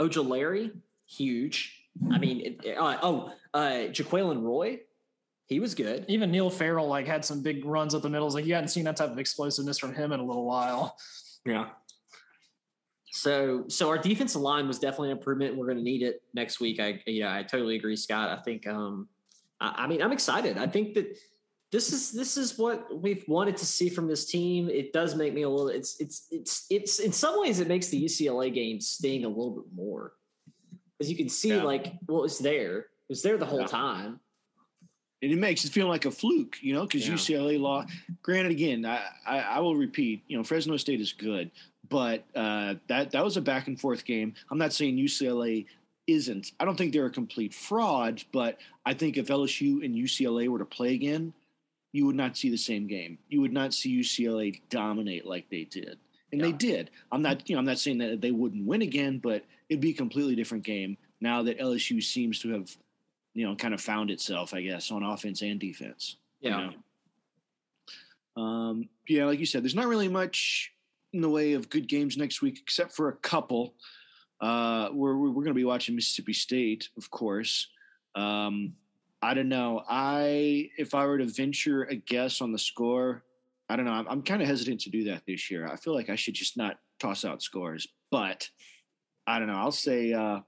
Ojulari, 0.00 0.72
huge. 1.06 1.86
I 2.10 2.18
mean, 2.18 2.40
it- 2.64 2.76
uh, 2.76 2.98
oh, 3.02 3.32
uh, 3.54 3.88
Jaquelin 3.90 4.42
Roy, 4.42 4.80
he 5.46 5.60
was 5.60 5.74
good. 5.74 6.04
Even 6.08 6.30
Neil 6.30 6.50
Farrell 6.50 6.86
like 6.88 7.06
had 7.06 7.24
some 7.24 7.42
big 7.42 7.64
runs 7.64 7.94
up 7.94 8.02
the 8.02 8.08
middle. 8.08 8.26
It's 8.26 8.34
Like 8.34 8.46
you 8.46 8.54
hadn't 8.54 8.68
seen 8.68 8.84
that 8.84 8.96
type 8.96 9.10
of 9.10 9.18
explosiveness 9.18 9.78
from 9.78 9.94
him 9.94 10.12
in 10.12 10.20
a 10.20 10.24
little 10.24 10.46
while. 10.46 10.96
Yeah. 11.44 11.70
So, 13.12 13.64
so 13.68 13.88
our 13.90 13.98
defensive 13.98 14.40
line 14.40 14.66
was 14.66 14.78
definitely 14.78 15.10
an 15.10 15.18
improvement. 15.18 15.56
We're 15.56 15.66
going 15.66 15.78
to 15.78 15.84
need 15.84 16.02
it 16.02 16.22
next 16.34 16.60
week. 16.60 16.80
I, 16.80 17.02
yeah, 17.06 17.34
I 17.34 17.42
totally 17.42 17.76
agree, 17.76 17.96
Scott. 17.96 18.30
I 18.30 18.40
think, 18.42 18.66
um, 18.66 19.08
I, 19.60 19.74
I 19.84 19.86
mean, 19.86 20.00
I'm 20.02 20.12
excited. 20.12 20.56
I 20.56 20.66
think 20.66 20.94
that 20.94 21.18
this 21.72 21.92
is 21.92 22.10
this 22.12 22.36
is 22.36 22.58
what 22.58 23.00
we've 23.02 23.24
wanted 23.26 23.56
to 23.56 23.66
see 23.66 23.88
from 23.88 24.06
this 24.06 24.26
team. 24.26 24.68
It 24.68 24.92
does 24.92 25.14
make 25.14 25.32
me 25.32 25.42
a 25.42 25.48
little. 25.48 25.68
It's 25.68 25.98
it's 26.00 26.26
it's 26.30 26.66
it's 26.68 26.98
in 26.98 27.12
some 27.12 27.40
ways 27.40 27.60
it 27.60 27.68
makes 27.68 27.88
the 27.88 28.02
UCLA 28.04 28.52
game 28.52 28.78
sting 28.78 29.24
a 29.24 29.28
little 29.28 29.52
bit 29.52 29.64
more 29.74 30.12
because 30.98 31.10
you 31.10 31.16
can 31.16 31.30
see 31.30 31.48
Yeah. 31.56 31.62
like 31.62 31.94
well, 32.06 32.24
it's 32.24 32.38
there. 32.38 32.78
It 32.78 32.86
was 33.08 33.22
there 33.22 33.38
the 33.38 33.46
whole 33.46 33.60
Yeah. 33.60 33.66
time. 33.66 34.20
And 35.22 35.32
it 35.32 35.38
makes 35.38 35.64
it 35.64 35.72
feel 35.72 35.86
like 35.86 36.04
a 36.04 36.10
fluke, 36.10 36.58
you 36.60 36.74
know, 36.74 36.82
because 36.82 37.06
Yeah. 37.08 37.14
UCLA 37.14 37.60
law. 37.60 37.86
Granted, 38.22 38.52
again, 38.52 38.84
I, 38.84 39.00
I, 39.26 39.38
I 39.38 39.58
will 39.60 39.76
repeat, 39.76 40.22
you 40.28 40.36
know, 40.36 40.42
Fresno 40.42 40.76
State 40.76 41.00
is 41.00 41.12
good, 41.12 41.50
but 41.88 42.24
uh, 42.34 42.74
that 42.88 43.12
that 43.12 43.24
was 43.24 43.36
a 43.36 43.40
back 43.40 43.68
and 43.68 43.80
forth 43.80 44.04
game. 44.04 44.34
I'm 44.50 44.58
not 44.58 44.72
saying 44.72 44.96
UCLA 44.96 45.66
isn't. 46.08 46.52
I 46.58 46.64
don't 46.64 46.76
think 46.76 46.92
they're 46.92 47.06
a 47.06 47.10
complete 47.10 47.54
fraud, 47.54 48.24
but 48.32 48.58
I 48.84 48.94
think 48.94 49.16
if 49.16 49.28
LSU 49.28 49.84
and 49.84 49.94
UCLA 49.94 50.48
were 50.48 50.58
to 50.58 50.64
play 50.64 50.94
again, 50.94 51.32
you 51.92 52.06
would 52.06 52.16
not 52.16 52.36
see 52.36 52.50
the 52.50 52.56
same 52.56 52.86
game. 52.86 53.18
You 53.28 53.40
would 53.42 53.52
not 53.52 53.72
see 53.72 54.00
UCLA 54.00 54.60
dominate 54.70 55.26
like 55.26 55.48
they 55.50 55.64
did, 55.64 55.98
and 56.32 56.40
they 56.40 56.50
did. 56.52 56.90
I'm 57.12 57.22
not, 57.22 57.48
you 57.48 57.54
know, 57.54 57.60
I'm 57.60 57.66
not 57.66 57.78
saying 57.78 57.98
that 57.98 58.20
they 58.20 58.30
wouldn't 58.32 58.66
win 58.66 58.82
again, 58.82 59.18
but 59.18 59.44
it'd 59.68 59.80
be 59.80 59.90
a 59.90 59.94
completely 59.94 60.34
different 60.34 60.64
game 60.64 60.96
now 61.20 61.42
that 61.44 61.60
LSU 61.60 62.02
seems 62.02 62.40
to 62.40 62.48
have, 62.50 62.76
you 63.34 63.46
know, 63.46 63.54
kind 63.56 63.74
of 63.74 63.80
found 63.80 64.10
itself, 64.10 64.54
I 64.54 64.62
guess, 64.62 64.90
on 64.90 65.02
offense 65.02 65.42
and 65.42 65.58
defense. 65.58 66.16
you 66.40 66.50
Yeah. 66.50 66.70
know? 68.36 68.42
Um, 68.42 68.88
yeah, 69.08 69.26
like 69.26 69.38
you 69.38 69.46
said, 69.46 69.62
there's 69.62 69.74
not 69.74 69.88
really 69.88 70.08
much 70.08 70.72
in 71.12 71.20
the 71.20 71.28
way 71.28 71.52
of 71.52 71.68
good 71.68 71.86
games 71.86 72.16
next 72.16 72.40
week, 72.42 72.58
except 72.60 72.92
for 72.92 73.08
a 73.08 73.16
couple. 73.16 73.74
Uh, 74.40 74.88
we're 74.92 75.16
we're 75.16 75.32
going 75.32 75.46
to 75.48 75.54
be 75.54 75.64
watching 75.64 75.94
Mississippi 75.94 76.32
State, 76.32 76.88
of 76.96 77.10
course. 77.10 77.68
Um, 78.14 78.74
I 79.20 79.34
don't 79.34 79.48
know. 79.48 79.82
I 79.88 80.70
if 80.78 80.94
I 80.94 81.06
were 81.06 81.18
to 81.18 81.26
venture 81.26 81.84
a 81.84 81.94
guess 81.96 82.40
on 82.40 82.52
the 82.52 82.58
score, 82.58 83.22
I 83.68 83.76
don't 83.76 83.84
know. 83.84 83.92
I'm, 83.92 84.08
I'm 84.08 84.22
kind 84.22 84.42
of 84.42 84.48
hesitant 84.48 84.80
to 84.80 84.90
do 84.90 85.04
that 85.04 85.22
this 85.26 85.50
year. 85.50 85.68
I 85.68 85.76
feel 85.76 85.94
like 85.94 86.10
I 86.10 86.16
should 86.16 86.34
just 86.34 86.56
not 86.56 86.78
toss 86.98 87.24
out 87.24 87.42
scores, 87.42 87.86
but 88.10 88.48
I 89.26 89.38
don't 89.38 89.48
know. 89.48 89.54
I'll 89.58 89.70
say 89.72 90.12
uh, 90.12 90.40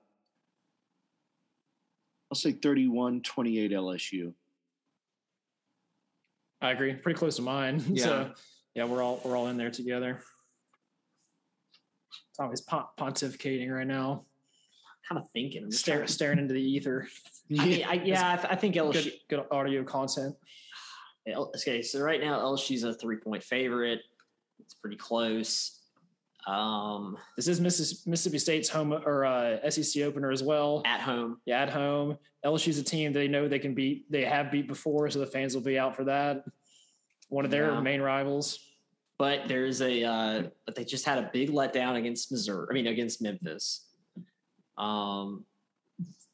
I'll 2.35 2.41
say 2.41 2.53
31-28 2.53 3.23
LSU. 3.71 4.33
I 6.61 6.73
agree. 6.73 6.93
Pretty 6.95 7.17
close 7.17 7.37
to 7.37 7.43
mine. 7.43 7.81
Yeah. 7.89 8.03
So 8.03 8.31
yeah, 8.75 8.85
we're 8.87 9.03
all 9.05 9.21
we're 9.25 9.37
all 9.37 9.47
in 9.47 9.57
there 9.57 9.71
together. 9.71 10.19
Tommy's 12.37 12.61
pon- 12.61 12.87
pontificating 12.99 13.71
right 13.71 13.87
now, 13.87 14.25
kind 15.09 15.21
of 15.23 15.29
thinking. 15.31 15.63
I'm 15.67 15.71
Stare, 15.71 15.99
trying 15.99 16.07
to- 16.09 16.13
staring 16.13 16.39
into 16.41 16.55
the 16.55 16.61
ether. 16.61 17.07
I 17.57 17.65
mean, 17.67 17.85
I, 17.87 17.93
yeah, 18.05 18.33
I, 18.33 18.37
th- 18.37 18.49
I 18.53 18.57
think 18.57 18.75
LSU. 18.75 18.93
Good, 19.05 19.13
good 19.31 19.45
audio 19.53 19.85
content. 19.85 20.35
L- 21.29 21.53
Okay, 21.57 21.83
so 21.83 22.01
right 22.01 22.21
now 22.21 22.41
LSU's 22.41 22.83
a 22.83 22.93
three 22.95 23.19
point 23.19 23.45
favorite. 23.45 24.01
It's 24.59 24.75
pretty 24.75 24.97
close. 24.97 25.79
Um, 26.47 27.17
This 27.37 27.49
is 27.49 27.61
Missis- 27.61 28.07
Mississippi 28.07 28.39
State's 28.39 28.69
home 28.69 28.93
or 28.93 29.25
uh, 29.25 29.71
SEC 29.71 30.03
opener 30.03 30.31
as 30.31 30.43
well. 30.43 30.83
at 30.85 31.01
home, 31.01 31.41
Yeah, 31.47 31.63
at 31.63 31.71
home. 31.71 32.19
LSU's 32.45 32.79
a 32.79 32.83
team 32.83 33.13
they 33.15 33.29
know 33.29 33.49
they 33.49 33.59
can 33.59 33.75
beat. 33.75 34.11
They 34.11 34.25
have 34.25 34.51
beat 34.51 34.69
before, 34.69 35.09
so 35.11 35.19
the 35.19 35.27
fans 35.27 35.55
will 35.55 35.63
be 35.63 35.79
out 35.79 35.97
for 35.97 36.05
that. 36.05 36.45
One 37.29 37.45
of 37.47 37.51
their 37.51 37.73
Yeah. 37.73 37.81
main 37.81 38.01
rivals. 38.03 38.59
but 39.17 39.47
there's 39.47 39.81
a 39.81 40.03
uh, 40.03 40.43
but 40.67 40.75
they 40.75 40.85
just 40.85 41.05
had 41.07 41.19
a 41.19 41.31
big 41.33 41.49
letdown 41.51 41.95
against 41.97 42.33
Missouri. 42.33 42.67
I 42.69 42.75
mean, 42.75 42.89
against 42.89 43.23
Memphis. 43.23 43.87
Um, 44.77 45.47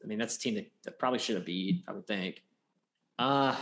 I 0.03 0.07
mean 0.07 0.17
that's 0.17 0.35
a 0.35 0.39
team 0.39 0.55
that, 0.55 0.71
that 0.83 0.97
probably 0.99 1.19
should 1.19 1.35
have 1.35 1.45
beat. 1.45 1.83
I 1.87 1.91
would 1.93 2.07
think. 2.07 2.41
Uh, 3.19 3.55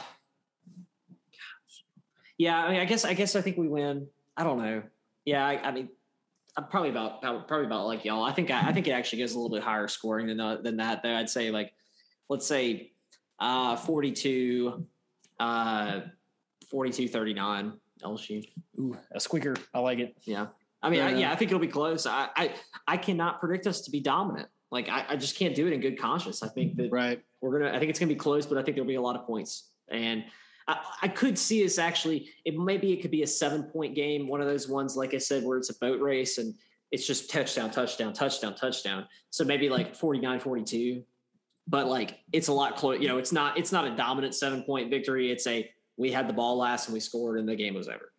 yeah, 2.37 2.63
I 2.63 2.71
mean, 2.71 2.79
I 2.79 2.85
guess 2.85 3.03
I 3.05 3.13
guess 3.13 3.35
I 3.35 3.41
think 3.41 3.57
we 3.57 3.67
win. 3.67 4.07
I 4.37 4.43
don't 4.45 4.57
know. 4.57 4.83
Yeah, 5.25 5.45
I, 5.45 5.67
I 5.67 5.71
mean, 5.71 5.89
I'm 6.57 6.65
probably 6.67 6.89
about 6.89 7.21
probably 7.21 7.65
about 7.65 7.85
like 7.85 8.03
y'all. 8.05 8.23
I 8.23 8.31
think 8.33 8.51
I, 8.51 8.69
I 8.69 8.73
think 8.73 8.87
it 8.87 8.91
actually 8.91 9.19
goes 9.19 9.33
a 9.33 9.39
little 9.39 9.55
bit 9.55 9.63
higher 9.63 9.87
scoring 9.87 10.27
than 10.27 10.39
uh, 10.39 10.57
than 10.57 10.77
that. 10.77 11.03
Though 11.03 11.15
I'd 11.15 11.29
say 11.29 11.51
like, 11.51 11.73
let's 12.29 12.45
say, 12.45 12.91
uh, 13.39 13.75
42, 13.75 14.85
uh, 15.39 16.01
42, 16.69 17.07
39 17.07 17.73
LSU. 18.03 18.43
Ooh, 18.79 18.97
a 19.11 19.19
squeaker. 19.19 19.55
I 19.73 19.79
like 19.79 19.99
it. 19.99 20.15
Yeah. 20.23 20.47
I 20.81 20.89
mean, 20.89 21.01
I, 21.01 21.11
Yeah. 21.11 21.17
yeah, 21.17 21.31
I 21.31 21.35
think 21.35 21.51
it'll 21.51 21.59
be 21.59 21.67
close. 21.67 22.05
I, 22.05 22.29
I, 22.35 22.53
I 22.87 22.97
cannot 22.97 23.39
predict 23.41 23.67
us 23.67 23.81
to 23.81 23.91
be 23.91 23.99
dominant. 23.99 24.47
Like, 24.71 24.87
I, 24.87 25.05
I 25.09 25.15
just 25.17 25.37
can't 25.37 25.53
do 25.55 25.67
it 25.67 25.73
in 25.73 25.81
good 25.81 25.99
conscience. 25.99 26.41
I 26.41 26.47
think 26.47 26.77
that 26.77 26.91
Right. 26.91 27.21
we're 27.41 27.59
gonna. 27.59 27.75
I 27.75 27.79
think 27.79 27.89
it's 27.89 27.99
gonna 27.99 28.09
be 28.09 28.15
close, 28.15 28.45
but 28.45 28.57
I 28.57 28.63
think 28.63 28.75
there'll 28.75 28.87
be 28.87 28.95
a 28.95 29.01
lot 29.01 29.15
of 29.15 29.25
points. 29.25 29.69
And 29.89 30.23
I, 30.69 30.77
I 31.01 31.07
could 31.07 31.37
see 31.37 31.65
us 31.65 31.79
actually. 31.79 32.29
It 32.45 32.57
maybe 32.57 32.93
it 32.93 33.01
could 33.01 33.11
be 33.11 33.23
a 33.23 33.27
seven 33.27 33.63
point 33.63 33.95
game, 33.95 34.27
one 34.27 34.39
of 34.39 34.47
those 34.47 34.69
ones, 34.69 34.95
like 34.95 35.13
I 35.15 35.17
said, 35.17 35.43
where 35.43 35.57
it's 35.57 35.71
a 35.71 35.77
boat 35.79 35.99
race 35.99 36.37
and 36.37 36.53
it's 36.91 37.05
just 37.05 37.29
touchdown, 37.29 37.71
touchdown, 37.71 38.13
touchdown, 38.13 38.55
touchdown. 38.55 39.05
So 39.31 39.43
maybe 39.43 39.69
like 39.69 39.95
49, 39.95 40.39
42. 40.39 41.03
But 41.67 41.87
like 41.87 42.19
it's 42.31 42.47
a 42.47 42.53
lot 42.53 42.75
close. 42.75 43.01
You 43.01 43.07
know, 43.07 43.17
it's 43.17 43.31
not. 43.31 43.57
It's 43.57 43.71
not 43.71 43.85
a 43.85 43.95
dominant 43.95 44.35
seven 44.35 44.63
point 44.63 44.89
victory. 44.89 45.31
It's 45.31 45.45
a 45.47 45.69
we 45.97 46.11
had 46.11 46.27
the 46.27 46.33
ball 46.33 46.57
last 46.57 46.87
and 46.87 46.93
we 46.93 46.99
scored 46.99 47.39
and 47.39 47.47
the 47.47 47.55
game 47.55 47.73
was 47.73 47.87
over. 47.87 48.11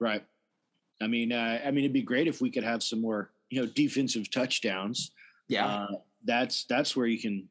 Right. 0.00 0.24
I 1.00 1.06
mean, 1.06 1.32
uh, 1.32 1.60
I 1.64 1.70
mean, 1.70 1.84
it'd 1.84 1.92
be 1.92 2.02
great 2.02 2.26
if 2.26 2.40
we 2.40 2.50
could 2.50 2.64
have 2.64 2.82
some 2.82 3.00
more, 3.00 3.30
you 3.50 3.60
know, 3.60 3.66
defensive 3.66 4.30
touchdowns. 4.30 5.10
Uh, 5.66 5.96
that's 6.24 6.64
that's 6.64 6.96
where 6.96 7.06
you 7.06 7.20
can 7.20 7.48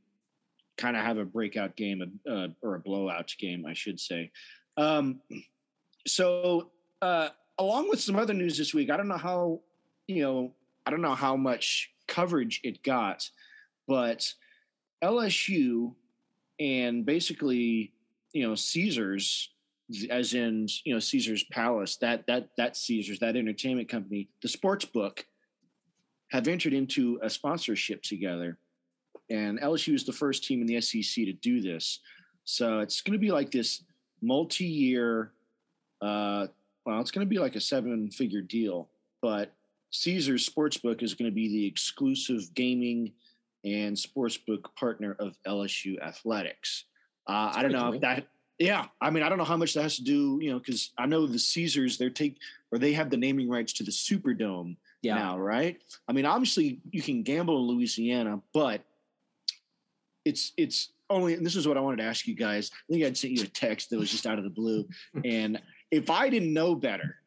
kind 0.77 0.97
of 0.97 1.03
have 1.03 1.17
a 1.17 1.25
breakout 1.25 1.75
game 1.75 2.19
uh, 2.29 2.47
or 2.61 2.75
a 2.75 2.79
blowout 2.79 3.33
game, 3.39 3.65
I 3.65 3.73
should 3.73 3.99
say. 3.99 4.31
Um, 4.77 5.21
so, 6.07 6.71
uh, 7.01 7.29
along 7.57 7.89
with 7.89 8.01
some 8.01 8.15
other 8.15 8.33
news 8.33 8.57
this 8.57 8.73
week, 8.73 8.89
I 8.89 8.97
don't 8.97 9.07
know 9.07 9.17
how, 9.17 9.61
you 10.07 10.23
know, 10.23 10.53
I 10.85 10.91
don't 10.91 11.01
know 11.01 11.15
how 11.15 11.35
much 11.35 11.91
coverage 12.07 12.61
it 12.63 12.83
got, 12.83 13.29
but 13.87 14.31
LSU 15.03 15.93
and 16.59 17.05
basically, 17.05 17.93
you 18.33 18.47
know, 18.47 18.55
Caesars, 18.55 19.49
as 20.09 20.33
in 20.33 20.67
you 20.83 20.93
know 20.93 20.99
Caesars 20.99 21.43
Palace, 21.51 21.97
that 21.97 22.25
that 22.27 22.49
that 22.57 22.75
Caesars, 22.75 23.19
that 23.19 23.35
entertainment 23.35 23.89
company, 23.89 24.29
the 24.41 24.47
sports 24.47 24.85
book, 24.85 25.25
have 26.31 26.47
entered 26.47 26.73
into 26.73 27.19
a 27.21 27.29
sponsorship 27.29 28.01
together, 28.01 28.57
and 29.29 29.59
LSU 29.59 29.93
is 29.93 30.03
the 30.03 30.13
first 30.13 30.43
team 30.43 30.61
in 30.61 30.67
the 30.67 30.79
SEC 30.81 31.25
to 31.25 31.33
do 31.33 31.61
this. 31.61 31.99
So 32.43 32.79
it's 32.79 33.01
going 33.01 33.13
to 33.13 33.19
be 33.19 33.31
like 33.31 33.51
this 33.51 33.83
multi-year. 34.21 35.31
Uh, 36.01 36.47
well, 36.85 37.01
it's 37.01 37.11
going 37.11 37.25
to 37.25 37.29
be 37.29 37.39
like 37.39 37.55
a 37.55 37.61
seven-figure 37.61 38.41
deal, 38.41 38.89
but 39.21 39.53
Caesars 39.91 40.47
Sportsbook 40.47 41.01
is 41.01 41.13
going 41.13 41.29
to 41.29 41.33
be 41.35 41.47
the 41.47 41.65
exclusive 41.65 42.53
gaming 42.53 43.11
and 43.63 43.95
sportsbook 43.95 44.65
partner 44.75 45.15
of 45.19 45.35
LSU 45.47 45.99
athletics. 46.01 46.85
Uh, 47.27 47.51
I 47.55 47.61
don't 47.63 47.71
know 47.71 47.85
cool. 47.85 47.93
if 47.95 48.01
that. 48.01 48.27
Yeah, 48.59 48.85
I 49.01 49.09
mean, 49.09 49.23
I 49.23 49.29
don't 49.29 49.37
know 49.37 49.43
how 49.43 49.57
much 49.57 49.73
that 49.73 49.81
has 49.81 49.97
to 49.97 50.03
do, 50.03 50.39
you 50.41 50.51
know, 50.51 50.59
because 50.59 50.91
I 50.97 51.07
know 51.07 51.25
the 51.25 51.39
Caesars 51.39 51.97
they're 51.97 52.09
take 52.09 52.37
or 52.71 52.77
they 52.77 52.93
have 52.93 53.09
the 53.09 53.17
naming 53.17 53.49
rights 53.49 53.73
to 53.73 53.83
the 53.83 53.91
Superdome 53.91 54.77
Yeah. 55.01 55.15
now, 55.15 55.37
right? 55.37 55.77
I 56.07 56.13
mean, 56.13 56.25
obviously 56.25 56.79
you 56.91 57.01
can 57.01 57.23
gamble 57.23 57.57
in 57.57 57.75
Louisiana, 57.75 58.39
but 58.53 58.81
it's 60.25 60.51
it's 60.57 60.91
only. 61.09 61.35
And 61.35 61.45
this 61.45 61.55
is 61.55 61.67
what 61.67 61.77
I 61.77 61.81
wanted 61.81 61.97
to 61.97 62.03
ask 62.03 62.27
you 62.27 62.35
guys. 62.35 62.71
I 62.73 62.93
think 62.93 63.05
I'd 63.05 63.17
sent 63.17 63.33
you 63.33 63.43
a 63.43 63.47
text 63.47 63.89
that 63.91 63.99
was 63.99 64.11
just 64.11 64.27
out 64.27 64.37
of 64.37 64.43
the 64.43 64.49
blue, 64.49 64.87
and 65.23 65.61
if 65.91 66.09
I 66.09 66.29
didn't 66.29 66.53
know 66.53 66.75
better, 66.75 67.17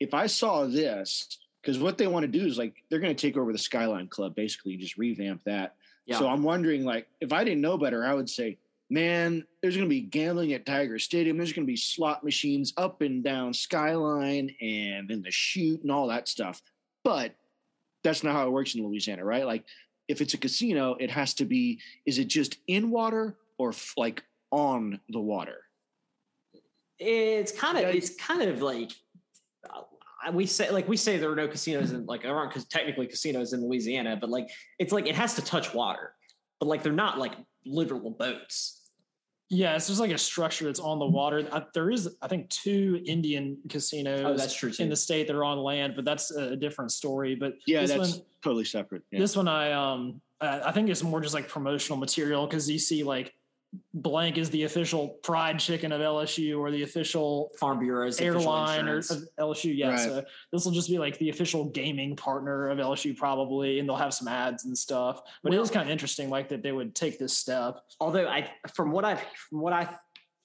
if 0.00 0.12
I 0.12 0.26
saw 0.26 0.66
this, 0.66 1.38
because 1.62 1.78
what 1.78 1.96
they 1.96 2.06
want 2.06 2.24
to 2.24 2.38
do 2.38 2.44
is 2.44 2.58
like 2.58 2.74
they're 2.90 2.98
going 2.98 3.14
to 3.14 3.26
take 3.26 3.36
over 3.36 3.52
the 3.52 3.58
Skyline 3.58 4.08
Club, 4.08 4.34
basically, 4.34 4.76
just 4.76 4.98
revamp 4.98 5.42
that. 5.44 5.76
Yeah. 6.06 6.18
So 6.18 6.28
I'm 6.28 6.42
wondering, 6.42 6.84
like, 6.84 7.06
if 7.20 7.32
I 7.32 7.44
didn't 7.44 7.60
know 7.60 7.78
better, 7.78 8.04
I 8.04 8.12
would 8.12 8.28
say, 8.28 8.58
man, 8.90 9.44
there's 9.60 9.76
going 9.76 9.88
to 9.88 9.94
be 9.94 10.00
gambling 10.00 10.52
at 10.52 10.66
Tiger 10.66 10.98
Stadium. 10.98 11.36
There's 11.36 11.52
going 11.52 11.66
to 11.66 11.70
be 11.72 11.76
slot 11.76 12.24
machines 12.24 12.72
up 12.76 13.00
and 13.00 13.22
down 13.22 13.54
Skyline 13.54 14.54
and 14.60 15.10
in 15.10 15.22
the 15.22 15.30
shoot 15.30 15.80
and 15.82 15.92
all 15.92 16.08
that 16.08 16.28
stuff. 16.28 16.60
But 17.04 17.34
that's 18.02 18.24
not 18.24 18.34
how 18.34 18.46
it 18.46 18.50
works 18.50 18.74
in 18.74 18.84
Louisiana, 18.84 19.24
right? 19.24 19.46
Like, 19.46 19.64
if 20.12 20.20
it's 20.20 20.34
a 20.34 20.38
casino, 20.38 20.94
it 21.00 21.10
has 21.10 21.34
to 21.34 21.44
be. 21.44 21.80
Is 22.06 22.18
it 22.18 22.26
just 22.28 22.58
in 22.68 22.90
water 22.90 23.36
or 23.58 23.70
f- 23.70 23.94
like 23.96 24.22
on 24.52 25.00
the 25.08 25.18
water? 25.18 25.56
It's 26.98 27.50
kind 27.50 27.76
of 27.78 27.82
Yeah. 27.84 27.88
it's 27.90 28.14
kind 28.14 28.42
of 28.42 28.62
like 28.62 28.92
uh, 29.68 30.30
we 30.32 30.46
say 30.46 30.70
like 30.70 30.86
we 30.86 30.96
say 30.96 31.16
there 31.16 31.32
are 31.32 31.34
no 31.34 31.48
casinos 31.48 31.90
in 31.92 32.06
like 32.06 32.22
there 32.22 32.36
aren't 32.36 32.70
technically 32.70 33.06
casinos 33.08 33.52
in 33.54 33.64
Louisiana, 33.66 34.16
but 34.20 34.30
like 34.30 34.48
it's 34.78 34.92
like 34.92 35.06
it 35.08 35.16
has 35.16 35.34
to 35.34 35.42
touch 35.42 35.74
water, 35.74 36.12
but 36.60 36.66
like 36.66 36.82
they're 36.84 36.92
not 36.92 37.18
like 37.18 37.32
literal 37.64 38.10
boats. 38.10 38.81
Yeah, 39.54 39.76
it's 39.76 39.86
just 39.88 40.00
like 40.00 40.10
a 40.10 40.16
structure 40.16 40.64
that's 40.64 40.80
on 40.80 40.98
the 40.98 41.04
water. 41.04 41.46
Uh, 41.52 41.60
there 41.74 41.90
is, 41.90 42.08
I 42.22 42.26
think, 42.28 42.48
two 42.48 43.02
Indian 43.04 43.58
casinos 43.68 44.22
Oh, 44.24 44.34
that's 44.34 44.54
true 44.54 44.70
too. 44.72 44.82
in 44.82 44.88
the 44.88 44.96
state 44.96 45.26
that 45.26 45.36
are 45.36 45.44
on 45.44 45.58
land, 45.58 45.92
but 45.94 46.06
that's 46.06 46.30
a 46.30 46.56
different 46.56 46.90
story. 46.90 47.34
But 47.34 47.52
Yeah, 47.66 47.82
this 47.82 47.90
that's 47.90 48.12
one, 48.16 48.22
totally 48.42 48.64
separate. 48.64 49.02
Yeah. 49.10 49.18
this 49.18 49.36
one, 49.36 49.48
I 49.48 49.72
um, 49.72 50.22
I 50.40 50.68
I 50.68 50.72
think 50.72 50.88
it's 50.88 51.02
more 51.02 51.20
just 51.20 51.34
like 51.34 51.48
promotional 51.48 51.98
material 51.98 52.46
because 52.46 52.70
you 52.70 52.78
see 52.78 53.02
like 53.04 53.34
blank 53.94 54.36
is 54.36 54.50
the 54.50 54.64
official 54.64 55.18
fried 55.22 55.58
chicken 55.58 55.92
of 55.92 56.00
LSU 56.00 56.58
or 56.58 56.70
the 56.70 56.82
official 56.82 57.50
Farm 57.58 57.78
bureaus, 57.78 58.20
official 58.20 58.40
airline 58.40 58.88
or 58.88 58.98
of 58.98 59.06
LSU. 59.38 59.76
Yeah, 59.76 59.90
Right. 59.90 60.00
so 60.00 60.24
this 60.52 60.64
will 60.64 60.72
just 60.72 60.88
be 60.90 60.98
like 60.98 61.18
the 61.18 61.30
official 61.30 61.66
gaming 61.70 62.16
partner 62.16 62.68
of 62.68 62.78
LSU 62.78 63.16
probably, 63.16 63.78
and 63.78 63.88
they'll 63.88 63.96
have 63.96 64.14
some 64.14 64.28
ads 64.28 64.64
and 64.64 64.76
stuff. 64.76 65.22
But 65.42 65.54
it 65.54 65.58
was 65.58 65.70
kind 65.70 65.86
of 65.86 65.90
interesting, 65.90 66.28
like 66.28 66.48
that 66.50 66.62
they 66.62 66.72
would 66.72 66.94
take 66.94 67.18
this 67.18 67.36
step. 67.36 67.80
although 68.00 68.28
I 68.28 68.50
from 68.74 68.92
what 68.92 69.04
I've 69.04 69.22
from 69.48 69.60
what 69.60 69.72
I 69.72 69.88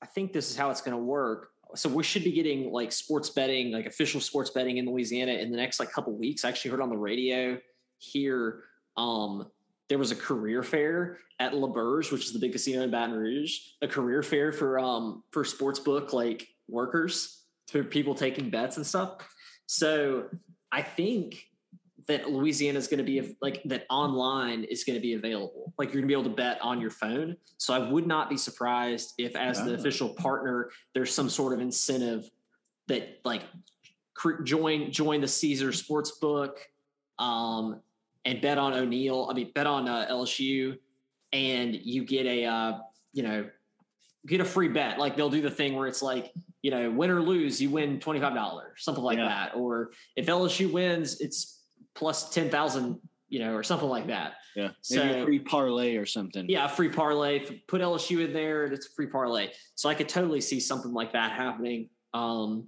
I 0.01 0.05
think 0.05 0.31
this 0.31 0.51
is 0.51 0.57
how 0.57 0.69
it's 0.69 0.81
going 0.81 0.95
to 0.95 1.03
work. 1.03 1.49
So 1.75 1.89
we 1.89 2.03
should 2.03 2.23
be 2.23 2.31
getting 2.31 2.71
like 2.71 2.91
sports 2.93 3.29
betting, 3.29 3.71
like 3.71 3.87
official 3.87 4.21
sports 4.21 4.51
betting 4.51 4.77
in 4.77 4.85
Louisiana 4.85 5.33
in 5.33 5.51
the 5.51 5.57
next 5.57 5.79
like 5.81 5.91
couple 5.91 6.13
weeks. 6.15 6.45
I 6.45 6.49
actually 6.49 6.71
heard 6.71 6.81
on 6.81 6.89
the 6.89 6.97
radio 6.97 7.57
here 7.97 8.63
um, 8.95 9.47
there 9.89 9.97
was 9.97 10.11
a 10.11 10.15
career 10.15 10.63
fair 10.63 11.19
at 11.39 11.55
L'Auberge, 11.55 12.11
which 12.11 12.25
is 12.25 12.33
the 12.33 12.39
big 12.39 12.51
casino 12.51 12.81
in 12.83 12.91
Baton 12.91 13.15
Rouge, 13.15 13.59
a 13.81 13.87
career 13.87 14.21
fair 14.23 14.51
for 14.51 14.79
um 14.79 15.23
for 15.31 15.43
sports 15.43 15.79
book 15.79 16.13
like 16.13 16.47
workers, 16.67 17.43
for 17.67 17.83
people 17.83 18.15
taking 18.15 18.49
bets 18.49 18.77
and 18.77 18.85
stuff. 18.85 19.17
So 19.65 20.25
I 20.71 20.81
think 20.81 21.47
that 22.07 22.29
Louisiana 22.29 22.79
is 22.79 22.87
going 22.87 22.99
to 22.99 23.03
be 23.03 23.35
like 23.41 23.61
that 23.65 23.85
online 23.89 24.63
is 24.63 24.83
going 24.83 24.95
to 24.95 25.01
be 25.01 25.13
available. 25.13 25.73
Like 25.77 25.89
you're 25.89 26.01
going 26.01 26.03
to 26.03 26.07
be 26.07 26.13
able 26.13 26.23
to 26.23 26.35
bet 26.35 26.59
on 26.61 26.79
your 26.79 26.89
phone. 26.89 27.35
So 27.57 27.73
I 27.73 27.79
would 27.79 28.07
not 28.07 28.29
be 28.29 28.37
surprised 28.37 29.13
if, 29.17 29.35
as 29.35 29.63
the 29.63 29.73
official 29.73 30.09
partner, 30.09 30.71
there's 30.93 31.13
some 31.13 31.29
sort 31.29 31.53
of 31.53 31.59
incentive 31.59 32.29
that 32.87 33.19
like 33.25 33.43
join 34.43 34.91
join 34.91 35.21
the 35.21 35.27
Caesar 35.27 35.69
Sportsbook, 35.69 36.53
um, 37.19 37.81
and 38.27 38.41
bet 38.41 38.57
on 38.57 38.73
O'Neill. 38.73 39.27
I 39.31 39.33
mean, 39.33 39.51
bet 39.55 39.65
on 39.65 39.87
uh, 39.87 40.05
LSU, 40.11 40.77
and 41.31 41.73
you 41.73 42.03
get 42.03 42.25
a 42.25 42.45
uh, 42.45 42.77
you 43.13 43.23
know 43.23 43.49
get 44.27 44.41
a 44.41 44.45
free 44.45 44.67
bet. 44.67 44.99
Like 44.99 45.15
they'll 45.15 45.29
do 45.29 45.41
the 45.41 45.49
thing 45.49 45.75
where 45.75 45.87
it's 45.87 46.01
like 46.01 46.31
you 46.61 46.69
know 46.69 46.91
win 46.91 47.09
or 47.09 47.21
lose, 47.21 47.59
you 47.61 47.69
win 47.69 47.99
twenty 47.99 48.19
five 48.19 48.35
dollars, 48.35 48.83
something 48.83 49.03
like 49.03 49.17
yeah. 49.17 49.27
that. 49.29 49.55
Or 49.55 49.91
if 50.15 50.27
LSU 50.27 50.71
wins, 50.71 51.21
it's 51.21 51.63
plus 51.95 52.29
ten 52.29 52.49
thousand, 52.49 52.99
you 53.29 53.39
know, 53.39 53.53
or 53.53 53.63
something 53.63 53.89
like 53.89 54.07
that. 54.07 54.33
Yeah, 54.57 54.71
maybe 54.91 55.13
so, 55.13 55.21
a 55.21 55.25
free 55.25 55.39
parlay 55.39 55.95
or 55.95 56.05
something. 56.05 56.49
Yeah, 56.49 56.65
a 56.65 56.69
free 56.69 56.89
parlay. 56.89 57.45
Put 57.67 57.81
LSU 57.81 58.25
in 58.25 58.33
there, 58.33 58.65
and 58.65 58.73
it's 58.73 58.87
a 58.87 58.91
free 58.91 59.07
parlay. 59.07 59.51
So 59.75 59.87
I 59.87 59.95
could 59.95 60.09
totally 60.09 60.41
see 60.41 60.59
something 60.59 60.91
like 60.91 61.13
that 61.13 61.31
happening. 61.31 61.89
Um, 62.13 62.67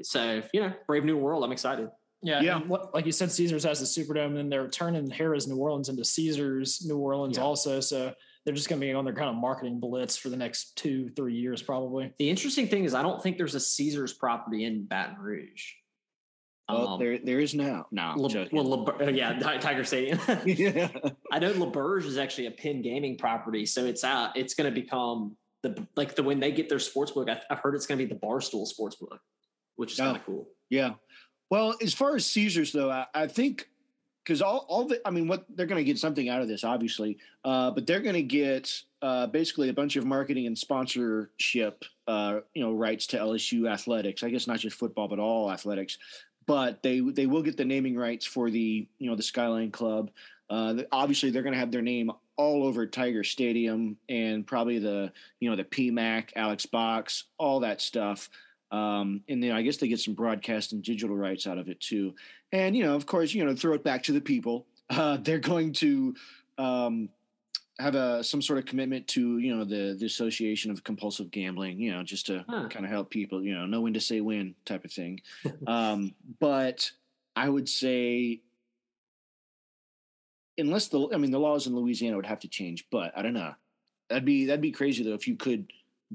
so 0.00 0.42
you 0.54 0.60
know, 0.62 0.72
Brave 0.86 1.04
New 1.04 1.18
World. 1.18 1.44
I'm 1.44 1.52
excited. 1.52 1.90
Yeah, 2.26 2.40
yeah. 2.40 2.58
What, 2.58 2.92
like 2.92 3.06
you 3.06 3.12
said, 3.12 3.30
Caesars 3.30 3.62
has 3.62 3.78
the 3.78 3.86
Superdome, 3.86 4.26
and 4.26 4.36
then 4.36 4.48
they're 4.48 4.68
turning 4.68 5.08
Harrah's 5.08 5.46
New 5.46 5.56
Orleans 5.56 5.88
into 5.88 6.04
Caesars 6.04 6.84
New 6.84 6.98
Orleans 6.98 7.36
yeah. 7.36 7.44
also. 7.44 7.78
So 7.78 8.12
they're 8.44 8.54
just 8.54 8.68
going 8.68 8.80
to 8.80 8.86
be 8.86 8.92
on 8.92 9.04
their 9.04 9.14
kind 9.14 9.30
of 9.30 9.36
marketing 9.36 9.78
blitz 9.78 10.16
for 10.16 10.28
the 10.28 10.36
next 10.36 10.76
two, 10.76 11.08
three 11.10 11.34
years, 11.34 11.62
probably. 11.62 12.12
The 12.18 12.28
interesting 12.28 12.66
thing 12.66 12.84
is, 12.84 12.94
I 12.94 13.02
don't 13.02 13.22
think 13.22 13.38
there's 13.38 13.54
a 13.54 13.60
Caesars 13.60 14.12
property 14.12 14.64
in 14.64 14.86
Baton 14.86 15.18
Rouge. 15.18 15.72
Well, 16.68 16.88
um, 16.88 16.98
there 16.98 17.18
there 17.18 17.38
is 17.38 17.54
now. 17.54 17.86
No, 17.92 18.14
Le, 18.16 18.48
well, 18.50 18.64
Le, 18.64 19.06
uh, 19.06 19.10
yeah, 19.10 19.38
Tiger 19.38 19.84
Stadium. 19.84 20.18
yeah. 20.44 20.88
I 21.32 21.38
know 21.38 21.52
L'Auberge 21.52 22.06
is 22.06 22.18
actually 22.18 22.46
a 22.46 22.50
Penn 22.50 22.82
Gaming 22.82 23.16
property, 23.16 23.66
so 23.66 23.84
it's 23.84 24.02
out. 24.02 24.36
It's 24.36 24.54
going 24.54 24.72
to 24.72 24.80
become 24.80 25.36
the 25.62 25.86
like 25.94 26.16
the 26.16 26.24
when 26.24 26.40
they 26.40 26.50
get 26.50 26.68
their 26.68 26.80
sports 26.80 27.12
book. 27.12 27.28
I, 27.30 27.40
have 27.50 27.60
heard 27.60 27.76
it's 27.76 27.86
going 27.86 28.00
to 28.00 28.04
be 28.04 28.12
the 28.12 28.18
Barstool 28.18 28.66
sports 28.66 28.96
book, 28.96 29.20
which 29.76 29.92
is 29.92 30.00
oh, 30.00 30.04
kind 30.04 30.16
of 30.16 30.26
cool. 30.26 30.48
Yeah, 30.68 30.94
well, 31.50 31.74
as 31.82 31.94
far 31.94 32.16
as 32.16 32.26
Caesars, 32.26 32.72
though, 32.72 32.90
I, 32.90 33.06
I 33.14 33.26
think 33.26 33.68
because 34.26 34.42
all, 34.42 34.66
all 34.68 34.86
the, 34.86 35.00
I 35.06 35.10
mean, 35.10 35.28
what 35.28 35.44
they're 35.54 35.66
going 35.66 35.78
to 35.78 35.84
get 35.84 35.98
something 35.98 36.28
out 36.28 36.42
of 36.42 36.48
this, 36.48 36.64
obviously, 36.64 37.18
uh, 37.44 37.70
but 37.70 37.86
they're 37.86 38.00
going 38.00 38.16
to 38.16 38.22
get 38.22 38.82
uh, 39.00 39.28
basically 39.28 39.68
a 39.68 39.72
bunch 39.72 39.94
of 39.94 40.04
marketing 40.04 40.46
and 40.48 40.58
sponsorship, 40.58 41.84
uh, 42.08 42.40
you 42.52 42.62
know, 42.64 42.72
rights 42.72 43.06
to 43.08 43.18
LSU 43.18 43.70
athletics. 43.70 44.24
I 44.24 44.30
guess 44.30 44.48
not 44.48 44.58
just 44.58 44.76
football, 44.76 45.06
but 45.06 45.20
all 45.20 45.52
athletics. 45.52 45.98
But 46.46 46.82
they 46.82 47.00
they 47.00 47.26
will 47.26 47.42
get 47.42 47.56
the 47.56 47.64
naming 47.64 47.96
rights 47.96 48.24
for 48.24 48.50
the 48.50 48.86
you 48.98 49.10
know 49.10 49.16
the 49.16 49.22
Skyline 49.22 49.70
Club. 49.70 50.10
Uh, 50.48 50.82
obviously, 50.92 51.30
they're 51.30 51.42
going 51.42 51.54
to 51.54 51.58
have 51.58 51.72
their 51.72 51.82
name 51.82 52.10
all 52.36 52.64
over 52.64 52.86
Tiger 52.86 53.24
Stadium 53.24 53.96
and 54.08 54.46
probably 54.46 54.78
the 54.78 55.12
you 55.40 55.50
know 55.50 55.56
the 55.56 55.64
PMAC, 55.64 56.30
Alex 56.36 56.66
Box, 56.66 57.24
all 57.38 57.60
that 57.60 57.80
stuff. 57.80 58.28
Um, 58.70 59.22
and 59.28 59.42
then 59.42 59.52
I 59.52 59.62
guess 59.62 59.76
they 59.76 59.88
get 59.88 60.00
some 60.00 60.14
broadcast 60.14 60.72
and 60.72 60.82
digital 60.82 61.16
rights 61.16 61.46
out 61.46 61.58
of 61.58 61.68
it 61.68 61.80
too. 61.80 62.14
And 62.52 62.76
you 62.76 62.84
know, 62.84 62.94
of 62.94 63.06
course, 63.06 63.32
you 63.32 63.44
know, 63.44 63.54
throw 63.54 63.74
it 63.74 63.84
back 63.84 64.02
to 64.04 64.12
the 64.12 64.20
people. 64.20 64.66
Uh, 64.88 65.16
they're 65.16 65.40
going 65.40 65.72
to 65.72 66.14
um, 66.58 67.08
have 67.80 67.96
a 67.96 68.22
some 68.22 68.40
sort 68.40 68.56
of 68.56 68.66
commitment 68.66 69.08
to 69.08 69.38
you 69.38 69.52
know 69.52 69.64
the 69.64 69.96
the 69.98 70.06
association 70.06 70.70
of 70.70 70.84
compulsive 70.84 71.28
gambling. 71.32 71.80
You 71.80 71.90
know, 71.90 72.04
just 72.04 72.26
to 72.26 72.44
huh. 72.48 72.68
kind 72.68 72.84
of 72.84 72.90
help 72.92 73.10
people. 73.10 73.42
You 73.42 73.54
know, 73.54 73.66
know 73.66 73.80
when 73.80 73.94
to 73.94 74.00
say 74.00 74.20
when 74.20 74.54
type 74.64 74.84
of 74.84 74.92
thing. 74.92 75.20
um, 75.66 76.14
but 76.38 76.88
I 77.34 77.48
would 77.48 77.68
say. 77.68 78.42
Unless 80.56 80.88
the, 80.88 81.08
I 81.12 81.16
mean, 81.16 81.32
the 81.32 81.40
laws 81.40 81.66
in 81.66 81.74
Louisiana 81.74 82.14
would 82.14 82.26
have 82.26 82.40
to 82.40 82.48
change, 82.48 82.86
but 82.92 83.12
I 83.14 83.22
don't 83.22 83.34
know. 83.34 83.54
That'd 84.08 84.24
be 84.24 84.46
that'd 84.46 84.60
be 84.60 84.70
crazy 84.70 85.02
though 85.02 85.14
if 85.14 85.26
you 85.26 85.34
could 85.34 85.72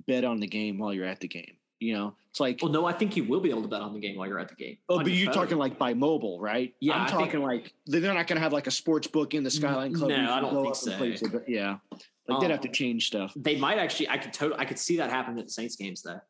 bet 0.07 0.23
on 0.23 0.39
the 0.39 0.47
game 0.47 0.77
while 0.77 0.93
you're 0.93 1.05
at 1.05 1.19
the 1.19 1.27
game. 1.27 1.57
You 1.81 1.95
know, 1.95 2.15
it's 2.29 2.39
like. 2.39 2.59
Well, 2.61 2.71
no, 2.71 2.85
I 2.85 2.93
think 2.93 3.17
you 3.17 3.23
will 3.23 3.39
be 3.39 3.49
able 3.49 3.63
to 3.63 3.67
bet 3.67 3.81
on 3.81 3.91
the 3.93 3.99
game 3.99 4.15
while 4.15 4.27
you're 4.27 4.39
at 4.39 4.49
the 4.49 4.55
game. 4.55 4.77
Oh, 4.87 4.99
but 4.99 5.11
you're 5.11 5.33
phone. 5.33 5.43
talking 5.43 5.57
like 5.57 5.79
by 5.79 5.95
mobile, 5.95 6.39
right? 6.39 6.75
Yeah, 6.79 6.93
I'm 6.93 7.07
I 7.07 7.07
talking 7.07 7.31
think, 7.31 7.43
like 7.43 7.73
they're 7.87 8.13
not 8.13 8.27
going 8.27 8.37
to 8.37 8.41
have 8.41 8.53
like 8.53 8.67
a 8.67 8.71
sports 8.71 9.07
book 9.07 9.33
in 9.33 9.43
the 9.43 9.49
Skyline 9.49 9.93
Club. 9.95 10.09
No, 10.09 10.31
I 10.31 10.39
don't 10.41 10.63
think 10.63 10.75
so. 10.75 10.91
It, 11.03 11.31
but 11.31 11.49
yeah, 11.49 11.77
like 11.91 12.35
um, 12.35 12.39
they'd 12.39 12.51
have 12.51 12.61
to 12.61 12.67
um, 12.67 12.73
change 12.73 13.07
stuff. 13.07 13.33
They 13.35 13.55
might 13.55 13.79
actually. 13.79 14.09
I 14.09 14.19
could 14.19 14.31
totally. 14.31 14.59
I 14.59 14.65
could 14.65 14.77
see 14.77 14.97
that 14.97 15.09
happen 15.09 15.39
at 15.39 15.45
the 15.45 15.51
Saints 15.51 15.75
games 15.75 16.03
though. 16.03 16.21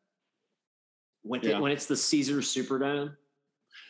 When 1.23 1.41
yeah. 1.41 1.57
it, 1.57 1.61
when 1.61 1.73
it's 1.73 1.85
the 1.85 1.97
Caesar 1.97 2.37
Superdome, 2.37 3.13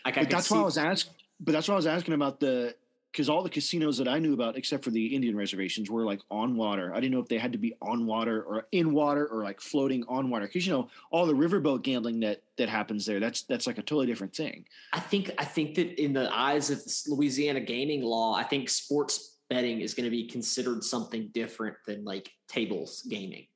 like 0.04 0.16
but 0.16 0.30
that's 0.32 0.48
see, 0.48 0.56
why 0.56 0.62
I 0.62 0.66
was 0.66 0.80
asking. 0.80 1.14
But 1.40 1.52
that's 1.52 1.68
what 1.68 1.76
I 1.76 1.78
was 1.78 1.88
asking 1.88 2.16
about 2.16 2.40
the 2.40 2.76
because 3.12 3.30
all 3.30 3.44
the 3.44 3.50
casinos 3.50 3.98
that 3.98 4.08
I 4.08 4.20
knew 4.20 4.34
about, 4.34 4.58
except 4.58 4.84
for 4.84 4.90
the 4.90 5.14
Indian 5.14 5.36
reservations, 5.36 5.90
were 5.90 6.04
like 6.04 6.22
on 6.30 6.56
water. 6.56 6.94
I 6.94 7.00
didn't 7.00 7.14
know 7.14 7.20
if 7.20 7.28
they 7.28 7.38
had 7.38 7.52
to 7.52 7.58
be 7.58 7.76
on 7.82 8.06
water 8.06 8.42
or 8.44 8.68
in 8.72 8.94
water 8.94 9.28
or 9.28 9.44
like 9.44 9.60
floating 9.60 10.04
on 10.08 10.30
water. 10.30 10.48
Because 10.48 10.66
you 10.66 10.74
know 10.74 10.90
all 11.10 11.26
the 11.26 11.34
riverboat 11.34 11.84
gambling 11.84 12.22
that 12.22 12.42
that 12.58 12.70
happens 12.70 13.06
there. 13.06 13.20
That's 13.20 13.44
that's 13.44 13.68
like 13.68 13.78
a 13.78 13.82
totally 13.82 14.08
different 14.08 14.36
thing. 14.36 14.66
I 14.94 15.00
think 15.00 15.32
I 15.38 15.46
think 15.46 15.76
that 15.76 16.02
in 16.02 16.14
the 16.14 16.34
eyes 16.34 16.70
of 16.70 16.82
Louisiana 17.08 17.60
gaming 17.60 18.02
law, 18.02 18.34
I 18.36 18.44
think 18.44 18.70
sports 18.70 19.40
betting 19.50 19.82
is 19.82 19.94
going 19.94 20.06
to 20.06 20.12
be 20.12 20.26
considered 20.28 20.82
something 20.82 21.30
different 21.34 21.76
than 21.86 22.06
like 22.06 22.32
tables 22.48 23.06
gaming. 23.10 23.48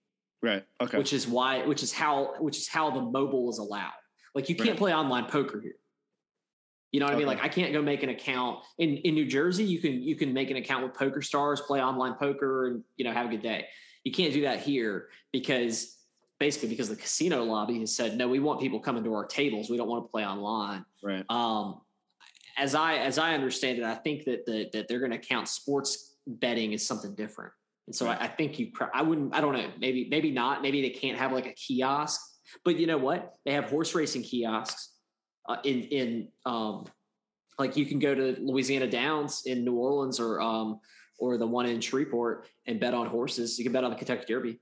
Right. 0.42 0.64
Okay. 0.82 0.98
Which 0.98 1.14
is 1.14 1.28
why, 1.28 1.66
which 1.66 1.82
is 1.82 1.94
how, 1.94 2.36
which 2.40 2.58
is 2.58 2.68
how 2.68 2.92
the 2.92 3.02
mobile 3.02 3.50
is 3.50 3.58
allowed. 3.58 3.94
Like 4.36 4.50
you 4.50 4.56
can't 4.56 4.72
right. 4.72 4.78
play 4.78 4.94
online 4.94 5.26
poker 5.26 5.62
here. 5.62 5.78
You 6.96 7.02
know 7.02 7.08
what 7.08 7.16
okay. 7.16 7.26
I 7.26 7.28
mean? 7.28 7.38
Like 7.38 7.44
I 7.44 7.50
can't 7.50 7.74
go 7.74 7.82
make 7.82 8.04
an 8.04 8.10
account 8.10 8.60
in 8.78 8.96
in 9.00 9.16
New 9.16 9.26
Jersey. 9.26 9.66
You 9.66 9.80
can 9.80 10.02
you 10.02 10.16
can 10.16 10.32
make 10.32 10.50
an 10.50 10.56
account 10.56 10.82
with 10.82 10.94
Poker 10.94 11.22
Stars, 11.22 11.60
play 11.60 11.82
online 11.82 12.14
poker, 12.14 12.68
and 12.68 12.86
you 12.96 13.04
know 13.04 13.12
have 13.12 13.26
a 13.26 13.30
good 13.30 13.42
day. 13.42 13.66
You 14.06 14.14
can't 14.14 14.32
do 14.32 14.44
that 14.44 14.62
here 14.62 15.10
because 15.34 15.98
basically 16.40 16.70
because 16.70 16.88
the 16.88 16.96
casino 16.96 17.44
lobby 17.44 17.82
has 17.82 17.94
said 17.94 18.18
no. 18.18 18.30
We 18.30 18.40
want 18.40 18.62
people 18.62 18.80
coming 18.80 19.04
to 19.04 19.14
our 19.14 19.26
tables. 19.26 19.70
We 19.70 19.76
don't 19.76 19.90
want 19.90 20.06
to 20.06 20.10
play 20.10 20.26
online. 20.26 20.86
Right. 21.04 21.26
Um, 21.30 21.82
as 22.58 22.76
I 22.76 22.96
as 22.96 23.18
I 23.18 23.34
understand 23.34 23.78
it, 23.80 23.84
I 23.84 23.96
think 23.96 24.24
that 24.24 24.46
the, 24.46 24.70
that 24.72 24.88
they're 24.88 25.00
going 25.00 25.12
to 25.12 25.18
count 25.18 25.50
sports 25.50 26.16
betting 26.26 26.74
as 26.74 26.88
something 26.88 27.14
different. 27.14 27.52
And 27.88 27.96
so 27.96 28.06
right. 28.06 28.22
I, 28.22 28.24
I, 28.24 28.28
think 28.30 28.58
you. 28.58 28.72
I 28.94 29.02
wouldn't. 29.02 29.36
I 29.36 29.42
don't 29.42 29.52
know. 29.52 29.70
Maybe 29.82 30.08
maybe 30.10 30.32
not. 30.32 30.62
Maybe 30.62 30.82
they 30.82 30.92
can't 30.92 31.18
have 31.18 31.34
like 31.34 31.46
a 31.46 31.54
kiosk. 31.56 32.22
But 32.64 32.80
you 32.80 32.88
know 32.88 32.98
what? 32.98 33.34
They 33.44 33.52
have 33.52 33.66
horse 33.66 33.94
racing 33.94 34.24
kiosks 34.24 34.95
uh, 35.48 35.58
in 35.64 35.82
in 35.84 36.28
um, 36.46 36.86
like 37.58 37.78
you 37.78 37.86
can 37.86 38.00
go 38.00 38.14
to 38.14 38.36
Louisiana 38.40 38.88
Downs 38.88 39.44
in 39.46 39.64
New 39.64 39.76
Orleans 39.76 40.20
or 40.20 40.42
um, 40.42 40.80
or 41.20 41.38
the 41.38 41.48
one 41.48 41.66
in 41.66 41.80
Shreveport 41.80 42.48
and 42.66 42.80
bet 42.80 42.94
on 42.94 43.08
horses. 43.08 43.58
You 43.58 43.66
can 43.66 43.74
bet 43.74 43.84
on 43.84 43.92
the 43.92 43.96
Kentucky 43.96 44.26
Derby. 44.28 44.60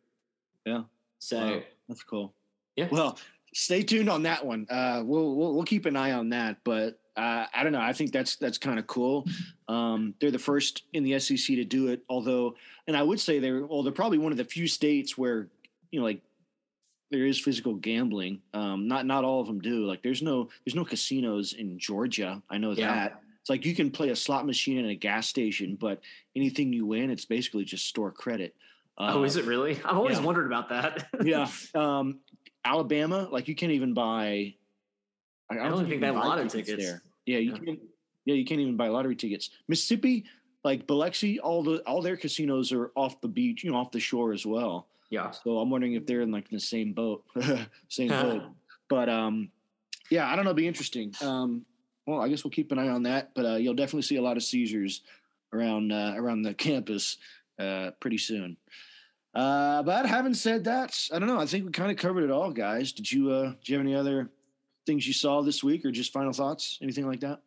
Yeah. 0.65 0.83
So 1.19 1.37
wow. 1.37 1.61
that's 1.87 2.03
cool. 2.03 2.33
Yeah. 2.75 2.87
Well, 2.91 3.17
stay 3.53 3.83
tuned 3.83 4.09
on 4.09 4.23
that 4.23 4.45
one. 4.45 4.67
Uh, 4.69 5.03
we'll, 5.05 5.35
we'll 5.35 5.53
we'll 5.55 5.63
keep 5.63 5.85
an 5.85 5.95
eye 5.95 6.11
on 6.11 6.29
that. 6.29 6.57
But 6.63 6.99
uh, 7.15 7.45
I 7.53 7.63
don't 7.63 7.71
know. 7.71 7.81
I 7.81 7.93
think 7.93 8.11
that's 8.11 8.35
that's 8.35 8.57
kind 8.57 8.79
of 8.79 8.87
cool. 8.87 9.25
Um, 9.67 10.15
they're 10.19 10.31
the 10.31 10.39
first 10.39 10.83
in 10.93 11.03
the 11.03 11.19
SEC 11.19 11.55
to 11.55 11.65
do 11.65 11.87
it. 11.87 12.03
Although, 12.09 12.55
and 12.87 12.97
I 12.97 13.03
would 13.03 13.19
say 13.19 13.39
they're 13.39 13.65
well, 13.65 13.83
they're 13.83 13.91
probably 13.91 14.17
one 14.17 14.31
of 14.31 14.37
the 14.37 14.45
few 14.45 14.67
states 14.67 15.17
where 15.17 15.47
you 15.91 15.99
know 15.99 16.05
like 16.05 16.21
there 17.13 17.27
is 17.27 17.39
physical 17.39 17.75
gambling. 17.75 18.41
Um, 18.55 18.87
not 18.87 19.05
not 19.05 19.23
all 19.23 19.39
of 19.39 19.45
them 19.45 19.61
do. 19.61 19.85
Like 19.85 20.01
there's 20.01 20.23
no 20.23 20.49
there's 20.65 20.73
no 20.73 20.83
casinos 20.83 21.53
in 21.53 21.77
Georgia. 21.77 22.41
I 22.49 22.57
know 22.57 22.71
yeah. 22.71 22.93
that. 22.93 23.21
It's 23.39 23.49
like 23.49 23.65
you 23.65 23.75
can 23.75 23.91
play 23.91 24.09
a 24.09 24.15
slot 24.15 24.47
machine 24.47 24.79
in 24.79 24.85
a 24.87 24.95
gas 24.95 25.27
station, 25.27 25.77
but 25.79 26.01
anything 26.35 26.73
you 26.73 26.87
win, 26.87 27.11
it's 27.11 27.25
basically 27.25 27.65
just 27.65 27.85
store 27.85 28.11
credit. 28.11 28.55
Uh, 28.97 29.11
oh, 29.15 29.23
is 29.23 29.35
it 29.35 29.45
really? 29.45 29.79
I've 29.85 29.97
always 29.97 30.17
yeah. 30.17 30.23
wondered 30.23 30.47
about 30.47 30.69
that. 30.69 31.07
yeah, 31.23 31.47
um, 31.75 32.19
Alabama, 32.65 33.27
like 33.31 33.47
you 33.47 33.53
can't 33.53 33.73
even 33.73 33.93
buy. 33.93 34.55
I, 35.49 35.55
don't, 35.55 35.65
I 35.65 35.69
don't 35.69 35.87
think 35.87 36.01
they 36.01 36.07
have 36.07 36.15
lottery 36.15 36.49
tickets 36.49 36.83
there. 36.83 37.03
Yeah, 37.27 37.37
you 37.37 37.51
yeah. 37.51 37.57
can. 37.59 37.77
Yeah, 38.25 38.35
you 38.35 38.45
can't 38.45 38.61
even 38.61 38.77
buy 38.77 38.87
lottery 38.87 39.17
tickets. 39.17 39.49
Mississippi, 39.67 40.23
like 40.63 40.87
Biloxi, 40.87 41.39
all 41.39 41.61
the 41.61 41.79
all 41.85 42.01
their 42.01 42.17
casinos 42.17 42.71
are 42.71 42.91
off 42.95 43.21
the 43.21 43.27
beach, 43.27 43.63
you 43.63 43.71
know, 43.71 43.77
off 43.77 43.91
the 43.91 43.99
shore 43.99 44.33
as 44.33 44.45
well. 44.45 44.87
Yeah. 45.13 45.29
So 45.29 45.59
I'm 45.59 45.69
wondering 45.69 45.93
if 45.93 46.07
they're 46.07 46.21
in 46.21 46.31
like 46.31 46.49
the 46.49 46.59
same 46.59 46.93
boat, 46.93 47.23
same 47.87 48.07
boat. 48.23 48.41
But 48.89 49.09
um, 49.09 49.51
yeah, 50.09 50.27
I 50.27 50.35
don't 50.35 50.43
know. 50.43 50.49
It'll 50.49 50.57
be 50.57 50.67
interesting. 50.67 51.13
Um, 51.21 51.67
well, 52.07 52.19
I 52.19 52.29
guess 52.29 52.43
we'll 52.43 52.49
keep 52.49 52.71
an 52.71 52.79
eye 52.79 52.87
on 52.87 53.03
that. 53.03 53.29
But 53.35 53.45
uh, 53.45 53.55
you'll 53.57 53.75
definitely 53.75 54.01
see 54.01 54.15
a 54.15 54.23
lot 54.23 54.37
of 54.37 54.43
Caesars 54.43 55.01
around 55.53 55.91
uh, 55.91 56.15
around 56.17 56.41
the 56.41 56.55
campus 56.55 57.17
uh, 57.59 57.91
pretty 57.99 58.17
soon. 58.17 58.57
Uh, 59.35 59.83
but 59.83 60.07
having 60.07 60.33
said 60.33 60.63
that, 60.63 60.99
I 61.13 61.19
don't 61.19 61.27
know. 61.27 61.39
I 61.39 61.45
think 61.45 61.65
we 61.65 61.71
kind 61.71 61.91
of 61.91 61.97
covered 61.97 62.23
it 62.23 62.31
all, 62.31 62.49
guys. 62.49 62.91
Did 62.91 63.11
you 63.11 63.31
uh, 63.31 63.49
did 63.59 63.69
you 63.69 63.77
have 63.77 63.85
any 63.85 63.93
other 63.93 64.31
things 64.87 65.05
you 65.05 65.13
saw 65.13 65.43
this 65.43 65.63
week, 65.63 65.85
or 65.85 65.91
just 65.91 66.11
final 66.11 66.33
thoughts, 66.33 66.79
anything 66.81 67.05
like 67.05 67.19
that? 67.19 67.39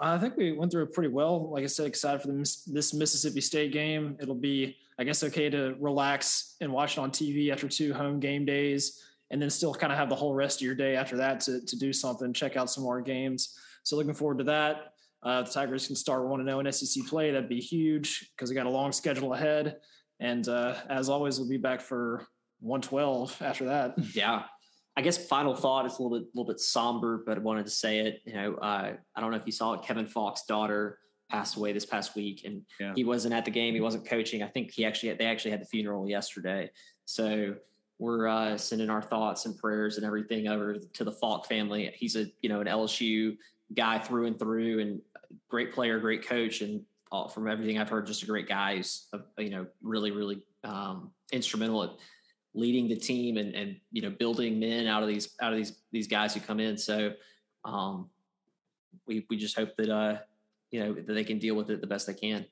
I 0.00 0.18
think 0.18 0.36
we 0.36 0.52
went 0.52 0.72
through 0.72 0.84
it 0.84 0.92
pretty 0.92 1.10
well. 1.10 1.50
Like 1.50 1.62
I 1.62 1.66
said, 1.66 1.86
excited 1.86 2.22
for 2.22 2.28
the, 2.28 2.38
this 2.66 2.94
Mississippi 2.94 3.40
State 3.40 3.72
game. 3.72 4.16
It'll 4.20 4.34
be, 4.34 4.76
I 4.98 5.04
guess, 5.04 5.22
okay 5.24 5.50
to 5.50 5.76
relax 5.78 6.56
and 6.60 6.72
watch 6.72 6.96
it 6.96 7.00
on 7.00 7.10
TV 7.10 7.52
after 7.52 7.68
two 7.68 7.92
home 7.92 8.18
game 8.18 8.44
days, 8.46 9.02
and 9.30 9.40
then 9.40 9.50
still 9.50 9.74
kind 9.74 9.92
of 9.92 9.98
have 9.98 10.08
the 10.08 10.14
whole 10.14 10.34
rest 10.34 10.60
of 10.60 10.62
your 10.66 10.74
day 10.74 10.96
after 10.96 11.16
that 11.18 11.40
to 11.40 11.60
to 11.64 11.78
do 11.78 11.92
something, 11.92 12.32
check 12.32 12.56
out 12.56 12.70
some 12.70 12.84
more 12.84 13.00
games. 13.00 13.58
So 13.82 13.96
looking 13.96 14.14
forward 14.14 14.38
to 14.38 14.44
that. 14.44 14.94
Uh, 15.22 15.42
the 15.42 15.50
Tigers 15.50 15.86
can 15.86 15.96
start 15.96 16.26
one 16.26 16.40
to 16.40 16.46
zero 16.46 16.60
in 16.60 16.72
SEC 16.72 17.06
play. 17.06 17.30
That'd 17.30 17.48
be 17.48 17.60
huge 17.60 18.30
because 18.34 18.48
we 18.48 18.56
got 18.56 18.66
a 18.66 18.70
long 18.70 18.92
schedule 18.92 19.34
ahead. 19.34 19.76
And 20.18 20.48
uh, 20.48 20.76
as 20.88 21.08
always, 21.08 21.38
we'll 21.38 21.48
be 21.48 21.58
back 21.58 21.80
for 21.80 22.26
112 22.60 23.40
after 23.42 23.66
that. 23.66 23.94
Yeah. 24.14 24.44
I 25.00 25.02
guess 25.02 25.16
final 25.16 25.54
thought 25.54 25.86
is 25.86 25.98
a 25.98 26.02
little 26.02 26.18
bit, 26.18 26.26
a 26.26 26.30
little 26.38 26.52
bit 26.52 26.60
somber, 26.60 27.22
but 27.24 27.38
I 27.38 27.40
wanted 27.40 27.64
to 27.64 27.70
say 27.70 28.00
it. 28.00 28.20
You 28.26 28.34
know, 28.34 28.54
uh, 28.56 28.92
I 29.16 29.20
don't 29.20 29.30
know 29.30 29.38
if 29.38 29.46
you 29.46 29.52
saw 29.52 29.72
it. 29.72 29.82
Kevin 29.82 30.06
Faulk's 30.06 30.42
daughter 30.42 30.98
passed 31.30 31.56
away 31.56 31.72
this 31.72 31.86
past 31.86 32.14
week, 32.14 32.42
and 32.44 32.60
yeah. 32.78 32.92
he 32.94 33.04
wasn't 33.04 33.32
at 33.32 33.46
the 33.46 33.50
game. 33.50 33.72
He 33.72 33.80
wasn't 33.80 34.04
coaching. 34.04 34.42
I 34.42 34.46
think 34.46 34.72
he 34.72 34.84
actually 34.84 35.14
they 35.14 35.24
actually 35.24 35.52
had 35.52 35.62
the 35.62 35.64
funeral 35.64 36.06
yesterday. 36.06 36.70
So 37.06 37.54
we're 37.98 38.28
uh, 38.28 38.58
sending 38.58 38.90
our 38.90 39.00
thoughts 39.00 39.46
and 39.46 39.56
prayers 39.56 39.96
and 39.96 40.04
everything 40.04 40.48
over 40.48 40.76
to 40.76 41.02
the 41.02 41.12
Faulk 41.12 41.46
family. 41.46 41.90
He's 41.94 42.14
a 42.16 42.26
you 42.42 42.50
know 42.50 42.60
an 42.60 42.66
LSU 42.66 43.38
guy 43.74 44.00
through 44.00 44.26
and 44.26 44.38
through, 44.38 44.80
and 44.80 45.00
great 45.48 45.72
player, 45.72 45.98
great 45.98 46.26
coach, 46.26 46.60
and 46.60 46.82
uh, 47.10 47.26
from 47.26 47.48
everything 47.48 47.78
I've 47.78 47.88
heard, 47.88 48.06
just 48.06 48.22
a 48.22 48.26
great 48.26 48.48
guy 48.48 48.76
who's 48.76 49.06
uh, 49.14 49.20
you 49.38 49.48
know 49.48 49.66
really 49.80 50.10
really 50.10 50.42
um, 50.62 51.10
instrumental 51.32 51.84
at 51.84 51.90
leading 52.54 52.88
the 52.88 52.96
team 52.96 53.36
and 53.36 53.54
and 53.54 53.76
you 53.92 54.02
know 54.02 54.10
building 54.10 54.58
men 54.58 54.86
out 54.86 55.02
of 55.02 55.08
these 55.08 55.34
out 55.40 55.52
of 55.52 55.58
these 55.58 55.76
these 55.92 56.06
guys 56.06 56.34
who 56.34 56.40
come 56.40 56.60
in. 56.60 56.76
So 56.76 57.12
um, 57.64 58.08
we 59.06 59.26
we 59.28 59.36
just 59.36 59.56
hope 59.56 59.76
that 59.76 59.90
uh 59.90 60.18
you 60.70 60.80
know 60.80 60.94
that 60.94 61.12
they 61.12 61.24
can 61.24 61.38
deal 61.38 61.54
with 61.54 61.70
it 61.70 61.80
the 61.80 61.86
best 61.86 62.06
they 62.06 62.14
can. 62.14 62.46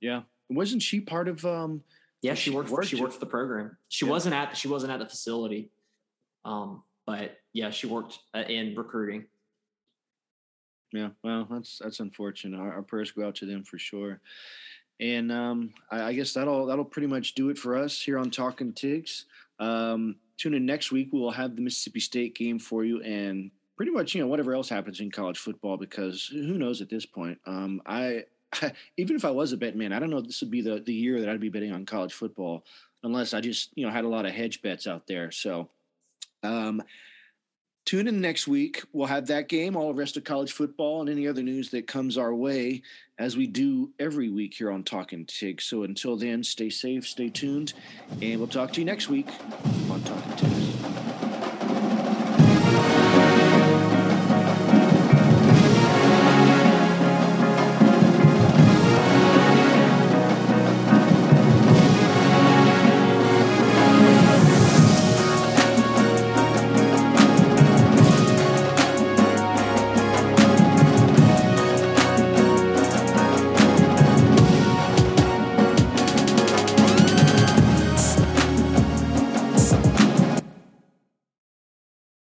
Yeah, 0.00 0.22
wasn't 0.48 0.82
she 0.82 1.00
part 1.00 1.28
of? 1.28 1.44
um 1.44 1.82
Yeah, 2.22 2.34
she, 2.34 2.50
she 2.50 2.56
worked. 2.56 2.70
worked 2.70 2.88
she 2.88 3.00
worked 3.00 3.14
for 3.14 3.20
the 3.20 3.26
program. 3.26 3.76
She 3.88 4.06
yeah. 4.06 4.12
wasn't 4.12 4.34
at 4.34 4.56
she 4.56 4.68
wasn't 4.68 4.92
at 4.92 4.98
the 4.98 5.06
facility, 5.06 5.70
um, 6.44 6.82
but 7.06 7.38
yeah, 7.52 7.70
she 7.70 7.86
worked 7.86 8.18
uh, 8.34 8.44
in 8.48 8.74
recruiting. 8.74 9.26
Yeah, 10.92 11.10
well, 11.22 11.46
that's 11.50 11.78
that's 11.78 12.00
unfortunate. 12.00 12.58
Our, 12.58 12.72
our, 12.74 12.82
prayers 12.82 13.10
go 13.10 13.26
out 13.26 13.34
to 13.36 13.46
them 13.46 13.62
for 13.62 13.78
sure. 13.78 14.20
And 15.00 15.30
um, 15.30 15.74
I, 15.90 16.02
I, 16.04 16.12
guess 16.12 16.32
that'll 16.32 16.66
that'll 16.66 16.84
pretty 16.84 17.06
much 17.06 17.34
do 17.34 17.50
it 17.50 17.58
for 17.58 17.76
us 17.76 18.00
here 18.00 18.18
on 18.18 18.30
Talking 18.30 18.72
Tigs. 18.72 19.26
Um, 19.60 20.16
tune 20.36 20.54
in 20.54 20.66
next 20.66 20.90
week. 20.90 21.10
We 21.12 21.20
will 21.20 21.30
have 21.30 21.54
the 21.54 21.62
Mississippi 21.62 22.00
State 22.00 22.34
game 22.34 22.58
for 22.58 22.84
you, 22.84 23.00
and 23.02 23.50
pretty 23.76 23.92
much 23.92 24.14
you 24.14 24.20
know 24.20 24.26
whatever 24.26 24.54
else 24.54 24.68
happens 24.68 25.00
in 25.00 25.10
college 25.10 25.38
football 25.38 25.76
because 25.76 26.26
who 26.26 26.58
knows 26.58 26.80
at 26.80 26.90
this 26.90 27.06
point. 27.06 27.38
Um, 27.46 27.80
I, 27.86 28.24
I 28.54 28.72
even 28.96 29.14
if 29.14 29.24
I 29.24 29.30
was 29.30 29.52
a 29.52 29.56
bet 29.56 29.76
man, 29.76 29.92
I 29.92 29.98
don't 29.98 30.10
know 30.10 30.18
if 30.18 30.26
this 30.26 30.40
would 30.40 30.50
be 30.50 30.62
the 30.62 30.80
the 30.80 30.94
year 30.94 31.20
that 31.20 31.28
I'd 31.28 31.40
be 31.40 31.48
betting 31.48 31.72
on 31.72 31.86
college 31.86 32.12
football 32.12 32.64
unless 33.04 33.34
I 33.34 33.40
just 33.40 33.70
you 33.76 33.86
know 33.86 33.92
had 33.92 34.04
a 34.04 34.08
lot 34.08 34.26
of 34.26 34.32
hedge 34.32 34.62
bets 34.62 34.86
out 34.86 35.06
there. 35.06 35.30
So. 35.30 35.70
Um, 36.44 36.82
Tune 37.88 38.06
in 38.06 38.20
next 38.20 38.46
week. 38.46 38.82
We'll 38.92 39.06
have 39.06 39.28
that 39.28 39.48
game, 39.48 39.74
all 39.74 39.88
the 39.88 39.98
rest 39.98 40.18
of 40.18 40.24
college 40.24 40.52
football, 40.52 41.00
and 41.00 41.08
any 41.08 41.26
other 41.26 41.42
news 41.42 41.70
that 41.70 41.86
comes 41.86 42.18
our 42.18 42.34
way, 42.34 42.82
as 43.18 43.34
we 43.34 43.46
do 43.46 43.88
every 43.98 44.28
week 44.28 44.52
here 44.52 44.70
on 44.70 44.82
Talking 44.82 45.24
Tig. 45.24 45.62
So 45.62 45.84
until 45.84 46.14
then, 46.14 46.44
stay 46.44 46.68
safe, 46.68 47.08
stay 47.08 47.30
tuned, 47.30 47.72
and 48.20 48.40
we'll 48.40 48.46
talk 48.46 48.74
to 48.74 48.80
you 48.82 48.84
next 48.84 49.08
week 49.08 49.28
on 49.90 50.02
Talking 50.02 50.36
Tig. 50.36 50.57